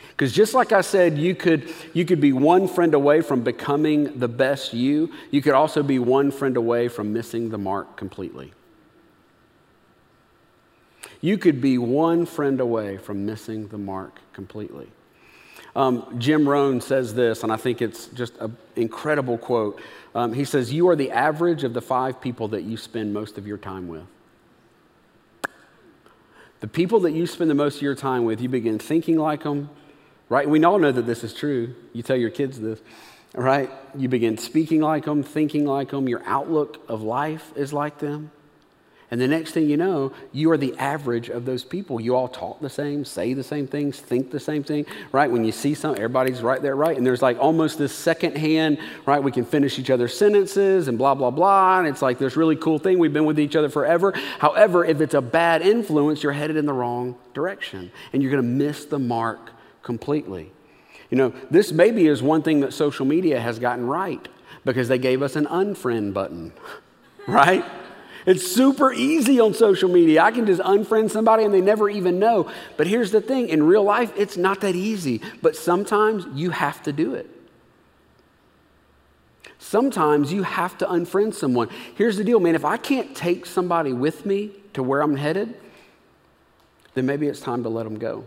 Because 0.10 0.34
just 0.34 0.54
like 0.54 0.74
I 0.74 0.82
said, 0.82 1.18
you 1.18 1.34
could, 1.34 1.74
you 1.94 2.04
could 2.04 2.20
be 2.20 2.34
one 2.34 2.68
friend 2.68 2.94
away 2.94 3.22
from 3.22 3.42
becoming 3.42 4.20
the 4.20 4.28
best 4.28 4.74
you, 4.74 5.14
you 5.32 5.42
could 5.42 5.54
also 5.54 5.82
be 5.82 5.98
one 5.98 6.30
friend 6.30 6.58
away 6.58 6.90
from 6.90 7.14
missing 7.14 7.52
the 7.52 7.58
mark 7.58 7.96
completely. 7.96 8.52
You 11.22 11.38
could 11.38 11.62
be 11.62 11.78
one 11.78 12.26
friend 12.26 12.60
away 12.60 12.98
from 12.98 13.26
missing 13.26 13.70
the 13.70 13.78
mark 13.78 14.20
completely. 14.34 14.90
Um, 15.74 16.20
Jim 16.20 16.50
Rohn 16.50 16.82
says 16.82 17.14
this, 17.14 17.44
and 17.44 17.52
I 17.54 17.56
think 17.56 17.82
it's 17.82 18.08
just 18.08 18.36
an 18.40 18.58
incredible 18.76 19.38
quote. 19.38 19.82
Um, 20.14 20.34
he 20.34 20.44
says, 20.44 20.74
You 20.74 20.90
are 20.90 20.98
the 20.98 21.12
average 21.12 21.64
of 21.64 21.74
the 21.74 21.82
five 21.82 22.20
people 22.20 22.50
that 22.50 22.64
you 22.64 22.76
spend 22.76 23.14
most 23.14 23.38
of 23.38 23.48
your 23.48 23.58
time 23.58 23.88
with. 23.88 24.04
The 26.62 26.68
people 26.68 27.00
that 27.02 27.12
you 27.12 27.26
spend 27.26 27.50
the 27.50 27.56
most 27.56 27.78
of 27.78 27.82
your 27.82 27.96
time 27.96 28.24
with, 28.24 28.40
you 28.40 28.48
begin 28.48 28.78
thinking 28.78 29.18
like 29.18 29.44
them, 29.44 29.72
right? 30.30 30.48
We 30.48 30.64
all 30.64 30.78
know 30.78 30.92
that 30.92 31.08
this 31.08 31.24
is 31.24 31.34
true. 31.34 31.76
You 31.92 32.04
tell 32.04 32.16
your 32.16 32.30
kids 32.30 32.60
this, 32.60 32.80
right? 33.34 33.70
You 33.98 34.08
begin 34.08 34.38
speaking 34.38 34.80
like 34.80 35.06
them, 35.06 35.24
thinking 35.24 35.66
like 35.66 35.90
them. 35.90 36.08
Your 36.08 36.22
outlook 36.24 36.80
of 36.88 37.02
life 37.02 37.52
is 37.56 37.74
like 37.74 37.98
them. 37.98 38.32
And 39.12 39.20
the 39.20 39.28
next 39.28 39.52
thing 39.52 39.70
you 39.70 39.76
know, 39.76 40.14
you 40.32 40.50
are 40.52 40.58
the 40.58 40.74
average 40.78 41.28
of 41.28 41.44
those 41.44 41.66
people. 41.66 42.00
You 42.00 42.16
all 42.16 42.30
talk 42.30 42.62
the 42.62 42.70
same, 42.70 43.04
say 43.04 43.34
the 43.34 43.44
same 43.44 43.68
things, 43.68 44.00
think 44.00 44.32
the 44.32 44.40
same 44.40 44.64
thing, 44.64 44.86
right? 45.12 45.30
When 45.30 45.44
you 45.44 45.52
see 45.52 45.74
something, 45.74 46.02
everybody's 46.02 46.42
right 46.42 46.62
there, 46.62 46.78
right? 46.78 46.96
And 46.96 47.06
there's 47.06 47.22
like 47.22 47.38
almost 47.38 47.78
this 47.78 47.94
second 47.94 48.38
hand, 48.38 48.78
right? 49.06 49.22
We 49.22 49.34
can 49.34 49.44
finish 49.44 49.78
each 49.78 49.90
other's 49.90 50.18
sentences 50.18 50.88
and 50.88 50.98
blah, 50.98 51.14
blah, 51.14 51.30
blah. 51.30 51.80
And 51.80 51.90
it's 51.90 52.02
like 52.02 52.20
this 52.20 52.38
really 52.38 52.56
cool 52.56 52.80
thing. 52.80 53.00
We've 53.00 53.12
been 53.12 53.26
with 53.26 53.38
each 53.38 53.58
other 53.58 53.68
forever. 53.68 54.14
However, 54.40 54.86
if 54.86 55.02
it's 55.02 55.14
a 55.14 55.22
bad 55.22 55.62
influence, 55.62 56.24
you're 56.24 56.32
headed 56.32 56.56
in 56.56 56.66
the 56.66 56.74
wrong 56.74 57.18
direction 57.34 57.92
and 58.14 58.24
you're 58.24 58.32
going 58.32 58.44
to 58.44 58.50
miss 58.50 58.86
the 58.86 59.00
mark 59.00 59.52
completely. 59.84 60.54
You 61.10 61.18
know, 61.18 61.34
this 61.50 61.74
maybe 61.74 62.08
is 62.08 62.24
one 62.24 62.44
thing 62.44 62.62
that 62.62 62.72
social 62.72 63.06
media 63.06 63.42
has 63.42 63.60
gotten 63.60 63.86
right 63.86 64.26
because 64.64 64.88
they 64.88 64.98
gave 64.98 65.22
us 65.22 65.36
an 65.36 65.48
unfriend 65.48 66.14
button, 66.14 66.54
right? 67.28 67.66
It's 68.26 68.46
super 68.46 68.94
easy 68.94 69.40
on 69.40 69.54
social 69.54 69.90
media. 69.90 70.22
I 70.22 70.32
can 70.32 70.46
just 70.46 70.62
unfriend 70.62 71.10
somebody 71.10 71.44
and 71.44 71.54
they 71.54 71.62
never 71.62 71.90
even 71.90 72.20
know. 72.20 72.52
But 72.78 72.88
here's 72.88 73.12
the 73.12 73.22
thing 73.22 73.50
in 73.50 73.64
real 73.64 73.84
life, 73.84 74.12
it's 74.16 74.38
not 74.38 74.62
that 74.62 74.76
easy. 74.76 75.22
But 75.42 75.56
sometimes 75.56 76.26
you 76.34 76.52
have 76.52 76.84
to 76.84 76.94
do 76.94 77.16
it. 77.16 77.30
Sometimes 79.58 80.34
you 80.34 80.44
have 80.44 80.78
to 80.80 80.86
unfriend 80.86 81.34
someone. 81.34 81.70
Here's 81.96 82.18
the 82.18 82.24
deal, 82.24 82.40
man. 82.40 82.56
If 82.56 82.66
I 82.66 82.78
can't 82.78 83.16
take 83.16 83.46
somebody 83.46 83.94
with 83.94 84.26
me 84.26 84.52
to 84.74 84.84
where 84.84 85.02
I'm 85.02 85.16
headed, 85.16 85.56
then 86.94 87.06
maybe 87.06 87.28
it's 87.28 87.40
time 87.40 87.64
to 87.64 87.70
let 87.70 87.84
them 87.84 87.98
go. 87.98 88.26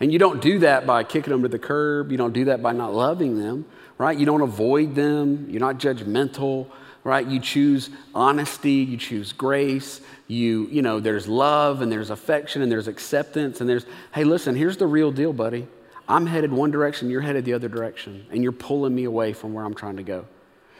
And 0.00 0.12
you 0.12 0.18
don't 0.18 0.42
do 0.42 0.58
that 0.60 0.86
by 0.86 1.04
kicking 1.04 1.30
them 1.30 1.42
to 1.42 1.48
the 1.48 1.58
curb. 1.58 2.10
You 2.10 2.18
don't 2.18 2.32
do 2.32 2.46
that 2.46 2.62
by 2.62 2.72
not 2.72 2.92
loving 2.92 3.38
them 3.38 3.64
right? 4.02 4.18
You 4.18 4.26
don't 4.26 4.40
avoid 4.40 4.96
them, 4.96 5.46
you're 5.48 5.60
not 5.60 5.78
judgmental, 5.78 6.66
right? 7.04 7.24
You 7.24 7.38
choose 7.38 7.88
honesty, 8.16 8.72
you 8.72 8.96
choose 8.96 9.32
grace, 9.32 10.00
you, 10.26 10.66
you 10.72 10.82
know, 10.82 10.98
there's 10.98 11.28
love 11.28 11.82
and 11.82 11.92
there's 11.92 12.10
affection 12.10 12.62
and 12.62 12.72
there's 12.72 12.88
acceptance 12.88 13.60
and 13.60 13.70
there's, 13.70 13.86
hey, 14.12 14.24
listen, 14.24 14.56
here's 14.56 14.76
the 14.76 14.88
real 14.88 15.12
deal, 15.12 15.32
buddy. 15.32 15.68
I'm 16.08 16.26
headed 16.26 16.52
one 16.52 16.72
direction, 16.72 17.10
you're 17.10 17.20
headed 17.20 17.44
the 17.44 17.52
other 17.52 17.68
direction, 17.68 18.26
and 18.32 18.42
you're 18.42 18.50
pulling 18.50 18.92
me 18.92 19.04
away 19.04 19.32
from 19.34 19.54
where 19.54 19.64
I'm 19.64 19.74
trying 19.74 19.98
to 19.98 20.02
go. 20.02 20.26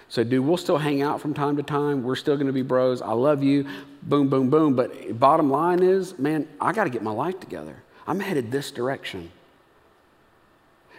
So, 0.09 0.25
dude, 0.25 0.45
we'll 0.45 0.57
still 0.57 0.79
hang 0.79 1.01
out 1.01 1.21
from 1.21 1.33
time 1.33 1.57
to 1.59 1.63
time. 1.63 2.03
We're 2.03 2.17
still 2.17 2.35
going 2.35 2.49
to 2.49 2.53
be 2.53 2.63
bros. 2.63 3.01
I 3.03 3.13
love 3.13 3.45
you. 3.45 3.69
Boom, 4.03 4.29
boom, 4.29 4.51
boom. 4.51 4.75
But 4.75 5.19
bottom 5.19 5.49
line 5.49 5.81
is, 5.81 6.19
man, 6.19 6.49
I 6.61 6.73
got 6.73 6.85
to 6.85 6.91
get 6.91 7.05
my 7.05 7.13
life 7.13 7.39
together. 7.39 7.77
I'm 8.05 8.19
headed 8.19 8.51
this 8.51 8.73
direction. 8.73 9.31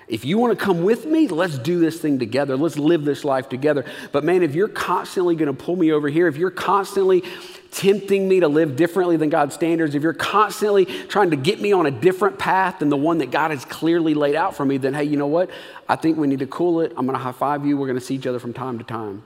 If 0.08 0.26
you 0.26 0.38
want 0.38 0.58
to 0.58 0.66
come 0.66 0.84
with 0.84 1.06
me, 1.06 1.28
let's 1.28 1.58
do 1.58 1.80
this 1.80 2.00
thing 2.00 2.20
together. 2.20 2.58
Let's 2.58 2.78
live 2.78 3.06
this 3.06 3.24
life 3.24 3.50
together. 3.50 3.86
But 4.12 4.24
man, 4.24 4.44
if 4.44 4.54
you're 4.54 4.68
constantly 4.68 5.36
going 5.36 5.48
to 5.48 5.64
pull 5.64 5.76
me 5.76 5.92
over 5.92 6.10
here, 6.10 6.28
if 6.28 6.36
you're 6.36 6.52
constantly 6.52 7.24
tempting 7.72 8.28
me 8.28 8.42
to 8.42 8.48
live 8.48 8.76
differently 8.76 9.18
than 9.18 9.30
God's 9.30 9.56
standards, 9.56 9.96
if 9.96 10.04
you're 10.04 10.14
constantly 10.14 10.86
trying 10.86 11.32
to 11.32 11.36
get 11.36 11.62
me 11.62 11.72
on 11.72 11.86
a 11.86 11.92
different 11.92 12.38
path 12.38 12.80
than 12.80 12.90
the 12.90 12.98
one 12.98 13.20
that 13.20 13.32
God 13.32 13.52
has 13.52 13.66
clearly 13.66 14.14
laid 14.14 14.36
out 14.36 14.56
for 14.56 14.66
me, 14.66 14.78
then 14.78 14.94
hey, 14.94 15.06
you 15.06 15.18
know 15.18 15.28
what? 15.28 15.50
I 15.88 15.96
think 15.96 16.18
we 16.18 16.28
need 16.28 16.40
to 16.40 16.48
cool 16.48 16.82
it. 16.82 16.92
I'm 16.98 17.06
going 17.06 17.18
to 17.18 17.24
high 17.24 17.32
five 17.32 17.66
you. 17.66 17.78
We're 17.78 17.88
going 17.88 18.00
to 18.00 18.06
see 18.06 18.16
each 18.16 18.28
other 18.28 18.40
from 18.40 18.54
time 18.54 18.78
to 18.78 18.84
time. 18.84 19.24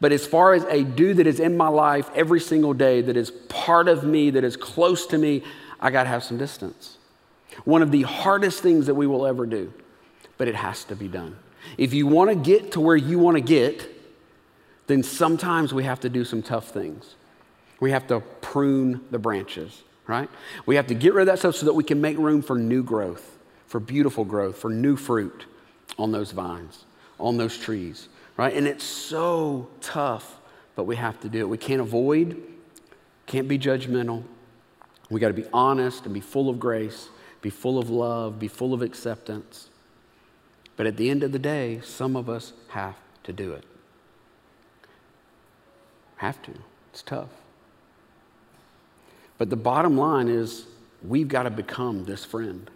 But 0.00 0.12
as 0.12 0.26
far 0.26 0.54
as 0.54 0.64
a 0.64 0.82
dude 0.82 1.18
that 1.18 1.26
is 1.26 1.40
in 1.40 1.56
my 1.56 1.68
life 1.68 2.10
every 2.14 2.40
single 2.40 2.72
day, 2.72 3.02
that 3.02 3.16
is 3.16 3.30
part 3.30 3.86
of 3.86 4.02
me, 4.02 4.30
that 4.30 4.44
is 4.44 4.56
close 4.56 5.06
to 5.08 5.18
me, 5.18 5.42
I 5.78 5.90
got 5.90 6.04
to 6.04 6.08
have 6.08 6.24
some 6.24 6.38
distance. 6.38 6.96
One 7.64 7.82
of 7.82 7.90
the 7.90 8.02
hardest 8.02 8.62
things 8.62 8.86
that 8.86 8.94
we 8.94 9.06
will 9.06 9.26
ever 9.26 9.44
do, 9.44 9.72
but 10.40 10.48
it 10.48 10.54
has 10.54 10.84
to 10.84 10.96
be 10.96 11.06
done. 11.06 11.36
If 11.76 11.92
you 11.92 12.06
want 12.06 12.30
to 12.30 12.34
get 12.34 12.72
to 12.72 12.80
where 12.80 12.96
you 12.96 13.18
want 13.18 13.34
to 13.34 13.42
get, 13.42 13.86
then 14.86 15.02
sometimes 15.02 15.74
we 15.74 15.84
have 15.84 16.00
to 16.00 16.08
do 16.08 16.24
some 16.24 16.40
tough 16.42 16.70
things. 16.70 17.14
We 17.78 17.90
have 17.90 18.06
to 18.06 18.20
prune 18.40 19.02
the 19.10 19.18
branches, 19.18 19.82
right? 20.06 20.30
We 20.64 20.76
have 20.76 20.86
to 20.86 20.94
get 20.94 21.12
rid 21.12 21.24
of 21.24 21.26
that 21.26 21.40
stuff 21.40 21.56
so 21.56 21.66
that 21.66 21.74
we 21.74 21.84
can 21.84 22.00
make 22.00 22.16
room 22.16 22.40
for 22.40 22.56
new 22.56 22.82
growth, 22.82 23.36
for 23.66 23.80
beautiful 23.80 24.24
growth, 24.24 24.56
for 24.56 24.70
new 24.70 24.96
fruit 24.96 25.44
on 25.98 26.10
those 26.10 26.30
vines, 26.32 26.86
on 27.18 27.36
those 27.36 27.58
trees, 27.58 28.08
right? 28.38 28.54
And 28.54 28.66
it's 28.66 28.82
so 28.82 29.68
tough, 29.82 30.38
but 30.74 30.84
we 30.84 30.96
have 30.96 31.20
to 31.20 31.28
do 31.28 31.40
it. 31.40 31.50
We 31.50 31.58
can't 31.58 31.82
avoid, 31.82 32.42
can't 33.26 33.46
be 33.46 33.58
judgmental. 33.58 34.22
We 35.10 35.20
got 35.20 35.28
to 35.28 35.34
be 35.34 35.44
honest 35.52 36.06
and 36.06 36.14
be 36.14 36.20
full 36.22 36.48
of 36.48 36.58
grace, 36.58 37.10
be 37.42 37.50
full 37.50 37.78
of 37.78 37.90
love, 37.90 38.38
be 38.38 38.48
full 38.48 38.72
of 38.72 38.80
acceptance. 38.80 39.66
But 40.80 40.86
at 40.86 40.96
the 40.96 41.10
end 41.10 41.22
of 41.22 41.32
the 41.32 41.38
day, 41.38 41.82
some 41.84 42.16
of 42.16 42.30
us 42.30 42.54
have 42.68 42.94
to 43.24 43.34
do 43.34 43.52
it. 43.52 43.64
Have 46.16 46.40
to. 46.44 46.52
It's 46.90 47.02
tough. 47.02 47.28
But 49.36 49.50
the 49.50 49.56
bottom 49.56 49.98
line 49.98 50.28
is 50.28 50.64
we've 51.02 51.28
got 51.28 51.42
to 51.42 51.50
become 51.50 52.06
this 52.06 52.24
friend, 52.24 52.70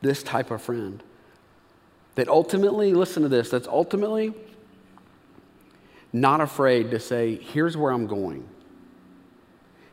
this 0.00 0.22
type 0.22 0.50
of 0.50 0.62
friend. 0.62 1.02
That 2.14 2.26
ultimately, 2.26 2.94
listen 2.94 3.22
to 3.22 3.28
this, 3.28 3.50
that's 3.50 3.68
ultimately 3.68 4.32
not 6.10 6.40
afraid 6.40 6.90
to 6.92 6.98
say, 6.98 7.34
here's 7.34 7.76
where 7.76 7.92
I'm 7.92 8.06
going. 8.06 8.48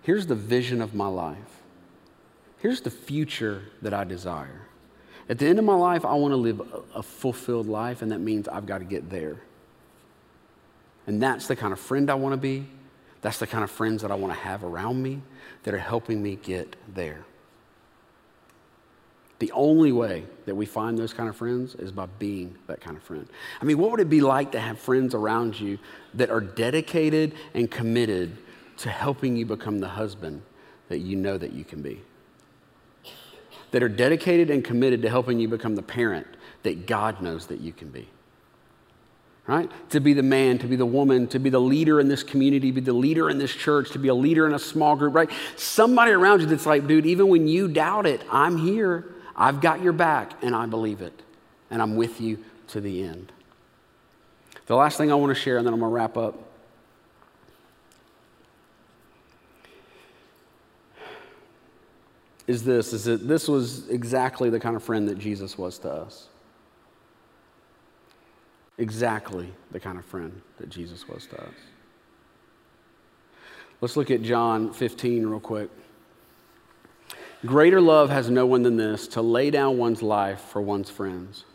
Here's 0.01 0.27
the 0.27 0.35
vision 0.35 0.81
of 0.81 0.95
my 0.95 1.07
life. 1.07 1.59
Here's 2.59 2.79
the 2.79 2.89
future 2.89 3.63
that 3.81 3.93
I 3.93 4.05
desire. 4.05 4.68
At 5.29 5.37
the 5.37 5.45
end 5.45 5.59
of 5.59 5.65
my 5.65 5.75
life, 5.75 6.05
I 6.05 6.15
want 6.15 6.31
to 6.31 6.37
live 6.37 6.61
a, 6.95 7.03
fulfilled 7.03 7.67
life, 7.67 8.01
and 8.01 8.11
that 8.11 8.19
means 8.19 8.47
I've 8.47 8.65
got 8.65 8.79
to 8.79 8.83
get 8.83 9.11
there. 9.11 9.37
And 11.05 11.21
that's 11.21 11.47
the 11.47 11.55
kind 11.55 11.71
of 11.71 11.79
friend 11.79 12.09
I 12.09 12.15
want 12.15 12.33
to 12.33 12.37
be. 12.37 12.65
That's 13.21 13.37
the 13.37 13.45
kind 13.45 13.63
of 13.63 13.69
friends 13.69 14.01
that 14.01 14.11
I 14.11 14.15
want 14.15 14.33
to 14.33 14.39
have 14.39 14.63
around 14.63 15.01
me 15.03 15.21
that 15.63 15.73
are 15.73 15.79
helping 15.79 16.23
me 16.23 16.35
get 16.35 16.75
there. 16.93 17.25
The 19.37 19.51
only 19.51 19.91
way 19.91 20.25
that 20.45 20.55
we 20.55 20.65
find 20.65 20.97
those 20.97 21.13
kind 21.13 21.29
of 21.29 21.35
friends 21.35 21.75
is 21.75 21.91
by 21.91 22.07
being 22.17 22.57
that 22.67 22.81
kind 22.81 22.97
of 22.97 23.03
friend. 23.03 23.27
I 23.61 23.65
mean, 23.65 23.77
what 23.77 23.91
would 23.91 23.99
it 23.99 24.09
be 24.09 24.21
like 24.21 24.51
to 24.53 24.59
have 24.59 24.79
friends 24.79 25.13
around 25.13 25.59
you 25.59 25.77
that 26.15 26.29
are 26.29 26.41
dedicated 26.41 27.35
and 27.53 27.69
committed 27.69 28.35
to 28.77 28.89
helping 28.89 29.37
you 29.37 29.45
become 29.45 29.79
the 29.79 29.87
husband 29.87 30.41
that 30.89 30.99
you 30.99 31.15
know 31.15 31.37
that 31.37 31.53
you 31.53 31.63
can 31.63 31.81
be? 31.81 32.01
That 33.71 33.83
are 33.83 33.89
dedicated 33.89 34.49
and 34.49 34.63
committed 34.63 35.01
to 35.03 35.09
helping 35.09 35.39
you 35.39 35.47
become 35.47 35.75
the 35.75 35.83
parent 35.83 36.27
that 36.63 36.87
God 36.87 37.21
knows 37.21 37.47
that 37.47 37.59
you 37.59 37.71
can 37.71 37.89
be 37.89 38.07
right? 39.49 39.71
To 39.89 39.99
be 39.99 40.13
the 40.13 40.21
man, 40.21 40.59
to 40.59 40.67
be 40.67 40.75
the 40.75 40.85
woman, 40.85 41.25
to 41.29 41.39
be 41.39 41.49
the 41.49 41.59
leader 41.59 41.99
in 41.99 42.07
this 42.07 42.21
community, 42.21 42.69
be 42.69 42.81
the 42.81 42.93
leader 42.93 43.31
in 43.31 43.39
this 43.39 43.51
church, 43.51 43.89
to 43.91 43.99
be 43.99 44.07
a 44.07 44.13
leader 44.13 44.45
in 44.45 44.53
a 44.53 44.59
small 44.59 44.95
group, 44.95 45.15
right? 45.15 45.29
Somebody 45.55 46.11
around 46.11 46.41
you 46.41 46.45
that's 46.45 46.67
like, 46.67 46.85
dude, 46.85 47.07
even 47.07 47.29
when 47.29 47.47
you 47.47 47.67
doubt 47.67 48.05
it, 48.05 48.21
I'm 48.31 48.57
here. 48.57 49.05
I've 49.35 49.59
got 49.59 49.81
your 49.81 49.93
back 49.93 50.33
and 50.43 50.55
I 50.55 50.67
believe 50.67 51.01
it. 51.01 51.19
And 51.71 51.81
I'm 51.81 51.95
with 51.95 52.21
you 52.21 52.37
to 52.67 52.79
the 52.79 53.03
end. 53.03 53.31
The 54.67 54.75
last 54.75 54.99
thing 54.99 55.11
I 55.11 55.15
want 55.15 55.35
to 55.35 55.41
share, 55.41 55.57
and 55.57 55.65
then 55.65 55.73
I'm 55.73 55.79
going 55.79 55.89
to 55.89 55.95
wrap 55.95 56.15
up. 56.15 56.35
Is 62.49 62.63
this, 62.63 62.93
is 62.93 63.03
that 63.03 63.27
this 63.27 63.47
was 63.47 63.87
exactly 63.89 64.49
the 64.49 64.59
kind 64.59 64.75
of 64.75 64.83
friend 64.83 65.07
that 65.07 65.19
Jesus 65.19 65.57
was 65.57 65.77
to 65.79 65.89
us 65.89 66.29
exactly 68.79 69.53
the 69.71 69.79
kind 69.79 69.99
of 69.99 70.05
friend 70.05 70.41
that 70.57 70.69
Jesus 70.69 71.07
was 71.07 71.27
to 71.27 71.39
us. 71.43 71.53
Let's 73.81 73.95
look 73.95 74.09
at 74.09 74.23
John 74.23 74.73
15 74.73 75.25
real 75.25 75.39
quick. 75.39 75.69
Greater 77.45 77.79
love 77.79 78.09
has 78.09 78.29
no 78.29 78.45
one 78.45 78.63
than 78.63 78.77
this 78.77 79.07
to 79.09 79.21
lay 79.21 79.51
down 79.51 79.77
one's 79.77 80.01
life 80.01 80.41
for 80.41 80.61
one's 80.61 80.89
friends. 80.89 81.45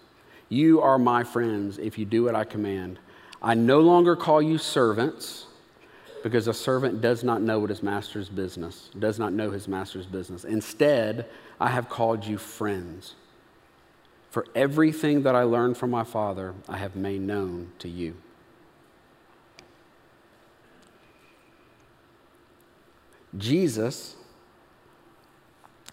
You 0.49 0.80
are 0.80 0.99
my 0.99 1.24
friends 1.24 1.78
if 1.78 1.99
you 1.99 2.05
do 2.05 2.24
what 2.24 2.34
I 2.34 2.45
command. 2.45 2.99
I 3.42 3.55
no 3.55 3.80
longer 3.80 4.16
call 4.16 4.40
you 4.40 4.57
servants 4.57 5.47
because 6.24 6.48
a 6.48 6.54
servant 6.54 7.02
does 7.02 7.22
not 7.22 7.42
know 7.42 7.58
what 7.58 7.68
his 7.68 7.82
master's 7.82 8.30
business, 8.30 8.88
does 8.98 9.18
not 9.18 9.34
know 9.34 9.50
his 9.50 9.68
master's 9.68 10.06
business. 10.06 10.42
Instead, 10.42 11.26
I 11.60 11.68
have 11.68 11.90
called 11.90 12.24
you 12.24 12.38
friends. 12.38 13.14
For 14.30 14.46
everything 14.54 15.24
that 15.24 15.36
I 15.36 15.42
learned 15.42 15.76
from 15.76 15.90
my 15.90 16.02
Father, 16.02 16.54
I 16.66 16.78
have 16.78 16.96
made 16.96 17.20
known 17.20 17.72
to 17.80 17.90
you. 17.90 18.14
Jesus 23.36 24.16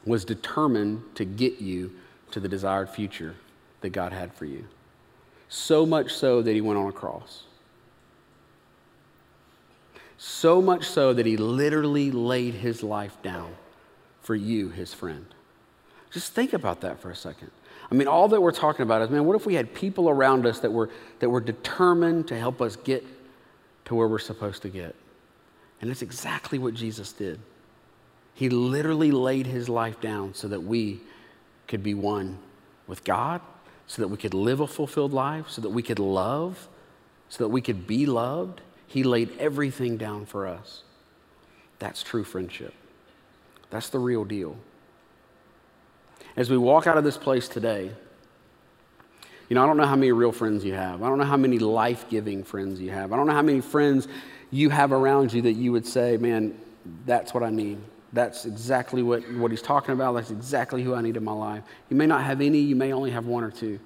was 0.05 0.23
determined 0.23 1.03
to 1.15 1.25
get 1.25 1.59
you 1.59 1.91
to 2.31 2.39
the 2.39 2.47
desired 2.47 2.89
future 2.89 3.35
that 3.81 3.89
God 3.89 4.13
had 4.13 4.33
for 4.33 4.45
you. 4.45 4.65
So 5.49 5.85
much 5.85 6.13
so 6.13 6.41
that 6.41 6.53
he 6.53 6.61
went 6.61 6.79
on 6.79 6.87
a 6.87 6.93
cross. 6.93 7.43
So 10.23 10.61
much 10.61 10.85
so 10.85 11.13
that 11.13 11.25
he 11.25 11.35
literally 11.35 12.11
laid 12.11 12.53
his 12.53 12.83
life 12.83 13.19
down 13.23 13.55
for 14.21 14.35
you, 14.35 14.69
his 14.69 14.93
friend. 14.93 15.25
Just 16.11 16.33
think 16.33 16.53
about 16.53 16.81
that 16.81 16.99
for 16.99 17.09
a 17.09 17.15
second. 17.15 17.49
I 17.89 17.95
mean, 17.95 18.07
all 18.07 18.27
that 18.27 18.39
we're 18.39 18.51
talking 18.51 18.83
about 18.83 19.01
is, 19.01 19.09
man, 19.09 19.25
what 19.25 19.35
if 19.35 19.47
we 19.47 19.55
had 19.55 19.73
people 19.73 20.09
around 20.09 20.45
us 20.45 20.59
that 20.59 20.71
were, 20.71 20.91
that 21.21 21.29
were 21.31 21.41
determined 21.41 22.27
to 22.27 22.37
help 22.37 22.61
us 22.61 22.75
get 22.75 23.03
to 23.85 23.95
where 23.95 24.07
we're 24.07 24.19
supposed 24.19 24.61
to 24.61 24.69
get? 24.69 24.95
And 25.81 25.89
it's 25.89 26.03
exactly 26.03 26.59
what 26.59 26.75
Jesus 26.75 27.11
did. 27.11 27.39
He 28.35 28.47
literally 28.47 29.09
laid 29.09 29.47
his 29.47 29.69
life 29.69 29.99
down 30.01 30.35
so 30.35 30.47
that 30.49 30.61
we 30.61 30.99
could 31.67 31.81
be 31.81 31.95
one 31.95 32.37
with 32.85 33.03
God, 33.03 33.41
so 33.87 34.03
that 34.03 34.09
we 34.09 34.17
could 34.17 34.35
live 34.35 34.59
a 34.59 34.67
fulfilled 34.67 35.13
life, 35.13 35.49
so 35.49 35.63
that 35.63 35.71
we 35.71 35.81
could 35.81 35.97
love, 35.97 36.67
so 37.27 37.43
that 37.43 37.49
we 37.49 37.59
could 37.61 37.87
be 37.87 38.05
loved. 38.05 38.61
He 38.91 39.03
laid 39.03 39.37
everything 39.39 39.97
down 39.97 40.25
for 40.25 40.47
us. 40.47 40.83
That's 41.79 42.03
true 42.03 42.23
friendship. 42.23 42.73
That's 43.69 43.89
the 43.89 43.99
real 43.99 44.25
deal 44.25 44.57
as 46.35 46.49
we 46.49 46.57
walk 46.57 46.87
out 46.87 46.97
of 46.97 47.03
this 47.03 47.17
place 47.17 47.47
today, 47.47 47.91
you 49.49 49.55
know, 49.55 49.63
I 49.63 49.67
don't 49.67 49.77
know 49.77 49.85
how 49.85 49.95
many 49.95 50.11
real 50.11 50.31
friends 50.31 50.63
you 50.63 50.73
have. 50.73 51.03
I 51.03 51.09
don't 51.09 51.17
know 51.17 51.25
how 51.25 51.37
many 51.37 51.59
life 51.59 52.09
giving 52.09 52.43
friends 52.43 52.79
you 52.79 52.91
have. 52.91 53.11
I 53.11 53.17
don't 53.17 53.27
know 53.27 53.33
how 53.33 53.41
many 53.41 53.59
friends 53.59 54.07
you 54.49 54.69
have 54.69 54.91
around 54.91 55.33
you 55.33 55.41
that 55.43 55.53
you 55.53 55.71
would 55.71 55.85
say, 55.85 56.17
man, 56.17 56.57
that's 57.05 57.33
what 57.33 57.43
I 57.43 57.49
need. 57.49 57.79
That's 58.13 58.45
exactly 58.45 59.03
what, 59.03 59.29
what 59.33 59.51
he's 59.51 59.61
talking 59.61 59.93
about. 59.93 60.13
That's 60.13 60.31
exactly 60.31 60.83
who 60.83 60.93
I 60.93 61.01
need 61.01 61.17
in 61.17 61.23
my 61.23 61.33
life. 61.33 61.63
You 61.89 61.97
may 61.97 62.07
not 62.07 62.23
have 62.23 62.41
any, 62.41 62.59
you 62.59 62.75
may 62.75 62.93
only 62.93 63.11
have 63.11 63.25
one 63.25 63.43
or 63.43 63.51
two. 63.51 63.79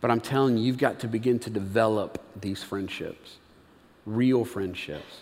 But 0.00 0.10
I'm 0.10 0.20
telling 0.20 0.56
you, 0.56 0.64
you've 0.64 0.78
got 0.78 1.00
to 1.00 1.08
begin 1.08 1.38
to 1.40 1.50
develop 1.50 2.22
these 2.40 2.62
friendships 2.62 3.37
real 4.08 4.44
friendships, 4.44 5.20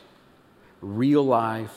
real 0.81 1.25
life, 1.25 1.77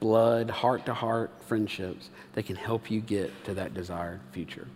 blood, 0.00 0.50
heart 0.50 0.86
to 0.86 0.94
heart 0.94 1.30
friendships 1.46 2.10
that 2.34 2.44
can 2.44 2.56
help 2.56 2.90
you 2.90 3.00
get 3.00 3.44
to 3.44 3.54
that 3.54 3.74
desired 3.74 4.20
future. 4.32 4.68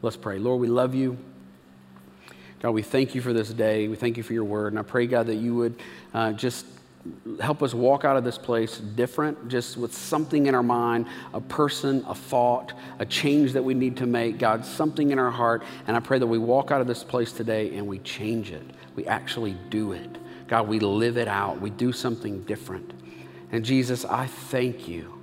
Let's 0.00 0.16
pray. 0.16 0.38
Lord, 0.38 0.60
we 0.60 0.68
love 0.68 0.94
you. 0.94 1.18
God, 2.60 2.70
we 2.70 2.82
thank 2.82 3.14
you 3.14 3.20
for 3.20 3.32
this 3.32 3.50
day. 3.50 3.86
We 3.88 3.96
thank 3.96 4.16
you 4.16 4.22
for 4.22 4.32
your 4.32 4.44
word. 4.44 4.72
And 4.72 4.78
I 4.78 4.82
pray, 4.82 5.06
God, 5.06 5.26
that 5.26 5.36
you 5.36 5.54
would 5.54 5.80
uh, 6.12 6.32
just 6.32 6.66
help 7.40 7.62
us 7.62 7.72
walk 7.72 8.04
out 8.04 8.16
of 8.16 8.24
this 8.24 8.38
place 8.38 8.78
different, 8.78 9.48
just 9.48 9.76
with 9.76 9.94
something 9.94 10.46
in 10.46 10.54
our 10.54 10.62
mind, 10.62 11.06
a 11.34 11.40
person, 11.40 12.04
a 12.08 12.14
thought, 12.14 12.72
a 12.98 13.06
change 13.06 13.52
that 13.52 13.62
we 13.62 13.74
need 13.74 13.98
to 13.98 14.06
make. 14.06 14.38
God, 14.38 14.64
something 14.64 15.10
in 15.10 15.18
our 15.18 15.30
heart. 15.30 15.62
And 15.86 15.96
I 15.96 16.00
pray 16.00 16.18
that 16.18 16.26
we 16.26 16.38
walk 16.38 16.70
out 16.70 16.80
of 16.80 16.86
this 16.86 17.04
place 17.04 17.32
today 17.32 17.76
and 17.76 17.86
we 17.86 17.98
change 18.00 18.50
it. 18.50 18.64
We 18.96 19.06
actually 19.06 19.56
do 19.70 19.92
it. 19.92 20.18
God, 20.48 20.66
we 20.66 20.80
live 20.80 21.18
it 21.18 21.28
out. 21.28 21.60
We 21.60 21.70
do 21.70 21.92
something 21.92 22.42
different. 22.42 22.92
And 23.52 23.64
Jesus, 23.64 24.04
I 24.04 24.26
thank 24.26 24.88
you. 24.88 25.14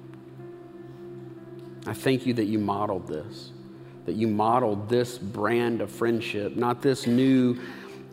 I 1.87 1.93
thank 1.93 2.25
you 2.25 2.33
that 2.35 2.45
you 2.45 2.59
modeled 2.59 3.07
this, 3.07 3.51
that 4.05 4.13
you 4.13 4.27
modeled 4.27 4.89
this 4.89 5.17
brand 5.17 5.81
of 5.81 5.91
friendship, 5.91 6.55
not 6.55 6.81
this 6.81 7.05
new, 7.05 7.59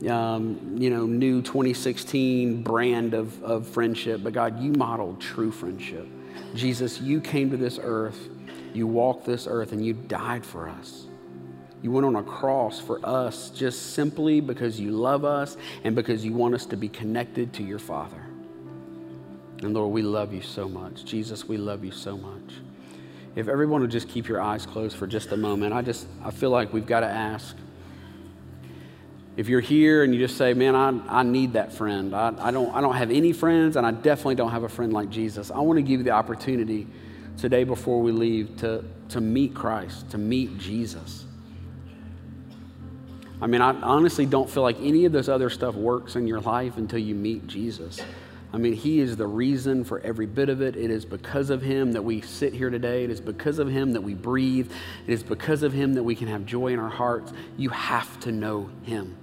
um, 0.08 0.76
you 0.78 0.90
know, 0.90 1.06
new 1.06 1.40
2016 1.40 2.62
brand 2.62 3.14
of, 3.14 3.42
of 3.42 3.66
friendship, 3.66 4.22
but 4.22 4.32
God, 4.32 4.60
you 4.60 4.72
modeled 4.72 5.20
true 5.20 5.50
friendship. 5.50 6.06
Jesus, 6.54 7.00
you 7.00 7.20
came 7.20 7.50
to 7.50 7.56
this 7.56 7.78
earth, 7.82 8.28
you 8.74 8.86
walked 8.86 9.24
this 9.24 9.46
earth, 9.46 9.72
and 9.72 9.84
you 9.84 9.94
died 9.94 10.44
for 10.44 10.68
us. 10.68 11.06
You 11.82 11.90
went 11.90 12.06
on 12.06 12.14
a 12.16 12.22
cross 12.22 12.78
for 12.78 13.04
us 13.04 13.50
just 13.50 13.94
simply 13.94 14.40
because 14.40 14.78
you 14.78 14.92
love 14.92 15.24
us 15.24 15.56
and 15.82 15.96
because 15.96 16.24
you 16.24 16.32
want 16.32 16.54
us 16.54 16.64
to 16.66 16.76
be 16.76 16.88
connected 16.88 17.52
to 17.54 17.64
your 17.64 17.80
Father. 17.80 18.22
And 19.62 19.74
Lord, 19.74 19.92
we 19.92 20.02
love 20.02 20.32
you 20.32 20.42
so 20.42 20.68
much. 20.68 21.04
Jesus, 21.04 21.46
we 21.46 21.56
love 21.56 21.84
you 21.84 21.90
so 21.90 22.16
much. 22.16 22.54
If 23.34 23.48
everyone 23.48 23.80
would 23.80 23.90
just 23.90 24.08
keep 24.08 24.28
your 24.28 24.40
eyes 24.40 24.64
closed 24.64 24.96
for 24.96 25.06
just 25.06 25.32
a 25.32 25.36
moment, 25.36 25.72
I 25.72 25.82
just 25.82 26.06
I 26.24 26.30
feel 26.30 26.50
like 26.50 26.72
we've 26.72 26.86
got 26.86 27.00
to 27.00 27.08
ask. 27.08 27.56
If 29.36 29.48
you're 29.48 29.60
here 29.60 30.04
and 30.04 30.14
you 30.14 30.20
just 30.20 30.36
say, 30.36 30.52
man, 30.52 30.74
I, 30.76 31.20
I 31.20 31.22
need 31.22 31.54
that 31.54 31.72
friend. 31.72 32.14
I, 32.14 32.34
I, 32.38 32.50
don't, 32.50 32.72
I 32.74 32.82
don't 32.82 32.94
have 32.94 33.10
any 33.10 33.32
friends, 33.32 33.76
and 33.76 33.86
I 33.86 33.90
definitely 33.90 34.34
don't 34.34 34.50
have 34.50 34.64
a 34.64 34.68
friend 34.68 34.92
like 34.92 35.08
Jesus. 35.08 35.50
I 35.50 35.60
want 35.60 35.78
to 35.78 35.82
give 35.82 36.00
you 36.00 36.04
the 36.04 36.10
opportunity 36.10 36.86
today 37.38 37.64
before 37.64 38.02
we 38.02 38.12
leave 38.12 38.58
to, 38.58 38.84
to 39.08 39.22
meet 39.22 39.54
Christ, 39.54 40.10
to 40.10 40.18
meet 40.18 40.58
Jesus. 40.58 41.21
I 43.42 43.48
mean, 43.48 43.60
I 43.60 43.72
honestly 43.80 44.24
don't 44.24 44.48
feel 44.48 44.62
like 44.62 44.76
any 44.80 45.04
of 45.04 45.10
this 45.10 45.28
other 45.28 45.50
stuff 45.50 45.74
works 45.74 46.14
in 46.14 46.28
your 46.28 46.40
life 46.40 46.76
until 46.76 47.00
you 47.00 47.16
meet 47.16 47.48
Jesus. 47.48 48.00
I 48.52 48.56
mean, 48.56 48.72
He 48.72 49.00
is 49.00 49.16
the 49.16 49.26
reason 49.26 49.82
for 49.82 49.98
every 50.00 50.26
bit 50.26 50.48
of 50.48 50.62
it. 50.62 50.76
It 50.76 50.92
is 50.92 51.04
because 51.04 51.50
of 51.50 51.60
Him 51.60 51.90
that 51.92 52.02
we 52.02 52.20
sit 52.20 52.52
here 52.52 52.70
today. 52.70 53.02
It 53.02 53.10
is 53.10 53.20
because 53.20 53.58
of 53.58 53.66
Him 53.66 53.94
that 53.94 54.00
we 54.00 54.14
breathe. 54.14 54.70
It 55.08 55.12
is 55.12 55.24
because 55.24 55.64
of 55.64 55.72
Him 55.72 55.94
that 55.94 56.04
we 56.04 56.14
can 56.14 56.28
have 56.28 56.46
joy 56.46 56.68
in 56.68 56.78
our 56.78 56.88
hearts. 56.88 57.32
You 57.56 57.70
have 57.70 58.20
to 58.20 58.30
know 58.30 58.70
Him. 58.84 59.16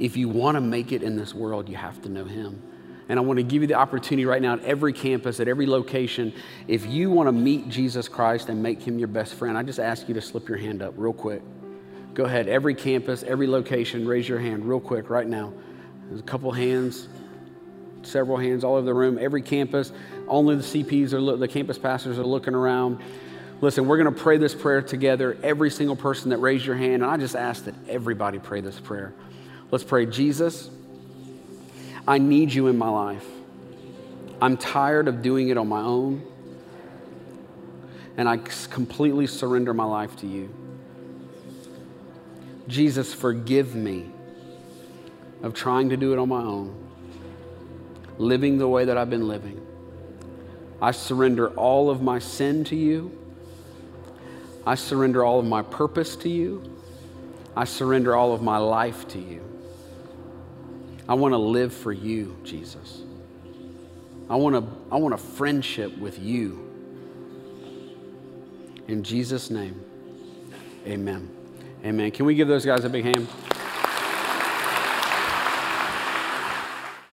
If 0.00 0.16
you 0.16 0.30
want 0.30 0.54
to 0.54 0.62
make 0.62 0.90
it 0.90 1.02
in 1.02 1.16
this 1.16 1.34
world, 1.34 1.68
you 1.68 1.76
have 1.76 2.00
to 2.02 2.08
know 2.08 2.24
Him. 2.24 2.62
And 3.10 3.18
I 3.18 3.22
want 3.22 3.36
to 3.36 3.42
give 3.42 3.60
you 3.60 3.68
the 3.68 3.74
opportunity 3.74 4.24
right 4.24 4.40
now 4.40 4.54
at 4.54 4.64
every 4.64 4.94
campus, 4.94 5.40
at 5.40 5.48
every 5.48 5.66
location. 5.66 6.32
If 6.68 6.86
you 6.86 7.10
want 7.10 7.26
to 7.26 7.32
meet 7.32 7.68
Jesus 7.68 8.08
Christ 8.08 8.48
and 8.48 8.62
make 8.62 8.80
Him 8.80 8.98
your 8.98 9.08
best 9.08 9.34
friend, 9.34 9.58
I 9.58 9.62
just 9.62 9.78
ask 9.78 10.08
you 10.08 10.14
to 10.14 10.22
slip 10.22 10.48
your 10.48 10.56
hand 10.56 10.80
up 10.80 10.94
real 10.96 11.12
quick. 11.12 11.42
Go 12.14 12.24
ahead, 12.24 12.46
every 12.46 12.74
campus, 12.74 13.22
every 13.22 13.46
location, 13.46 14.06
raise 14.06 14.28
your 14.28 14.38
hand 14.38 14.66
real 14.66 14.80
quick 14.80 15.08
right 15.08 15.26
now. 15.26 15.52
There's 16.08 16.20
a 16.20 16.24
couple 16.24 16.52
hands, 16.52 17.08
several 18.02 18.36
hands 18.36 18.64
all 18.64 18.74
over 18.74 18.84
the 18.84 18.92
room. 18.92 19.18
Every 19.18 19.40
campus, 19.40 19.92
only 20.28 20.56
the 20.56 20.62
CPs 20.62 21.14
are 21.14 21.36
the 21.36 21.48
campus 21.48 21.78
pastors 21.78 22.18
are 22.18 22.24
looking 22.24 22.54
around. 22.54 23.00
Listen, 23.62 23.86
we're 23.86 23.96
going 23.96 24.12
to 24.12 24.20
pray 24.20 24.36
this 24.36 24.54
prayer 24.54 24.82
together. 24.82 25.38
Every 25.42 25.70
single 25.70 25.96
person 25.96 26.30
that 26.30 26.38
raised 26.38 26.66
your 26.66 26.76
hand, 26.76 27.02
and 27.02 27.06
I 27.06 27.16
just 27.16 27.36
ask 27.36 27.64
that 27.64 27.74
everybody 27.88 28.38
pray 28.38 28.60
this 28.60 28.78
prayer. 28.78 29.14
Let's 29.70 29.84
pray, 29.84 30.04
Jesus. 30.04 30.68
I 32.06 32.18
need 32.18 32.52
you 32.52 32.66
in 32.66 32.76
my 32.76 32.88
life. 32.88 33.24
I'm 34.42 34.56
tired 34.56 35.06
of 35.08 35.22
doing 35.22 35.48
it 35.48 35.56
on 35.56 35.68
my 35.68 35.80
own, 35.80 36.26
and 38.16 38.28
I 38.28 38.36
completely 38.36 39.28
surrender 39.28 39.72
my 39.72 39.84
life 39.84 40.16
to 40.16 40.26
you. 40.26 40.52
Jesus, 42.68 43.12
forgive 43.12 43.74
me 43.74 44.10
of 45.42 45.54
trying 45.54 45.88
to 45.90 45.96
do 45.96 46.12
it 46.12 46.18
on 46.18 46.28
my 46.28 46.42
own, 46.42 46.74
living 48.18 48.58
the 48.58 48.68
way 48.68 48.84
that 48.84 48.96
I've 48.96 49.10
been 49.10 49.26
living. 49.28 49.60
I 50.80 50.90
surrender 50.92 51.50
all 51.50 51.90
of 51.90 52.02
my 52.02 52.18
sin 52.18 52.64
to 52.64 52.76
you. 52.76 53.18
I 54.66 54.74
surrender 54.74 55.24
all 55.24 55.38
of 55.38 55.46
my 55.46 55.62
purpose 55.62 56.16
to 56.16 56.28
you. 56.28 56.62
I 57.56 57.64
surrender 57.64 58.14
all 58.14 58.32
of 58.32 58.42
my 58.42 58.58
life 58.58 59.06
to 59.08 59.18
you. 59.18 59.42
I 61.08 61.14
want 61.14 61.32
to 61.32 61.38
live 61.38 61.74
for 61.74 61.92
you, 61.92 62.36
Jesus. 62.44 63.02
I 64.30 64.36
want 64.36 64.56
to 64.56 64.94
I 64.94 64.96
want 64.96 65.14
a 65.14 65.18
friendship 65.18 65.96
with 65.98 66.18
you. 66.18 66.68
In 68.88 69.02
Jesus' 69.02 69.50
name, 69.50 69.80
amen. 70.86 71.41
Amen. 71.84 72.10
Can 72.12 72.26
we 72.26 72.34
give 72.34 72.46
those 72.46 72.64
guys 72.64 72.84
a 72.84 72.88
big 72.88 73.04
hand? 73.04 73.26